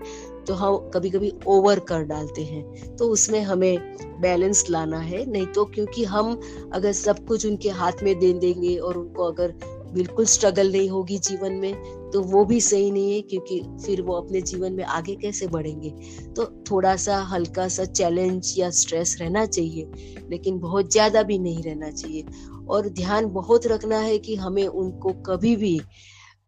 तो 0.48 0.54
हम 0.54 0.78
कभी 0.94 1.10
कभी 1.10 1.34
ओवर 1.48 1.80
कर 1.80 2.04
डालते 2.04 2.44
हैं। 2.44 2.96
तो 2.96 3.08
उसमें 3.08 3.42
हमें 3.42 3.98
बैलेंस 4.22 4.66
लाना 4.70 5.00
है, 5.00 5.26
नहीं 5.32 5.46
तो 5.46 5.66
क्योंकि 5.66 6.04
हम 6.04 6.40
अगर 6.74 6.92
सब 6.92 7.26
कुछ 7.28 7.46
उनके 7.46 7.70
हाथ 7.70 8.04
में 8.04 8.18
दे 8.20 8.34
देंगे 8.34 8.76
और 8.78 8.98
उनको 8.98 9.24
अगर 9.24 9.54
बिल्कुल 9.90 10.26
स्ट्रगल 10.28 10.72
नहीं 10.72 10.90
होगी 10.90 11.18
जीवन 11.20 11.54
में 11.56 11.74
तो 12.12 12.22
वो 12.24 12.44
भी 12.46 12.60
सही 12.62 12.92
नहीं 12.92 13.14
है, 13.14 13.22
क्योंकि 13.22 13.62
फिर 13.86 14.02
वो 14.02 14.14
अपने 14.14 14.42
जीवन 14.42 14.74
में 14.74 14.84
आगे 14.86 15.16
कैसे 15.16 15.48
बढ़ेंगे? 15.48 15.90
तो 16.30 16.46
थोड़ा 16.72 16.96
सा 16.98 17.18
हल्का 17.24 17.68
सा 17.68 17.86
चैलेंज 17.86 18.54
या 18.58 18.70
स्ट्रेस 18.72 19.18
रहना 19.22 19.46
चाहिए, 19.48 19.92
लेकिन 20.30 20.60
बहुत 20.60 20.92
ज़्यादा 20.92 21.24
भी 21.24 21.40
नहीं 21.40 21.64
रहना 21.64 21.92
चाहिए। 21.92 22.26
और 22.68 22.90
ध्यान 22.92 23.26
बहुत 23.32 23.68
रखना 23.68 24.00
है 24.00 24.18
कि 24.20 24.36
हमें 24.36 24.66
उनको 24.66 25.14
कभी 25.26 25.56
भी 25.56 25.80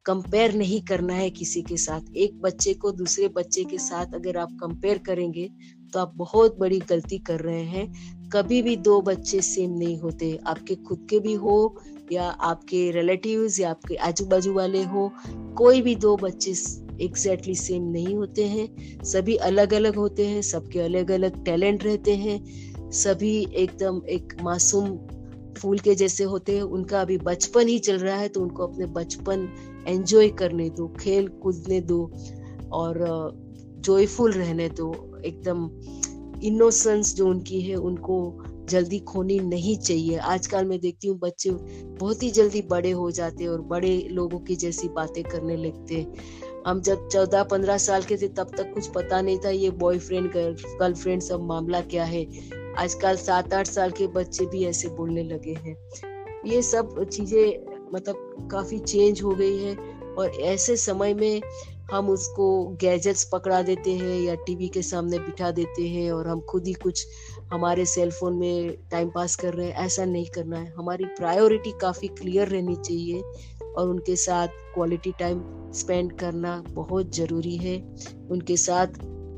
कंपेयर 0.06 0.54
नहीं 0.54 0.82
करना 0.82 1.14
है 1.14 1.30
किसी 1.32 1.62
के 1.62 1.78
साथ। 1.78 2.16
एक 2.16 2.40
बच्चे 2.42 2.74
को 2.74 2.92
दूसरे 2.94 3.28
बच्चे 3.28 3.64
के 3.64 3.78
साथ 3.80 4.14
अगर 4.16 4.38
आप 4.38 4.58
कंपेयर 4.62 4.98
करेंगे 4.98 5.50
तो 5.94 6.00
आप 6.00 6.14
बहुत 6.18 6.58
बड़ी 6.60 6.80
गलती 6.82 7.18
कर 7.20 7.40
रहे 7.40 7.64
हैं। 7.64 8.30
कभी 8.34 8.62
भी 8.62 8.76
दो 8.78 9.02
बच्चे 9.02 9.42
सेम 9.42 9.72
नहीं 9.72 9.98
होते। 10.00 10.38
आपके 10.48 10.76
खुद 10.78 11.06
के 11.10 11.20
भी 11.20 11.34
हो 11.36 11.56
या 12.12 12.24
आपके 12.24 12.92
रिलेटिव्स 12.92 13.60
या 13.60 13.70
आपके 13.70 13.96
आजू 13.96 14.26
बाजू 14.26 14.54
वाले 14.54 14.84
हो, 14.84 15.12
कोई 15.58 15.82
भी 15.82 15.96
दो 15.96 16.18
बच्चे 16.18 16.52
एग्जैक्टली 16.52 17.54
exactly 17.54 17.56
सेम 17.56 17.84
नहीं 17.84 18.16
होते 18.16 18.46
हैं। 18.46 19.04
सभी 19.04 19.36
अलग 19.36 19.74
अलग 19.74 19.96
होते 19.96 20.28
हैं, 20.28 20.42
सबके 20.42 20.80
अलग 20.80 21.12
अलग 21.12 21.44
टैलेंट 21.46 21.84
रहते 21.84 22.16
हैं। 22.16 22.92
सभी 22.92 23.48
एकदम 23.54 24.02
एक 24.10 24.34
मासूम 24.42 24.98
फूल 25.58 25.80
के 25.80 25.96
जैसे 25.96 26.24
होते 26.24 26.56
हैं। 26.56 26.64
उनका 26.64 27.02
अभी 27.02 27.18
बचपन 27.18 27.68
ही 27.68 27.80
चल 27.80 27.98
रहा 27.98 28.18
है 28.18 28.28
तो 28.30 28.42
उनको 28.42 28.68
अपने 28.68 28.86
बचपन 28.86 29.48
एंजॉय 29.88 30.30
करने 30.30 30.70
दो, 30.70 30.88
खेल 30.88 31.28
कूदने 31.28 31.82
दो 31.82 32.12
और 32.72 33.00
जॉयफुल 33.80 34.32
रहने 34.32 34.70
दो। 34.70 35.22
एकदम 35.26 35.70
इनोसेंस 36.44 37.16
जो 37.16 37.28
उनकी 37.28 37.62
है, 37.62 37.76
उनको 37.76 38.44
जल्दी 38.72 39.00
खोनी 39.08 39.40
नहीं 39.40 39.78
चाहिए। 39.80 40.18
आजकल 40.30 40.66
मैं 40.66 40.80
देखती 40.80 41.08
हूँ 41.08 41.18
बच्चे 41.20 41.50
बहुत 41.52 42.24
ही 42.24 42.30
जल्दी 42.32 42.62
बड़े 42.70 42.92
हो 42.92 43.10
जाते 43.12 43.44
हैं 43.44 43.50
और 43.52 43.62
बड़े 43.68 43.98
लोगों 44.12 44.40
की 44.40 44.56
जैसी 44.56 44.88
बातें 44.90 45.24
करने 45.24 45.56
लगते 45.58 46.06
हम 46.68 46.82
जब 46.82 47.08
चौदह 47.08 47.44
पंद्रह 47.44 47.78
साल 47.80 48.04
के 48.04 48.18
थे, 48.18 48.28
तब 48.30 48.52
तक 48.58 48.74
कुछ 48.74 48.88
पता 48.88 49.22
नहीं 49.22 49.38
था 49.38 49.50
ये 49.50 49.70
बॉयफ्रेंड 49.80 50.32
गर्लफ्रेंड 50.34 51.22
सब 51.22 51.44
मामला 51.44 51.82
क्या 51.94 52.04
है। 52.06 52.26
आजकल 52.78 53.16
सात 53.18 53.54
आठ 53.54 53.68
साल 53.68 53.92
के 53.92 54.08
बच्चे 54.10 54.46
भी 54.46 54.64
ऐसे 54.66 54.90
बोलने 54.90 55.24
लगे 55.24 55.54
हैं। 55.66 55.76
ये 56.46 56.62
सब 56.62 57.04
चीज़ें 57.06 57.90
मतलब 57.94 58.48
काफ़ी 58.52 58.78
चेंज 58.80 59.22
हो 59.22 59.32
गई 59.32 59.58
है 59.58 59.76
और 60.18 60.40
ऐसे 60.44 60.76
समय 60.78 61.14
में 61.14 61.42
हम 61.92 62.10
उसको 62.10 62.46
गैजेट्स 62.82 63.24
पकड़ा 63.24 63.62
देते 63.62 63.94
हैं 63.98 64.20
या 64.22 64.36
टीवी 64.46 64.68
के 64.68 64.82
सामने 64.82 65.20
बिठा 65.20 65.52
देते 65.52 65.88
हैं 65.88 66.12
और 66.12 66.28
हम 66.28 66.42
खुद 66.50 66.68
ही 66.68 66.74
कुछ 66.74 67.06
हमारे 67.54 67.86
सेलफोन 67.86 68.36
में 68.36 68.78
टाइम 68.92 69.10
पास 69.10 69.36
कर 69.36 69.54
रहे 69.54 69.68
हैं, 69.68 69.74
ऐसा 69.76 70.06
नहीं 70.06 70.26
करना 70.26 70.58
है। 70.58 70.74
हमारी 70.78 71.06
प्रायोरिटी 71.18 71.72
काफ़ी 71.82 72.08
क्लियर 72.08 72.48
रहनी 72.48 72.76
चाहिए 72.76 73.22
और 73.72 73.90
उनके 73.90 74.16
साथ 74.16 74.48
क्वालिटी 74.74 75.12
टाइम 75.20 75.42
स्पेंड 75.74 76.12
करना 76.20 76.58
बहुत 76.70 77.16
ज़रूरी 77.16 77.56
है। 77.58 77.78
उनके 78.32 78.58
साथ 78.58 78.88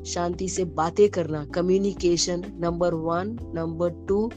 शांति 0.06 0.48
से 0.48 0.64
बातें 0.78 1.08
करना 1.08 1.44
communication 1.54 2.42
number 2.60 2.94
one 2.94 3.36
number 3.54 3.90
two 4.08 4.30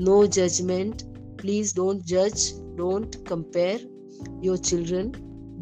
no 0.00 0.24
judgement 0.26 1.02
please 1.40 1.74
don't 1.76 2.02
जज 2.02 2.50
don't 2.76 3.14
compare 3.28 3.88
your 4.44 4.56
children 4.56 5.12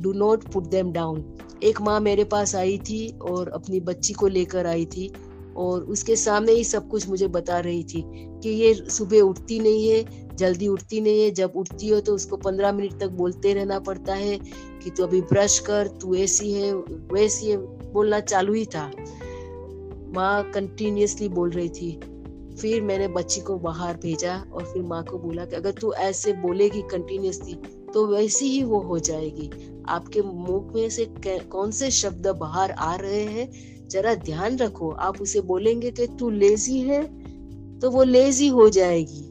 do 0.03 0.13
not 0.13 0.53
put 0.53 0.67
them 0.67 0.93
down 0.93 1.21
एक 1.63 1.81
माँ 1.81 2.01
मेरे 2.01 2.25
पास 2.25 2.55
आई 2.57 2.79
थी 2.79 3.09
और 3.23 3.49
अपनी 3.49 3.81
बच्ची 3.81 4.13
को 4.13 4.27
लेकर 4.27 4.67
आई 4.67 4.87
थी 4.87 5.13
और 5.57 5.83
उसके 5.85 6.17
सामने 6.17 6.53
ही 6.53 6.65
सब 6.65 6.89
कुछ 6.89 7.09
मुझे 7.09 7.27
बता 7.29 7.59
रही 7.59 7.83
थी 7.85 8.03
कि 8.43 8.49
ये 8.49 8.75
सुबह 8.75 9.21
उठती 9.21 9.59
नहीं 9.61 9.89
है, 9.89 10.05
जल्दी 10.37 10.69
उठती 10.69 11.01
नहीं 11.01 11.23
है। 11.23 11.31
जब 11.31 11.53
उठती 11.57 11.89
हो 11.89 12.01
तो 12.01 12.15
उसको 12.15 12.37
पंद्रह 12.37 12.73
मिनट 12.73 12.99
तक 13.01 13.11
बोलते 13.11 13.53
रहना 13.55 13.79
पड़ता 13.79 14.15
है 14.15 14.39
कि 14.85 14.91
तू 14.91 15.03
अभी 15.03 15.21
ब्रश 15.21 15.59
कर, 15.59 15.87
तू 15.87 16.15
ऐसी 16.15 16.53
है, 16.53 16.73
वैसी 17.13 17.51
है, 17.51 17.57
बोलना 17.93 18.21
चालू 18.21 18.53
ही 18.53 18.65
था। 18.67 18.91
माँ 20.15 20.51
कंटिन्यूसली 20.51 21.29
बोल 21.29 21.51
रही 21.51 21.69
थी। 21.69 22.01
फिर 22.61 22.83
मैंने 22.83 23.09
बच्ची 23.09 23.41
को 23.41 23.57
बाहर 23.59 23.97
भेजा 23.97 24.37
और 24.53 24.65
फिर 24.65 24.83
माँ 24.83 25.03
को 25.05 25.19
बोला 25.19 25.45
कि 25.45 25.57
अगर 25.57 25.71
तू 25.71 25.93
ऐसे 25.93 26.33
बोलेगी 26.33 26.83
कंटिन्यूसली 26.83 27.55
तो 27.95 28.07
वैसी 28.07 28.47
ही 28.47 28.63
वो 28.63 28.81
हो 28.81 28.99
जाएगी। 28.99 29.51
आपके 29.89 30.23
मुख 30.23 30.75
में 30.75 30.89
से 30.91 31.07
कौन 31.27 31.71
से 31.71 31.91
शब्द 31.91 32.27
बाहर 32.31 32.71
आ 32.71 32.95
रहे 32.97 33.25
हैं? 33.25 33.51
जरा 33.89 34.15
ध्यान 34.15 34.57
रखो। 34.57 34.91
आप 34.91 35.21
उसे 35.23 35.41
बोलेंगे 35.41 35.91
कि 35.91 36.07
तू 36.19 36.31
लेजी 36.31 36.79
है 36.81 37.03
तो 37.81 37.91
वो 37.91 38.03
लेजी 38.03 38.49
हो 38.49 38.69
जाएगी। 38.69 39.29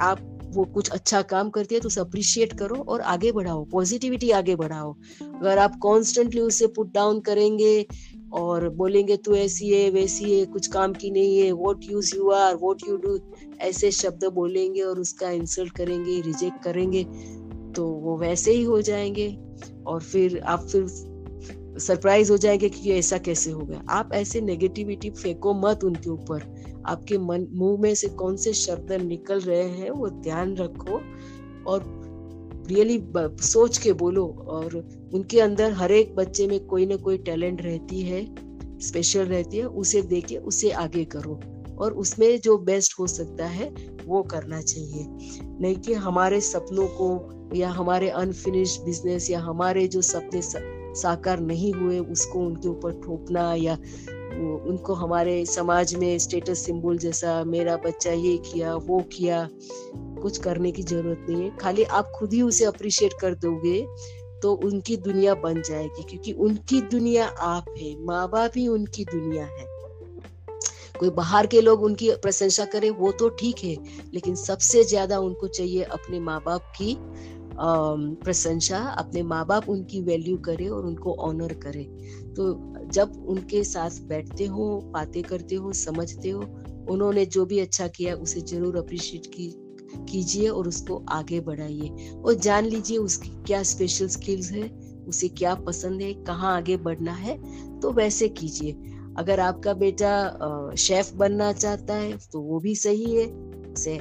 आप 0.00 0.28
वो 0.54 0.64
कुछ 0.64 0.88
अच्छा 0.90 1.20
काम 1.22 1.50
करती 1.50 1.74
है 1.74 1.80
तो 1.80 1.86
उसे 1.86 2.00
अप्रिशिएट 2.00 2.52
करो 2.52 2.76
और 2.76 3.00
आगे 3.00 3.32
बढ़ाओ। 3.32 3.64
पॉजिटिविटी 3.64 4.30
आगे 4.30 4.56
बढ़ाओ। 4.56 4.92
अगर 5.22 5.58
आप 5.58 5.78
कॉन्स्टेंटली 5.82 6.40
उसे 6.40 6.66
पुट 6.66 6.92
डाउन 6.94 7.20
करेंगे 7.20 7.86
और 8.32 8.68
बोलेंगे, 8.68 9.16
तू 9.16 9.34
ऐसी 9.34 9.68
है, 9.68 9.90
वैसी 9.90 10.38
है, 10.38 10.44
कुछ 10.46 10.66
काम 10.66 10.92
की 10.92 11.10
नहीं 11.10 11.38
है 11.38 11.50
what 11.52 11.84
use 11.84 12.14
you 12.16 12.30
are 12.30 12.54
what 12.54 12.82
you 12.88 12.96
do 12.96 13.18
ऐसे 13.60 13.90
शब्द 13.90 14.24
बोलेंगे 14.24 14.80
और 14.80 15.00
उसका 15.00 15.30
इंसल्ट 15.30 15.72
करेंगे 15.76 16.20
रिजेक्ट 16.20 16.62
करेंगे। 16.62 17.04
वो 18.12 18.18
वैसे 18.18 18.52
ही 18.52 18.62
हो 18.62 18.80
जाएँगे 18.82 19.38
और 19.86 20.00
फिर 20.02 20.38
आप 20.38 20.66
फिर 20.66 20.86
सरप्राइज़ 21.78 22.30
हो 22.32 22.36
जाएँगे 22.36 22.68
कि 22.68 22.90
ये 22.90 22.98
ऐसा 22.98 23.18
कैसे 23.18 23.50
हो 23.50 23.60
गया। 23.60 23.82
आप 23.88 24.10
ऐसे 24.12 24.40
नेगेटिविटी 24.40 25.10
फेंको 25.10 25.54
मत 25.54 25.84
उनके 25.84 26.10
ऊपर। 26.10 26.42
आपके 26.86 27.18
मन, 27.18 27.46
मुँह 27.52 27.80
में 27.80 27.94
से 27.94 28.08
कौन 28.08 28.36
से 28.36 28.52
शब्द 28.52 28.92
निकल 28.92 29.40
रहे 29.40 29.62
हैं 29.62 29.90
वो 29.90 30.08
ध्यान 30.08 30.56
रखो 30.56 31.00
और 31.66 31.84
रियली 32.68 33.02
सोच 33.42 33.78
के 33.78 33.92
बोलो 33.92 34.26
और 34.48 34.76
उनके 35.14 35.40
अंदर 35.40 35.72
हर 35.72 35.92
एक 35.92 36.14
बच्चे 36.14 36.46
में 36.46 36.66
कोई 36.66 36.86
ना 36.86 36.96
कोई 36.96 37.18
टैलेंट 37.18 37.62
रहती 37.62 38.00
है 38.00 38.26
स्पेशल 38.78 39.24
रहती 39.24 39.56
है, 39.56 39.64
उसे 39.64 40.02
देखे 40.02 40.36
उसे 40.36 40.70
आगे 40.70 41.04
करो। 41.04 41.40
और 41.82 41.92
उसमें 41.94 42.40
जो 42.40 42.56
बेस्ट 42.60 42.98
हो 42.98 43.06
सकता 43.08 43.46
है, 43.48 43.68
वो 44.06 44.22
करना 44.24 44.60
चाहिए। 44.62 45.06
नहीं 45.60 45.76
कि 45.76 45.92
हमारे 45.94 46.40
सपनों 46.42 46.86
को 46.92 47.08
या 47.56 47.68
हमारे 47.70 48.08
अनफिनिश 48.10 48.78
बिज़नेस 48.80 49.30
या 49.30 49.40
हमारे 49.40 49.86
जो 49.88 50.00
सपने 50.02 50.40
साकार 50.94 51.40
नहीं 51.40 51.72
हुए, 51.72 51.98
उसको 51.98 52.38
उनके 52.40 52.68
ऊपर 52.68 53.00
ठोकना 53.00 53.52
या 53.54 53.74
उनको 54.64 54.94
हमारे 54.94 55.44
समाज 55.46 55.94
में 55.94 56.18
स्टेटस 56.18 56.58
सिंबल 56.58 56.98
जैसा 56.98 57.42
मेरा 57.46 57.76
बच्चा 57.76 58.10
ये 58.12 58.36
किया, 58.46 58.74
वो 58.74 59.00
किया, 59.12 59.48
कुछ 60.22 60.38
करने 60.38 60.72
की 60.72 60.82
ज़रूरत 60.82 61.26
नहीं 61.28 61.42
है। 61.42 61.56
खाली 61.56 61.84
आप 61.84 62.10
खुद 62.16 62.32
ही 62.32 62.42
उसे 62.42 62.64
अप्रिशिएट 62.64 63.12
कर 63.20 63.34
दोगे 63.36 63.80
तो 64.42 64.52
उनकी 64.64 64.96
दुनिया 64.98 65.34
बन 65.36 65.60
जाएगी, 65.62 66.02
क्योंकि 66.02 66.32
उनकी 66.40 66.80
दुनिया 66.90 67.26
आप 67.26 67.64
है 67.78 67.94
माँ 68.04 68.28
बाप 68.30 68.52
ही 68.56 68.66
उनकी 68.68 69.04
दुनिया 69.04 69.44
है। 69.44 69.66
कोई 70.94 71.10
बाहर 71.10 71.46
के 71.46 71.60
लोग 71.60 71.82
उनकी 71.82 72.10
प्रशंसा 72.22 72.64
करें, 72.64 72.90
वो 72.90 73.12
तो 73.12 73.28
ठीक 73.30 73.64
है, 73.64 73.76
लेकिन 74.14 74.34
सबसे 74.36 74.84
ज़्यादा 74.84 75.18
उनको 75.20 75.48
चाहिए 75.48 75.82
अपने 75.82 76.20
माँ 76.20 76.40
बाप 76.46 76.72
की 76.76 76.96
प्रशंसा, 77.54 78.78
अपने 78.98 79.22
माँ 79.22 79.44
बाप 79.46 79.68
उनकी 79.68 80.00
वैल्यू 80.02 80.36
करे 80.38 80.68
और 80.68 80.86
उनको 80.86 81.14
ऑनर 81.22 81.52
करे। 81.64 81.82
तो 82.36 82.52
जब 82.92 83.24
उनके 83.28 83.62
साथ 83.64 84.00
बैठते 84.08 84.46
हो, 84.46 84.80
बातें 84.94 85.22
करते 85.22 85.54
हो, 85.54 85.72
समझते 85.72 86.30
हो, 86.30 86.40
उन्होंने 86.90 87.24
जो 87.26 87.44
भी 87.46 87.58
अच्छा 87.60 87.88
किया, 87.88 88.14
उसे 88.16 88.40
ज़रूर 88.42 88.76
अप्रिशिएट 88.76 89.26
की, 89.26 89.52
कीजिए 90.08 90.48
और 90.48 90.68
उसको 90.68 91.04
आगे 91.10 91.40
बढ़ाइए। 91.40 92.12
और 92.16 92.34
जान 92.36 92.66
लीजिए 92.66 92.98
उसकी 92.98 93.30
क्या 93.46 93.62
स्पेशल 93.64 94.08
स्किल्स 94.08 94.50
है, 94.52 94.68
उसे 95.08 95.28
क्या 95.30 95.54
पसंद 95.56 96.02
है, 96.02 96.12
कहाँ 96.14 96.56
आगे 96.56 96.76
बढ़ना 96.78 97.12
है 97.14 97.36
तो 97.80 97.92
वैसे 97.92 98.28
कीजिए। 98.30 98.72
अगर 99.18 99.40
आपका 99.40 99.72
बेटा 99.74 100.74
शेफ 100.78 101.12
बनना 101.14 101.52
चाहता 101.52 101.94
है 101.94 102.16
तो 102.32 102.40
वो 102.40 102.58
भी 102.60 102.74
सही 102.76 103.14
है। 103.16 103.26
उसे 103.72 103.92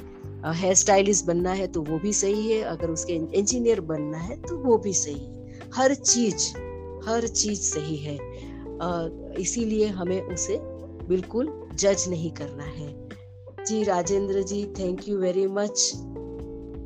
हेयर 0.56 0.74
स्टाइलिस्ट 0.76 1.26
बनना 1.26 1.52
है 1.54 1.68
तो 1.68 1.82
वो 1.82 2.00
भी 2.00 2.14
सही 2.14 2.52
है। 2.52 2.62
अगर 2.62 2.90
उसके 2.90 3.14
इंजीनियर 3.14 3.82
बनना 3.82 4.18
है 4.18 4.42
तो 4.42 4.58
वो 4.58 4.78
भी 4.78 4.94
सही 4.94 5.26
है। 5.26 5.60
हर 5.76 5.94
चीज़ 5.96 6.50
हर 7.10 7.28
चीज़ 7.28 7.62
सही 7.64 7.98
है। 7.98 8.18
इसीलिए 9.42 9.88
हमें 9.90 10.22
उसे 10.24 10.58
बिल्कुल 11.08 11.52
जज 11.74 12.06
नहीं 12.10 12.32
करना 12.32 12.64
है। 12.64 12.90
जी, 13.66 13.84
Rajendra 13.84 14.42
ji 14.44 14.66
thank 14.80 15.08
you 15.08 15.18
very 15.18 15.46
much 15.48 15.92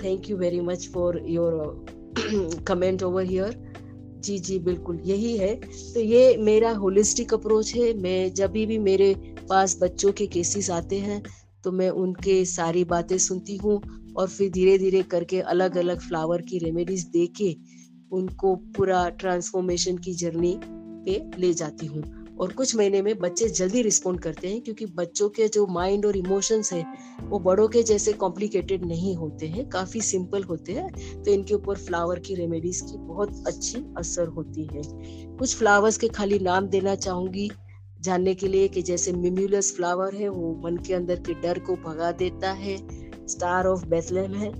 thank 0.03 0.29
you 0.29 0.37
very 0.37 0.61
much 0.61 0.87
for 0.93 1.21
your 1.27 1.85
comment 2.67 3.03
over 3.03 3.23
here 3.23 3.64
जी 4.25 4.37
जी, 4.39 4.57
बिल्कुल, 4.59 4.99
यही 5.05 5.37
है। 5.37 5.53
तो 5.93 5.99
ये 5.99 6.35
मेरा 6.37 6.71
होलिस्टिक 6.75 7.33
अप्रोच 7.33 7.73
है। 7.75 7.93
मैं 7.93 8.33
जब 8.33 8.51
भी 8.51 8.77
मेरे 8.79 9.13
पास 9.49 9.77
बच्चों 9.81 10.11
के 10.11 10.27
केसेस 10.27 10.69
आते 10.71 10.99
हैं 10.99 11.21
तो 11.63 11.71
मैं 11.71 11.89
उनके 11.89 12.43
सारी 12.45 12.83
बातें 12.83 13.17
सुनती 13.17 13.55
हूँ 13.57 13.81
और 14.17 14.27
फिर 14.27 14.49
धीरे 14.51 14.77
धीरे 14.77 15.01
करके 15.03 15.39
अलग 15.53 15.77
अलग 15.77 15.99
फ्लावर 15.99 16.41
की 16.41 16.57
रेमेडीज 16.57 17.05
दे 17.07 17.25
के 17.37 17.55
उनको 18.11 18.55
पूरा 18.75 19.07
ट्रांसफॉर्मेशन 19.19 19.97
की 19.97 20.13
जर्नी 20.13 20.53
पे 20.63 21.23
ले 21.39 21.53
जाती 21.53 21.85
हूँ। 21.85 22.03
और 22.39 22.51
कुछ 22.51 22.75
महीने 22.75 23.01
में 23.01 23.17
बच्चे 23.19 23.47
जल्दी 23.49 23.81
रिस्पॉन्ड 23.81 24.19
करते 24.19 24.47
हैं 24.47 24.61
क्योंकि 24.61 24.85
बच्चों 24.85 25.29
के 25.29 25.47
जो 25.47 25.65
माइंड 25.67 26.05
और 26.05 26.17
इमोशंस 26.17 26.71
है, 26.73 26.83
वो 27.21 27.39
बड़ों 27.39 27.67
के 27.67 27.83
जैसे 27.83 28.13
कॉम्प्लिकेटेड 28.13 28.85
नहीं 28.85 29.15
होते 29.15 29.47
हैं, 29.47 29.67
काफ़ी 29.69 30.01
सिंपल 30.01 30.43
होते 30.43 30.73
हैं 30.73 31.23
तो 31.23 31.31
इनके 31.31 31.53
ऊपर 31.53 31.75
फ्लावर 31.75 32.19
की 32.19 32.35
रेमेडीज 32.35 32.81
की 32.81 32.97
बहुत 32.97 33.43
अच्छी 33.47 33.83
असर 33.97 34.27
होती 34.27 34.63
है। 34.63 34.81
कुछ 35.37 35.55
फ्लावर्स 35.55 35.97
के 35.97 36.07
खाली 36.07 36.39
नाम 36.39 36.67
देना 36.67 36.95
चाहूँगी, 36.95 37.51
जानने 38.01 38.33
के 38.35 38.47
लिए 38.47 38.67
कि 38.67 38.81
जैसे 38.81 39.11
मिम्यूलस 39.13 39.75
फ्लावर 39.75 40.15
है, 40.15 40.29
वो 40.29 40.61
मन 40.65 40.77
के 40.77 40.93
अंदर 40.93 41.19
के 41.19 41.33
डर 41.33 41.59
को 41.59 41.75
भगा 41.75 42.11
देता 42.11 42.51
है। 42.51 42.77
स्टार 43.27 43.67
ऑफ़ 43.67 43.85
बेथलेम 43.85 44.33
है। 44.33 44.53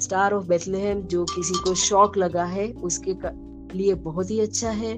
स्टार 0.00 0.32
ऑफ़ 0.32 0.46
बेथलेम 0.46 1.00
जो 1.02 1.24
किसी 1.24 1.54
को 1.54 1.74
शौक 1.74 2.16
लगा 2.16 2.44
है, 2.44 2.72
उसके 2.72 3.14
लिए 3.78 3.94
बहुत 3.94 4.30
ही 4.30 4.40
अच्छा 4.40 4.70
है। 4.70 4.94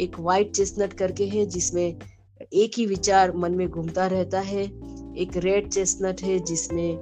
एक 0.00 0.18
वाइट 0.20 0.50
चेस्टनट 0.50 0.92
करके 0.92 1.26
है, 1.26 1.46
जिसमें 1.46 1.98
एक 2.52 2.72
ही 2.76 2.86
विचार 2.86 3.36
मन 3.36 3.52
में 3.52 3.68
घूमता 3.68 4.06
रहता 4.06 4.40
है। 4.40 4.64
एक 5.16 5.36
रेड 5.36 5.68
चेस्टनट 5.68 6.22
है, 6.22 6.38
जिसमें 6.38 6.96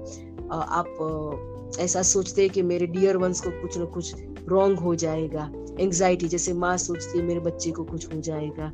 आप 0.50 1.76
ऐसा 1.80 2.02
सोचते 2.02 2.42
हैं 2.42 2.50
कि 2.50 2.62
मेरे 2.62 2.86
डियर 2.86 3.16
वंस 3.16 3.40
को 3.40 3.50
कुछ 3.50 3.78
ना 3.78 3.84
कुछ 3.84 4.14
रॉन्ग 4.48 4.78
हो 4.78 4.94
जाएगा। 4.94 5.50
एंग्जाइटी 5.80 6.28
जैसे 6.28 6.52
माँ 6.52 6.76
सोचती 6.76 7.18
है, 7.18 7.24
मेरे 7.24 7.40
बच्चे 7.40 7.70
को 7.70 7.84
कुछ 7.84 8.14
हो 8.14 8.20
जाएगा। 8.20 8.72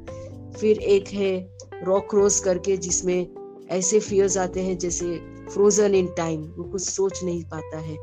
फिर 0.60 0.78
एक 0.78 1.08
है 1.08 1.56
रॉक 1.84 2.14
रोज 2.14 2.38
करके, 2.38 2.76
जिसमें 2.76 3.26
ऐसे 3.70 4.00
फियर्स 4.00 4.36
आते 4.36 4.60
हैं, 4.60 4.78
जैसे 4.78 5.16
फ्रोजन 5.50 5.94
इन 5.94 6.06
टाइम 6.06 6.42
वो 6.42 6.64
कुछ 6.64 6.82
सोच 6.82 7.22
नहीं 7.24 7.42
पाता 7.44 7.78
है 7.78 7.96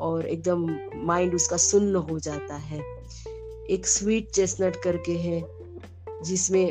और 0.00 0.26
एकदम 0.26 0.66
माइंड 1.06 1.34
उसका 1.34 1.56
सुन्न 1.56 1.96
हो 1.96 2.18
जाता 2.18 2.56
है। 2.56 2.80
एक 3.70 3.86
स्वीट 3.86 4.30
चेस्टनट 4.30 4.76
करके 4.76 5.12
है 5.12 5.40
जिसमें 6.24 6.66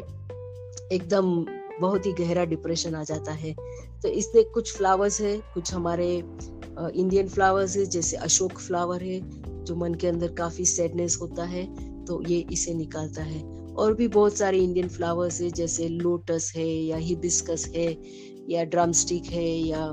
एकदम 0.91 1.45
बहुत 1.81 2.05
ही 2.05 2.11
गहरा 2.13 2.45
डिप्रेशन 2.45 2.95
आ 2.95 3.03
जाता 3.03 3.31
है। 3.31 3.53
तो 4.01 4.07
इसमें 4.07 4.43
कुछ 4.45 4.75
फ्लावर्स 4.77 5.21
है, 5.21 5.37
कुछ 5.53 5.73
हमारे 5.73 6.15
इंडियन 6.15 7.27
फ्लावर्स 7.27 7.77
है, 7.77 7.85
जैसे 7.85 8.17
अशोक 8.17 8.51
फ्लावर 8.51 9.03
है, 9.03 9.19
जो 9.63 9.75
मन 9.75 9.93
के 9.93 10.07
अंदर 10.07 10.31
काफ़ी 10.33 10.65
सैडनेस 10.65 11.17
होता 11.21 11.43
है 11.43 11.65
तो 12.05 12.21
ये 12.23 12.39
इसे 12.51 12.73
निकालता 12.73 13.23
है। 13.23 13.43
और 13.73 13.93
भी 13.93 14.07
बहुत 14.07 14.37
सारे 14.37 14.59
इंडियन 14.59 14.87
फ्लावर्स 14.87 15.41
है, 15.41 15.49
जैसे 15.51 15.87
लोटस 15.89 16.51
है, 16.55 16.67
या 16.67 16.97
हिबिस्कस 16.97 17.67
है, 17.75 17.97
या 18.49 18.63
ड्रमस्टिक 18.63 19.25
है, 19.25 19.49
या 19.49 19.91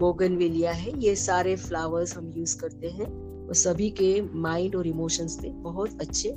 बोगनविलिया 0.00 0.72
है, 0.72 0.92
ये 1.04 1.14
सारे 1.16 1.54
फ्लावर्स 1.56 2.16
हम 2.16 2.32
यूज़ 2.36 2.56
करते 2.56 2.88
हैं। 2.88 3.06
और 3.46 3.54
सभी 3.54 3.90
के 3.90 4.20
माइंड 4.34 4.76
और 4.76 4.86
इमोशंस 4.86 5.38
पे 5.42 5.48
बहुत 5.48 6.00
अच्छे 6.00 6.34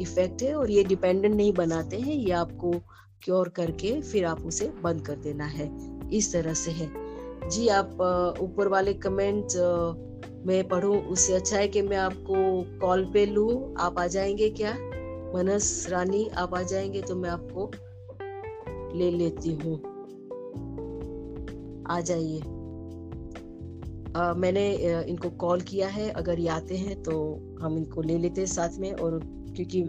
इफ़ेक्ट 0.00 0.42
है 0.42 0.54
और 0.54 0.70
ये 0.70 0.84
डिपेंडेंट 0.84 1.34
नहीं 1.34 1.52
बनाते 1.52 1.98
हैं, 1.98 2.14
ये 2.14 2.32
आपको 2.32 2.72
क्योर 3.22 3.48
करके 3.48 4.00
फिर 4.00 4.24
आप 4.24 4.40
उसे 4.40 4.70
बंद 4.82 5.06
कर 5.06 5.16
देना 5.16 5.46
है। 5.46 5.70
इस 6.12 6.32
तरह 6.32 6.54
से 6.54 6.70
है। 6.70 6.90
जी, 7.50 7.68
आप 7.68 8.36
ऊपर 8.40 8.68
वाले 8.68 8.94
कमेंट 8.94 9.56
मैं 10.46 10.68
पढ़ूं, 10.68 11.02
उससे 11.02 11.34
अच्छा 11.34 11.56
है 11.56 11.68
कि 11.68 11.82
मैं 11.82 11.96
आपको 11.96 12.34
कॉल 12.78 13.04
पे 13.04 13.26
लू। 13.26 13.74
आप 13.78 13.98
आ 13.98 14.06
जाएँगे 14.06 14.50
क्या? 14.50 14.72
मनस, 15.34 15.86
रानी, 15.90 16.28
आप 16.28 16.54
आ 16.54 16.62
जाएँगे 16.62 17.02
तो 17.02 17.16
मैं 17.16 17.30
आपको 17.30 17.70
ले 18.96 19.10
लेती 19.10 19.52
हूँ। 19.54 19.76
आ 21.90 22.00
जाइए। 22.00 22.40
मैंने 24.36 24.70
इनको 25.02 25.30
कॉल 25.30 25.60
किया 25.60 25.88
है। 25.88 26.08
अगर 26.10 26.38
ये 26.38 26.48
आते 26.48 26.76
हैं 26.76 27.02
तो 27.02 27.12
हम 27.62 27.76
इनको 27.76 28.02
ले 28.02 28.18
लेते 28.18 28.40
हैं 28.40 28.48
साथ 28.48 28.78
में 28.78 28.92
और 28.92 29.20
क्योंकि 29.58 29.82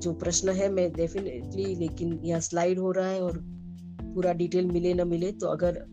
जो 0.00 0.12
प्रश्न 0.12 0.48
है 0.48 0.68
मैं 0.68 0.92
डेफिनेटली 0.92 1.74
लेकिन 1.74 2.20
यहाँ 2.24 2.40
स्लाइड 2.40 2.78
हो 2.78 2.90
रहा 2.90 3.06
है 3.06 3.20
और 3.22 3.38
पूरा 4.14 4.32
डिटेल 4.32 4.66
मिले 4.66 4.94
ना 4.94 5.04
मिले 5.04 5.32
तो 5.32 5.46
अगर 5.46 5.84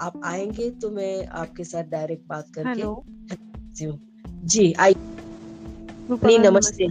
आप 0.00 0.20
आएँगे 0.24 0.70
तो 0.70 0.90
मैं 0.90 1.26
आपके 1.26 1.64
साथ 1.64 1.84
डायरेक्ट 1.84 2.28
बात 2.28 2.46
करके 2.58 2.82
जी 4.46 4.72
आई 4.72 4.94
नमस्ते। 6.38 6.84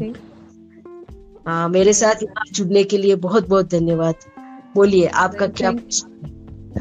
हाँ 1.48 1.70
मेरे 1.70 1.94
साथ 1.94 2.16
जुड़ने 2.54 2.84
के 2.84 2.98
लिए 2.98 3.16
बहुत 3.16 3.48
बहुत 3.50 3.70
धन्यवाद। 3.72 4.16
बोलिए 4.76 5.08
आपका 5.08 5.48
क्या 5.48 5.72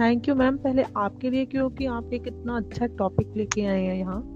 थैंक 0.01 0.29
यू 0.29 0.35
मैम 0.35 0.57
पहले 0.57 0.83
आपके 0.97 1.31
लिए 1.31 1.45
क्योंकि 1.45 1.87
आप 1.87 2.13
एक 2.13 2.27
इतना 2.27 2.57
अच्छा 2.57 2.87
टॉपिक 2.87 3.37
लेके 3.37 3.67
आए 3.67 3.83
हैं 3.83 3.97
यहाँ? 3.97 4.34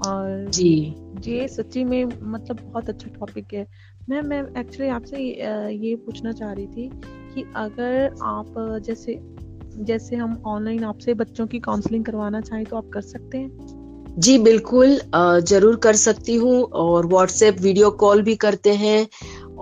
और 0.00 0.46
जी। 0.50 0.94
ये 1.26 1.46
सच्ची 1.48 1.84
में 1.84 2.04
मतलब 2.04 2.60
बहुत 2.62 2.88
अच्छा 2.88 3.10
टॉपिक 3.18 3.54
है। 3.54 3.66
मैम 4.08 4.26
मैं 4.26 4.42
एक्चुअली 4.60 4.90
आपसे 4.90 5.22
ये 5.76 5.94
पूछना 5.96 6.32
चाह 6.32 6.52
रही 6.52 6.66
थी 6.66 6.90
कि 7.34 7.44
अगर 7.56 8.14
आप 8.24 8.54
जैसे 8.84 9.18
जैसे 9.80 10.16
हम 10.16 10.42
ऑनलाइन 10.46 10.84
आपसे 10.84 11.14
बच्चों 11.14 11.46
की 11.46 11.58
काउंसलिंग 11.60 12.04
करवाना 12.04 12.40
चाहें 12.40 12.64
तो 12.64 12.76
आप 12.76 12.90
कर 12.94 13.00
सकते 13.00 13.38
हैं? 13.38 14.16
जी 14.18 14.38
बिल्कुल 14.38 14.98
ज़रूर 15.42 15.76
कर 15.76 15.96
सकती 15.96 16.34
हूँ 16.36 16.62
और 16.62 17.06
व्हाट्सएप 17.06 17.60
वीडियो 17.60 17.90
कॉल 18.00 18.22
भी 18.22 18.34
करते 18.36 18.72
हैं 18.74 19.06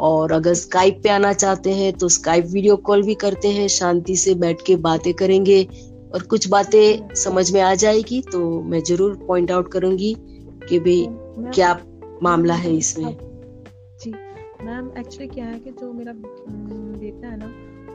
और 0.07 0.33
अगर 0.33 0.55
स्काइप 0.55 1.01
पे 1.03 1.09
आना 1.09 1.33
चाहते 1.33 1.73
हैं 1.75 1.93
तो 1.93 2.09
स्काइप 2.09 2.45
वीडियो 2.45 2.77
कॉल 2.87 3.03
भी 3.03 3.15
करते 3.15 3.49
हैं 3.49 3.67
शांति 3.69 4.17
से 4.17 4.35
बैठ 4.37 4.63
के 4.67 4.77
बातें 4.87 5.13
करेंगे। 5.15 5.67
और 6.15 6.23
कुछ 6.23 6.49
बातें 6.49 7.15
समझ 7.15 7.51
में 7.53 7.61
आ 7.61 7.75
जाएगी 7.75 8.21
तो 8.23 8.41
मैं 8.63 8.83
ज़रूर 8.83 9.17
पॉइंट 9.27 9.51
आउट 9.51 9.73
करूँगी 9.73 10.15
कि 10.69 10.79
भाई 10.79 11.07
क्या 11.55 11.73
मामला 12.23 12.55
है 12.55 12.77
इसमें। 12.77 13.17
जी। 14.03 14.11
मैम 14.65 14.91
एक्चुअली 14.99 15.27
क्या 15.29 15.45
है 15.45 15.59
कि 15.59 15.71
जो 15.71 15.93
मेरा 15.93 16.13
बेटा 16.13 17.29
है 17.29 17.37
ना 17.37 17.47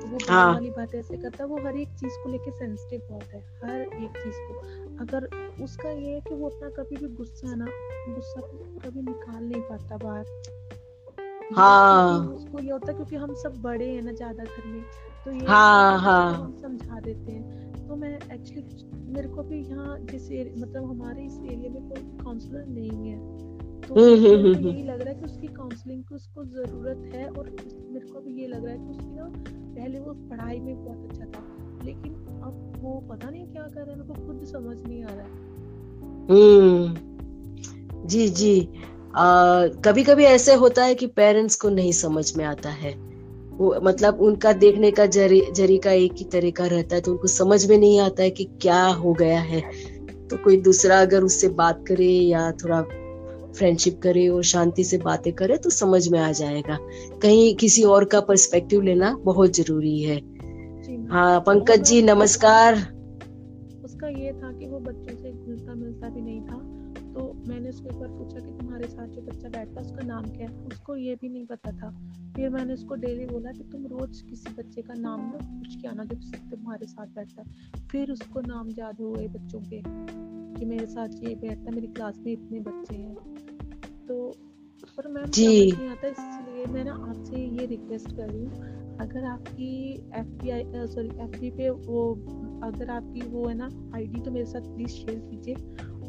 वो 0.04 0.18
हाँ. 0.30 0.54
वाली 0.54 0.70
बात 0.70 0.96
ऐसे 0.96 1.18
करता 1.18 1.44
है 1.44 1.50
वो 1.50 1.58
हर 1.58 1.78
एक 1.78 1.90
चीज़ 2.00 2.14
को 2.24 2.30
लेके 2.30 2.52
सेंसिटिव 2.52 3.02
बहुत 3.10 3.34
है 3.34 3.40
हर 3.64 3.82
एक 3.82 4.18
चीज़ 4.18 4.36
को। 4.38 4.54
अगर 5.02 5.28
उसका 5.64 5.90
ये 5.90 6.14
है 6.14 6.20
कि 6.20 6.36
वो 6.36 6.50
अपना 6.50 6.70
कभी 6.70 6.96
भी 6.96 7.14
गुस्सा 7.16 7.56
ना 7.56 7.66
गुस्सा 8.08 8.42
कभी 8.86 9.02
निकाल 9.02 9.44
नहीं 9.44 9.62
पाता 9.62 9.98
बाहर। 9.98 10.26
हाँ। 11.56 12.20
उसको 12.28 12.60
ये 12.60 12.72
होता 12.72 12.88
है 12.88 12.94
क्योंकि 12.94 13.16
हम 13.16 13.34
सब 13.36 13.62
बड़े 13.62 13.86
हैं 13.86 14.02
ना 14.02 14.12
ज़्यादा 14.12 14.44
घर 14.44 14.68
में 14.68 14.82
तो 15.26 15.32
ये 15.32 15.48
हाँ 15.48 16.00
हाँ। 16.00 16.34
हम 16.34 16.56
समझा 16.62 17.00
देते 17.00 17.32
हैं। 17.32 17.71
तो 17.92 17.96
मैं 17.96 18.20
एक्चुअली 18.34 18.90
मेरे 19.14 19.28
को 19.28 19.44
भी 19.44 19.58
यहाँ 19.70 20.00
जिस 20.00 20.58
मतलब 20.58 20.84
हमारे 20.84 21.24
इस 21.24 21.34
एरिया 21.34 21.72
में 21.72 21.90
कोई 21.90 22.02
काउंसलर 22.26 22.66
नहीं 22.68 23.10
है। 23.10 23.18
तो 23.82 23.96
हम्म, 23.96 24.26
हम्म, 24.26 24.56
हम्म, 24.56 24.68
यही 24.68 24.84
लग 24.84 25.02
रहा 25.02 25.14
है 25.14 25.20
कि 25.20 25.26
उसकी 25.26 25.48
काउंसलिंग 25.48 26.04
की 26.04 26.16
उसको 26.16 26.46
ज़रूरत 26.46 27.16
है 27.16 27.28
और 27.30 27.50
मेरे 27.90 28.08
को 28.08 28.20
भी 28.20 28.42
ये 28.42 28.48
लग 28.48 28.66
रहा 28.66 28.74
है 28.74 28.80
कि 28.80 28.90
उसकी 28.90 29.16
ना 29.16 29.34
पहले 29.48 30.00
वो 30.00 30.14
पढ़ाई 30.14 30.60
में 30.60 30.86
बहुत 30.86 31.10
अच्छा 31.10 31.26
था 31.26 31.44
लेकिन 31.86 32.14
अब 32.44 32.74
वो 32.80 33.00
पता 33.10 33.30
नहीं 33.30 33.48
क्या 33.48 33.64
कर 33.64 33.82
रहा 33.82 33.92
है 33.92 34.00
मेरे 34.00 34.08
को 34.08 34.28
खुद 34.28 34.44
समझ 34.46 34.78
नहीं 34.88 35.04
आ 35.04 35.08
रहा 35.08 35.26
है। 35.26 35.32
हम्म। 36.32 36.96
जी 38.08 38.30
जी। 38.30 38.70
कभी 39.86 40.04
कभी 40.04 40.24
ऐसे 40.24 40.54
होता 40.54 40.84
है 40.84 40.96
कि 40.96 41.08
पेरेंट्स 41.08 41.56
को 41.56 41.70
नहीं 41.70 41.92
समझ 41.92 42.38
में 42.38 42.46
आता 42.46 42.70
है। 42.70 43.11
वो 43.62 43.74
मतलब 43.84 44.22
उनका 44.22 44.52
देखने 44.54 44.92
का 44.92 45.06
जरी 45.06 45.42
जरी 45.56 45.78
का 45.78 45.92
एक 45.92 46.14
ही 46.14 46.26
तरीका 46.32 46.66
रहता 46.66 46.96
है 46.96 47.02
तो 47.02 47.12
उनको 47.12 47.28
समझ 47.28 47.66
में 47.70 47.78
नहीं 47.78 48.00
आता 48.00 48.24
है 48.24 48.30
कि 48.30 48.44
क्या 48.62 48.84
हो 48.86 49.14
गया 49.14 49.40
है। 49.40 49.62
तो 50.30 50.38
कोई 50.38 50.58
दूसरा 50.62 51.00
अगर 51.02 51.24
उससे 51.24 51.50
बात 51.56 51.84
करे 51.88 52.06
या 52.06 52.52
थोड़ा 52.64 52.82
फ्रेंडशिप 53.52 54.00
करे 54.04 54.28
और 54.28 54.44
शांति 54.44 54.84
से 54.84 54.98
बातें 54.98 55.32
करे 55.34 55.58
तो 55.58 55.70
समझ 55.70 56.08
में 56.08 56.20
आ 56.20 56.32
जाएगा। 56.32 56.78
कहीं 57.22 57.54
किसी 57.56 57.84
और 57.84 58.06
का 58.06 58.20
पर्सपेक्टिव 58.22 58.82
लेना 58.82 59.16
बहुत 59.24 59.56
ज़रूरी 59.56 60.02
है। 60.02 60.18
हाँ 61.12 61.40
पंकज 61.40 61.84
जी 61.84 62.02
नमस्कार। 62.02 62.76
उसका 63.86 64.08
ये 64.08 64.32
था 64.34 64.52
कि 64.52 64.68
वो 64.68 64.80
बच्चों 64.80 65.16
था 66.52 66.60
तो 67.14 67.22
मैंने 67.48 67.70
उसको 67.70 67.90
एक 67.90 67.96
बार 67.96 68.10
पूछा 68.10 68.40
कि 68.40 68.52
तुम्हारे 68.52 68.88
साथ 68.88 69.08
जो 69.08 69.22
बच्चा 69.22 69.50
बैठता 69.50 69.82
उसका 69.82 70.06
नाम 70.08 70.26
क्या 70.26 70.48
है? 70.48 70.56
उसको 70.66 70.96
ये 70.96 71.16
भी 71.16 71.30
नहीं 71.30 71.46
पता 71.46 71.72
था। 71.72 71.90
फिर 72.36 72.50
मैंने 72.50 72.74
उसको 72.74 72.96
डेली 72.96 73.26
बोला 73.26 73.52
कि 73.52 73.64
तुम 73.64 73.86
रोज 73.88 74.22
किसी 74.22 74.54
बच्चे 74.54 74.82
का 74.82 74.94
नाम 74.94 75.22
ना 75.22 75.38
पूछ 75.42 75.76
के 75.76 75.88
आना 75.88 76.04
जो 76.04 76.16
तुम्हारे 76.50 76.88
साथ 76.88 77.08
बैठता 77.08 77.42
है। 77.42 77.88
फिर 77.88 78.12
उसको 78.12 78.42
नाम 78.42 78.70
याद 78.70 79.02
हुए 79.02 79.28
बच्चों 79.28 79.60
के 79.62 79.82
कि 80.60 80.66
मेरे 80.66 80.86
साथ 80.86 81.24
ये 81.24 81.36
बैठता 81.36 81.72
मेरी 81.72 81.88
क्लास 81.88 82.18
में 82.18 82.32
इतने 82.32 82.60
बच्चे 82.60 82.96
हैं। 82.96 83.16
तो 84.08 84.34
पर 84.98 85.08
मैम 85.08 85.26
नहीं 85.26 85.90
आता 85.90 86.08
इसलिए 86.08 86.66
मैं 86.66 86.84
ना 86.86 86.94
आपसे 87.10 87.46
ये 87.60 87.66
रिक्वेस्ट 87.66 88.16
कर 88.16 88.30
रही 88.30 88.44
हूँ 88.44 88.98
अगर 88.98 89.24
आपकी 89.26 89.94
F 90.16 90.28
B 90.42 90.50
I 90.50 90.88
sorry 90.88 91.08
F 91.08 91.40
B 91.40 91.50
पे 91.52 91.70
वो 91.70 92.12
अगर 92.64 92.90
आपकी 92.90 93.22
वो 93.22 93.48
है 93.48 93.56
ना 93.58 93.70
आईडी 93.96 94.22
तो 94.22 94.32
मेरे 94.32 94.46
साथ 94.46 94.76
प्लीज़ 94.76 94.92
शेयर 94.92 95.20
कीजिए। 95.20 95.56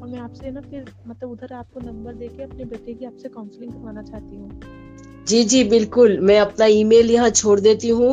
और 0.03 0.09
मैं 0.09 0.19
आपसे 0.19 0.51
ना 0.51 0.61
फिर 0.61 0.85
मतलब 1.07 1.31
उधर 1.31 1.53
आपको 1.55 1.81
नंबर 1.81 2.15
देके 2.15 2.43
अपने 2.43 2.65
बेटे 2.65 2.95
की 2.95 3.05
आपसे 3.05 3.29
काउंसलिंग 3.29 3.73
करवाना 3.73 4.03
चाहती 4.03 4.37
हूँ। 4.37 5.25
जी 5.29 5.43
जी 5.45 5.63
बिल्कुल। 5.65 6.19
मैं 6.21 6.39
अपना 6.41 6.67
ईमेल 6.67 7.11
यहाँ 7.11 7.31
छोड़ 7.31 7.59
देती 7.61 7.89
हूँ। 7.89 8.11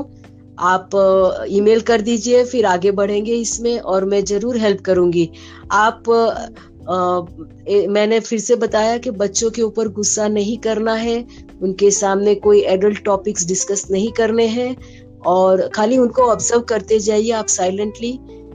आप 0.59 0.89
ईमेल 1.49 1.81
कर 1.81 2.01
दीजिए 2.01 2.43
फिर 2.45 2.65
आगे 2.65 2.91
बढ़ेंगे 2.91 3.35
इसमें 3.35 3.79
और 3.79 4.05
मैं 4.05 4.23
ज़रूर 4.25 4.57
हेल्प 4.57 4.81
करूँगी। 4.81 5.29
आप 5.71 6.09
आ, 6.89 7.21
ए, 7.67 7.87
मैंने 7.87 8.19
फिर 8.19 8.39
से 8.39 8.55
बताया 8.55 8.97
कि 8.97 9.11
बच्चों 9.11 9.49
के 9.49 9.61
ऊपर 9.61 9.87
गुस्सा 9.87 10.27
नहीं 10.27 10.57
करना 10.57 10.93
है। 10.93 11.17
उनके 11.61 11.91
सामने 11.91 12.35
कोई 12.35 12.61
एडल्ट 12.67 13.03
टॉपिक्स 13.05 13.47
डिस्कस 13.47 13.85
नहीं 13.91 14.11
करने 14.11 14.47
हैं। 14.47 14.75
और 15.25 15.67
खाली 15.67 15.97
उनको 15.97 16.21
ऑब्ज़र्व 16.21 16.61
करते 16.61 16.99
जाइए 16.99 17.31
आप 17.31 17.47
साइलेंटली 17.47 18.11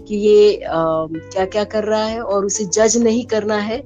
कि 0.09 0.17
ये 0.19 0.61
क्या 0.65 1.45
क्या 1.47 1.65
कर 1.67 1.85
रहा 1.85 2.05
है 2.05 2.21
और 2.23 2.47
उसे 2.47 2.65
जज 2.75 2.97
नहीं 3.03 3.25
करना 3.27 3.57
है 3.59 3.83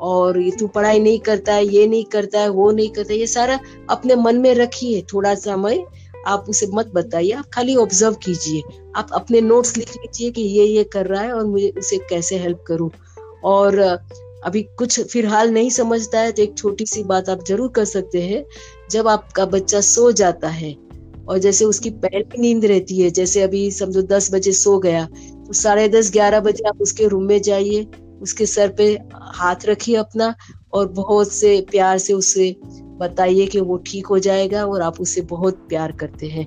और 0.00 0.40
ये 0.40 0.50
तू 0.58 0.66
पढ़ाई 0.68 0.98
नहीं 1.00 1.18
करता 1.20 1.54
है, 1.54 1.66
ये 1.66 1.86
नहीं 1.86 2.04
करता 2.04 2.40
है, 2.40 2.48
वो 2.48 2.70
नहीं 2.70 2.88
करता 2.88 3.12
है, 3.12 3.18
ये 3.18 3.26
सारा 3.26 3.58
अपने 3.90 4.16
मन 4.16 4.38
में 4.40 4.54
रखिए, 4.54 5.02
थोड़ा 5.12 5.34
समय 5.36 5.84
आप 6.26 6.46
उसे 6.48 6.66
मत 6.72 6.90
बताइए, 6.94 7.30
आप 7.32 7.46
खाली 7.54 7.76
ऑब्ज़र्व 7.76 8.14
कीजिए, 8.24 8.62
आप 8.96 9.08
अपने 9.14 9.40
नोट्स 9.40 9.76
लिख 9.76 9.90
लीजिए 9.92 10.30
कि 10.30 10.42
ये 10.42 10.64
ये 10.66 10.84
कर 10.92 11.06
रहा 11.06 11.22
है 11.22 11.32
और 11.32 11.44
मुझे 11.46 11.72
उसे 11.78 11.98
कैसे 12.10 12.38
हेल्प 12.38 12.64
करूँ। 12.68 12.90
और, 13.44 13.78
अभी 14.44 14.62
कुछ 14.78 15.00
फ़िलहाल 15.02 15.50
नहीं 15.50 15.70
समझता 15.70 16.20
है 16.20 16.32
तो 16.32 16.42
एक 16.42 16.56
छोटी 16.58 16.84
सी 16.86 17.02
बात 17.04 17.28
आप 17.28 17.44
ज़रूर 17.44 17.68
कर 17.76 17.84
सकते 17.84 18.22
हैं, 18.22 18.44
जब 18.90 19.08
आपका 19.08 19.46
बच्चा 19.46 19.80
सो 19.82 20.10
जाता 20.12 20.48
है 20.48 20.74
और 21.28 21.38
जैसे 21.38 21.64
उसकी 21.64 21.90
पहली 21.96 22.40
नींद 22.40 22.64
रहती 22.64 23.00
है, 23.00 23.10
जैसे 23.10 23.42
अभी 23.42 23.70
समझो 23.70 24.02
दस 24.04 24.32
बजे 24.34 24.52
सो 24.54 24.78
गया 24.78 25.06
साढ़े 25.52 25.88
दस 25.88 26.10
ग्यारह 26.12 26.40
बजे 26.40 26.68
आप 26.68 26.80
उसके 26.82 27.08
रूम 27.08 27.24
में 27.24 27.40
जाइए 27.42 27.86
उसके 28.22 28.46
सर 28.46 28.68
पे 28.68 28.92
हाथ 29.34 29.66
रखिए 29.66 29.96
अपना 29.96 30.34
और 30.72 30.88
बहुत 30.88 31.32
से 31.32 31.60
प्यार 31.70 31.98
से 31.98 32.12
उसे 32.12 32.54
बताइए 33.00 33.46
कि 33.46 33.60
वो 33.60 33.76
ठीक 33.86 34.06
हो 34.06 34.18
जाएगा 34.18 34.64
और 34.66 34.82
आप 34.82 35.00
उसे 35.00 35.20
बहुत 35.22 35.54
प्यार 35.68 35.92
करते 35.92 36.26
हैं। 36.26 36.46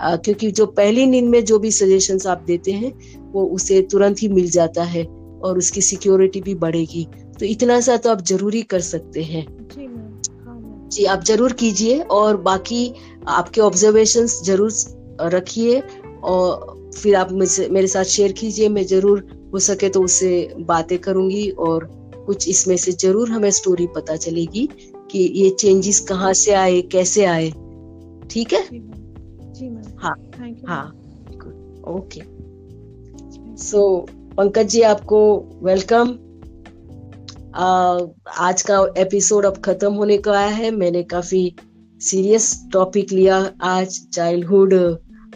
आ, 0.00 0.16
क्योंकि 0.16 0.50
जो 0.50 0.66
पहली 0.66 1.06
नींद 1.06 1.28
में 1.30 1.44
जो 1.44 1.58
भी 1.58 1.70
सजेशंस 1.72 2.26
आप 2.26 2.42
देते 2.46 2.72
हैं 2.72 2.92
वो 3.32 3.44
उसे 3.46 3.80
तुरंत 3.82 4.22
ही 4.22 4.28
मिल 4.28 4.50
जाता 4.50 4.82
है 4.84 5.04
और 5.04 5.58
उसकी 5.58 5.80
सिक्योरिटी 5.80 6.40
भी 6.40 6.54
बढ़ेगी। 6.56 7.06
तो 7.40 7.46
इतना 7.46 7.80
सा 7.80 7.96
तो 7.96 8.10
आप 8.10 8.22
ज़रूरी 8.22 8.62
कर 8.62 8.80
सकते 8.80 9.22
हैं। 9.22 9.44
हाँ, 9.44 10.88
जी 10.92 11.04
आप 11.04 11.24
ज़रूर 11.24 11.52
कीजिए 11.52 12.00
और 12.00 12.36
बाकी 12.42 12.92
आपके 13.28 13.60
ऑब्जर्वेशन 13.60 14.26
ज़रूर 14.26 14.72
रखिए 15.34 15.82
और 16.24 16.77
फिर 16.98 17.14
आप 17.16 17.32
मेरे 17.32 17.86
साथ 17.86 18.04
शेयर 18.04 18.32
कीजिए 18.32 18.68
मैं 18.68 18.84
ज़रूर 18.86 19.26
हो 19.52 19.58
सके 19.60 19.88
तो 19.88 20.02
उससे 20.02 20.30
बातें 20.68 20.98
करूँगी 20.98 21.48
और 21.66 21.86
कुछ 22.26 22.48
इसमें 22.48 22.76
से 22.76 22.92
ज़रूर 22.92 23.30
हमें 23.30 23.50
स्टोरी 23.50 23.86
पता 23.94 24.16
चलेगी 24.16 24.68
कि 25.10 25.18
ये 25.34 25.50
चेंजेस 25.50 26.00
कहाँ 26.08 26.32
से 26.32 26.52
आए 26.54 26.80
कैसे 26.92 27.24
आए। 27.24 27.50
ठीक 28.30 28.52
है? 28.52 28.62
जी 29.52 29.68
हाँ। 29.98 30.14
हाँ। 30.68 30.86
ओके 31.88 32.20
सो 33.62 33.84
पंकज 34.36 34.66
जी 34.66 34.82
आपको 34.82 35.20
वेलकम 35.62 36.08
आज 38.40 38.62
का 38.62 38.76
एपिसोड 38.98 39.46
अब 39.46 39.56
खत्म 39.64 39.92
होने 39.94 40.18
को 40.18 40.30
आया 40.30 40.48
है। 40.48 40.70
मैंने 40.70 41.02
काफ़ी 41.12 41.42
सीरियस 42.00 42.52
टॉपिक 42.72 43.12
लिया 43.12 43.38
आज 43.66 43.98
चाइल्डहुड 44.12 44.74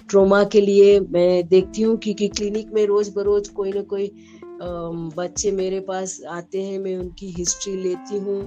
ट्रोमा 0.09 0.43
के 0.45 0.61
लिए 0.61 0.99
मैं 1.01 1.49
देखती 1.49 1.83
हूँ 1.83 1.97
क्योंकि 1.97 2.29
क्लिनिक 2.29 2.73
में 2.75 2.85
रोज 2.87 3.13
बरोज 3.17 3.49
कोई 3.49 3.73
ना 3.73 3.83
कोई 3.83 4.11
बच्चे 5.17 5.51
मेरे 5.51 5.81
पास 5.81 6.21
आते 6.31 6.63
हैं, 6.63 6.79
मैं 6.79 6.97
उनकी 6.97 7.31
हिस्ट्री 7.31 7.77
लेती 7.77 8.19
हूँ। 8.19 8.41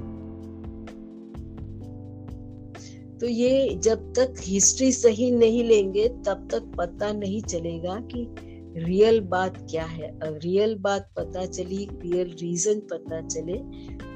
तो 3.19 3.27
ये 3.27 3.75
जब 3.83 4.11
तक 4.13 4.33
हिस्ट्री 4.41 4.91
सही 4.91 5.29
नहीं 5.31 5.63
लेंगे, 5.63 6.07
तब 6.07 6.47
तक 6.51 6.71
पता 6.77 7.11
नहीं 7.13 7.41
चलेगा 7.41 7.99
कि 8.11 8.27
रियल 8.77 9.19
बात 9.21 9.57
क्या 9.71 9.83
है। 9.85 10.11
रियल 10.23 10.75
बात 10.75 11.09
पता 11.17 11.45
चली 11.45 11.87
रियल 11.93 12.35
रीजन 12.41 12.79
पता 12.91 13.21
चले 13.27 13.57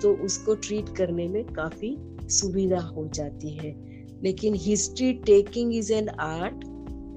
तो 0.02 0.14
उसको 0.26 0.56
ट्रीट 0.56 0.90
करने 0.98 1.28
में 1.28 1.44
काफ़ी 1.46 1.96
सुविधा 2.30 2.80
हो 2.80 3.08
जाती 3.08 3.54
है। 3.54 3.76
लेकिन 4.24 4.54
history 4.58 5.14
taking 5.26 5.76
is 5.76 5.94
an 5.94 6.10
art 6.10 6.66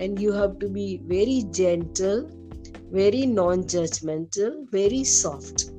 and 0.00 0.20
you 0.20 0.32
have 0.32 0.54
to 0.60 0.68
be 0.68 0.96
very 1.04 1.42
gentle 1.42 2.26
very 2.92 3.26
non 3.26 3.62
judgemental 3.62 4.66
very 4.72 5.04
soft 5.04 5.70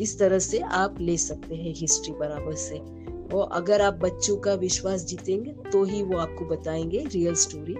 इस 0.00 0.18
तरह 0.18 0.38
से 0.38 0.58
आप 0.58 1.00
ले 1.00 1.16
सकते 1.16 1.54
हैं 1.54 1.74
हिस्ट्री 1.76 2.12
बराबर 2.12 2.54
से। 2.54 2.78
और 3.34 3.48
अगर 3.52 3.82
आप 3.82 3.94
बच्चों 3.94 4.36
का 4.36 4.54
विश्वास 4.54 5.04
जीतेंगे 5.04 5.52
तो 5.72 5.82
ही 5.84 6.02
वो 6.02 6.18
आपको 6.18 6.44
बताएँगे 6.44 7.04
रियल 7.12 7.34
स्टोरी 7.34 7.74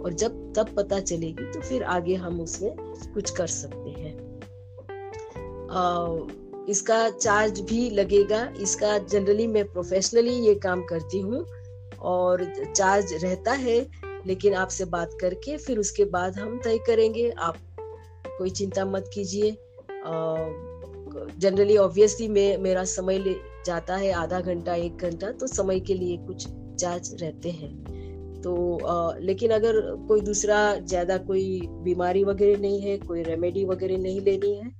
और 0.00 0.12
जब 0.12 0.52
तब 0.56 0.74
पता 0.76 1.00
चलेगी 1.00 1.50
तो 1.52 1.60
फिर 1.60 1.82
आगे 1.82 2.14
हम 2.14 2.40
उसमें 2.40 2.74
कुछ 3.14 3.30
कर 3.30 3.46
सकते 3.46 3.90
हैं। 3.90 4.14
आ, 5.70 6.16
इसका 6.68 7.08
चार्ज 7.10 7.60
भी 7.60 7.90
लगेगा। 7.90 8.42
इसका 8.60 8.98
जनरली 8.98 9.46
मैं 9.46 9.64
प्रोफेशनली 9.72 10.34
ये 10.46 10.54
काम 10.54 10.82
करती 10.82 11.20
हूँ। 11.20 11.44
और 12.00 12.44
चार्ज 12.76 13.12
रहता 13.24 13.52
है 13.52 13.80
लेकिन 14.26 14.54
आपसे 14.54 14.84
बात 14.86 15.16
करके 15.20 15.56
फिर 15.56 15.78
उसके 15.78 16.04
बाद 16.06 16.38
हम 16.38 16.58
तय 16.64 16.78
करेंगे। 16.86 17.28
आप 17.30 17.58
कोई 18.28 18.50
चिंता 18.50 18.84
मत 18.86 19.10
कीजिए। 19.14 19.50
जनरली 21.38 21.76
ऑब्वियसली 21.76 22.28
मैं 22.28 22.56
मेरा 22.58 22.84
समय 22.86 23.18
ले 23.18 23.34
जाता 23.66 23.96
है 23.96 24.12
आधा 24.14 24.40
घंटा 24.40 24.74
एक 24.76 24.96
घंटा 24.98 25.30
तो 25.32 25.46
समय 25.46 25.80
के 25.80 25.94
लिए 25.94 26.16
कुछ 26.26 26.46
चार्ज 26.80 27.16
रहते 27.22 27.50
हैं। 27.50 27.70
तो 28.42 28.54
आ, 28.78 29.16
लेकिन 29.18 29.50
अगर 29.50 29.80
कोई 30.08 30.20
दूसरा 30.20 30.74
ज़्यादा 30.76 31.16
कोई 31.18 31.68
बीमारी 31.82 32.24
वगैरह 32.24 32.60
नहीं 32.60 32.80
है 32.80 32.96
कोई 32.98 33.22
रेमेडी 33.22 33.64
वगैरह 33.64 33.98
नहीं 33.98 34.20
लेनी 34.20 34.54
है 34.54 34.70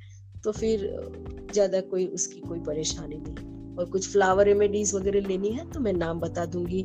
तो 0.45 0.53
फिर 0.53 0.89
ज़्यादा 1.53 1.81
कोई 1.81 2.07
उसकी 2.09 2.41
कोई 2.41 2.59
परेशानी 2.61 3.17
नहीं। 3.19 3.77
और 3.77 3.91
कुछ 3.91 4.09
फ्लावर 4.13 4.47
रेमेडीज 4.47 4.95
वगैरह 4.95 5.27
लेनी 5.27 5.53
है 5.53 5.71
तो 5.71 5.81
मैं 5.81 5.93
नाम 5.93 6.21
बता 6.21 6.45
दूँगी। 6.47 6.85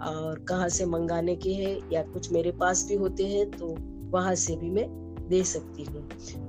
और 0.00 0.38
कहाँ 0.48 0.68
से 0.68 0.84
मंगाने 0.86 1.34
के 1.36 1.52
हैं 1.54 1.76
या 1.92 2.02
कुछ 2.04 2.30
मेरे 2.32 2.50
पास 2.50 2.84
भी 2.88 2.94
होते 2.94 3.26
हैं 3.26 3.50
तो 3.52 3.74
वहाँ 4.10 4.34
से 4.36 4.56
भी 4.56 4.70
मैं 4.70 4.86
दे 5.28 5.42
सकती 5.44 5.84
हूँ। 5.84 6.02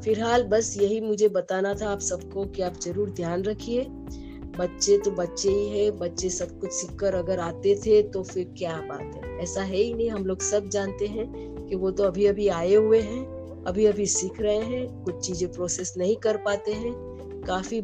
फ़िलहाल 0.03 0.43
बस 0.43 0.73
यही 0.77 0.99
मुझे 1.01 1.27
बताना 1.29 1.73
था 1.73 1.89
आप 1.89 1.99
सबको 2.01 2.45
कि 2.45 2.61
आप 2.61 2.79
ज़रूर 2.81 3.09
ध्यान 3.11 3.43
रखिए। 3.43 3.85
बच्चे 4.57 4.97
तो 4.97 5.11
बच्चे 5.11 5.49
ही 5.49 5.67
है, 5.69 5.89
बच्चे 5.91 6.29
सब 6.29 6.59
कुछ 6.59 6.71
सीखकर 6.71 7.15
अगर 7.15 7.39
आते 7.39 7.75
थे 7.85 8.01
तो 8.03 8.23
फिर 8.23 8.53
क्या 8.57 8.75
बात 8.81 9.15
है। 9.15 9.37
ऐसा 9.39 9.61
है 9.61 9.77
ही 9.77 9.93
नहीं, 9.93 10.09
हम 10.09 10.25
लोग 10.25 10.41
सब 10.41 10.69
जानते 10.69 11.07
हैं 11.07 11.27
कि 11.67 11.75
वो 11.75 11.91
तो 11.91 12.03
अभी 12.03 12.25
अभी 12.25 12.47
आए 12.49 12.73
हुए 12.73 13.01
हैं 13.01 13.63
अभी 13.67 13.85
अभी 13.85 14.05
सीख 14.07 14.39
रहे 14.41 14.57
हैं, 14.57 15.03
कुछ 15.03 15.25
चीज़ें 15.27 15.51
प्रोसेस 15.51 15.93
नहीं 15.97 16.15
कर 16.17 16.37
पाते 16.37 16.73
हैं, 16.73 16.93
काफ़ी 17.47 17.81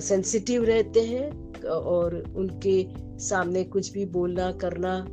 सेंसिटिव 0.00 0.64
रहते 0.64 1.00
हैं 1.00 1.51
और 1.64 2.14
उनके 2.36 2.86
सामने 3.18 3.64
कुछ 3.64 3.92
भी 3.92 4.04
बोलना, 4.06 4.50
करना, 4.52 5.06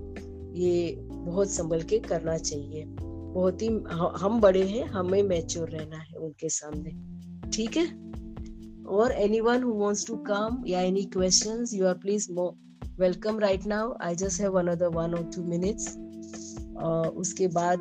ये 0.56 0.96
बहुत 1.00 1.50
संभल 1.50 1.82
के 1.82 2.00
करना 2.00 2.38
चाहिए। 2.38 2.86
बहुत 2.88 3.62
ही 3.62 3.68
हम 4.18 4.40
बड़े 4.42 4.64
हैं, 4.64 4.86
हमें 4.88 5.22
मैच्योर 5.24 5.70
रहना 5.70 5.98
है 5.98 6.16
उनके 6.16 6.50
सामने। 6.50 6.92
ठीक 7.52 7.78
है? 7.78 7.86
और 8.86 9.12
any 9.12 9.40
one 9.40 9.64
wants 9.64 10.06
to 10.08 10.16
come 10.28 10.64
या 10.68 10.82
any 10.82 11.04
question 11.14 11.66
you 11.74 11.88
are 11.88 11.94
please 11.98 12.32
welcome 13.00 13.40
right 13.40 13.66
now 13.66 13.94
I 14.02 14.16
just 14.16 14.42
है 14.42 14.50
उसके 17.20 17.48
बाद 17.48 17.80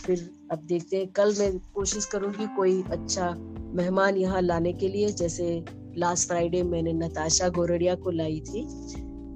फिर 0.00 0.28
अब 0.52 0.58
देखते 0.58 0.96
हैं। 0.96 1.06
कल 1.08 1.34
मैं 1.38 1.58
कोशिश 1.74 2.04
करूँगी 2.04 2.46
कोई 2.56 2.82
अच्छा 2.82 3.34
मेहमान 3.74 4.16
यहाँ 4.16 4.40
लाने 4.42 4.72
के 4.72 4.88
लिए, 4.88 5.08
जैसे 5.08 5.64
लास्ट 5.98 6.28
फ्राइडे 6.28 6.62
मैंने 6.62 6.92
नताशा 6.92 7.48
गोरडिया 7.48 7.94
को 7.94 8.10
लाई 8.10 8.40
थी। 8.40 8.64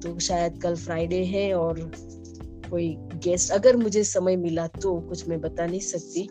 तो 0.01 0.19
शायद 0.19 0.59
कल 0.63 0.75
फ्राइडे 0.77 1.23
है 1.25 1.53
और 1.55 1.81
कोई 2.71 2.89
गेस्ट 3.25 3.51
अगर 3.53 3.77
मुझे 3.77 4.05
समय 4.05 4.37
मिला 4.37 4.67
तो 4.67 4.95
कुछ 5.01 5.29
मैं 5.29 5.41
बता 5.41 5.67
नहीं 5.67 5.81
सकती। 5.81 6.29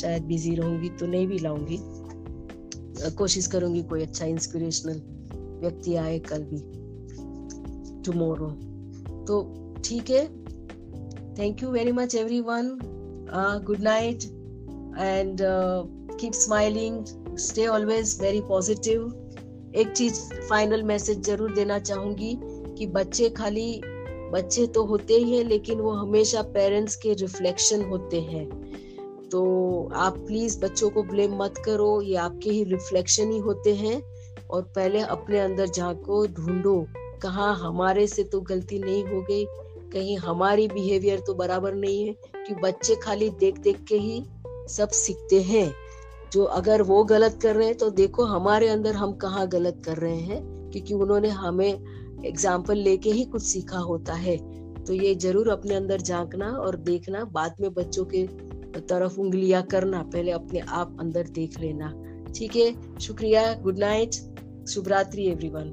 शायद 0.00 0.22
बिज़ी 0.22 0.54
रहूँगी 0.54 0.88
तो 0.90 1.06
नहीं 1.06 1.26
भी 1.26 1.38
लाऊँगी। 1.38 1.78
कोशिश 3.16 3.46
करूँगी 3.46 3.82
कोई 3.82 4.02
अच्छा 4.02 4.26
इंस्पिरेशनल 4.26 5.00
व्यक्ति 5.60 5.94
आए 5.96 6.18
कल 6.18 6.42
भी। 6.42 6.60
टुमारो 8.04 8.50
तो 9.26 9.42
ठीक 9.84 10.10
है। 10.10 10.24
Thank 11.38 11.62
you 11.62 11.70
very 11.70 11.92
much 11.92 12.14
every 12.14 12.40
one 12.40 12.78
good 13.66 13.80
night 13.80 14.24
and 14.98 15.40
keep 16.20 16.32
smiling 16.32 17.04
stay 17.38 17.66
always 17.66 18.18
very 18.22 18.40
positive 18.40 19.08
एक 19.76 19.92
चीज़ 19.92 20.34
फाइनल 20.34 20.82
मैसेज 20.82 21.20
ज़रूर 21.22 21.54
देना 21.54 21.78
चाहूँगी 21.78 22.38
कि 22.78 22.86
बच्चे 22.86 23.28
खाली, 23.28 23.80
बच्चे 24.32 24.66
तो 24.66 24.84
होते 24.84 25.14
ही 25.14 25.36
हैं, 25.36 25.44
लेकिन 25.44 25.80
वो 25.80 25.90
हमेशा 25.90 26.42
पेरेंट्स 26.42 26.96
के 26.96 27.14
रिफ्लेक्शन 27.14 27.82
होते 27.82 28.20
हैं। 28.20 28.46
तो 29.28 29.90
आप 29.94 30.18
प्लीज़ 30.18 30.60
बच्चों 30.60 30.90
को 30.90 31.02
ब्लेम 31.02 31.42
मत 31.42 31.54
करो, 31.64 32.00
ये 32.02 32.16
आपके 32.16 32.50
ही 32.50 32.64
रिफ्लेक्शन 32.64 33.32
ही 33.32 33.38
होते 33.38 33.74
हैं। 33.74 34.02
और 34.50 34.62
पहले 34.62 35.00
अपने 35.00 35.38
अंदर 35.38 35.66
झांको 35.66 36.26
ढूंढो, 36.26 36.86
कहा 37.22 37.52
हमारे 37.52 38.06
से 38.06 38.24
तो 38.24 38.40
गलती 38.40 38.78
नहीं 38.78 39.04
हो 39.04 39.22
गई, 39.22 39.44
कहीं 39.92 40.18
हमारी 40.18 40.68
बिहेवियर 40.68 41.20
तो 41.20 41.34
बराबर 41.34 41.74
नहीं 41.74 42.06
है, 42.06 42.12
कि 42.36 42.54
बच्चे 42.54 42.94
खाली 42.94 43.30
देख 43.30 43.58
देख 43.58 43.84
के 43.88 43.96
ही 43.96 44.24
सब 44.68 44.88
सीखते 44.88 45.42
हैं। 45.42 45.81
जो 46.32 46.44
अगर 46.44 46.82
वो 46.82 47.02
गलत 47.04 47.38
कर 47.42 47.56
रहे 47.56 47.66
हैं 47.66 47.76
तो 47.76 47.88
देखो 47.92 48.24
हमारे 48.24 48.68
अंदर 48.68 48.94
हम 48.94 49.12
कहाँ 49.16 49.46
गलत 49.48 49.82
कर 49.84 49.96
रहे 49.96 50.18
हैं, 50.18 50.40
क्योंकि 50.70 50.94
उन्होंने 50.94 51.28
हमें 51.30 52.24
एग्ज़ाम्पल 52.24 52.76
लेके 52.78 53.10
ही 53.10 53.24
कुछ 53.24 53.42
सीखा 53.42 53.78
होता 53.80 54.14
है। 54.14 54.36
तो 54.84 54.92
ये 54.92 55.14
ज़रूर 55.16 55.48
अपने 55.48 55.74
अंदर 55.74 56.00
झांकना 56.00 56.46
और 56.48 56.76
देखना, 56.78 57.24
बाद 57.24 57.56
में 57.60 57.72
बच्चों 57.74 58.04
के 58.04 58.26
तरफ़ 58.80 59.18
उंगलियाँ 59.20 59.62
करना, 59.64 60.02
पहले 60.04 60.30
अपने 60.32 60.60
आप 60.60 60.96
अंदर 61.00 61.28
देख 61.30 61.58
लेना। 61.60 61.92
ठीक 62.34 62.56
है? 62.56 62.98
शुक्रिया, 62.98 63.52
गुड 63.54 63.78
नाइट 63.78 64.14
शुभ 64.68 64.88
रात्रि 64.88 65.26
एवरीवन 65.26 65.70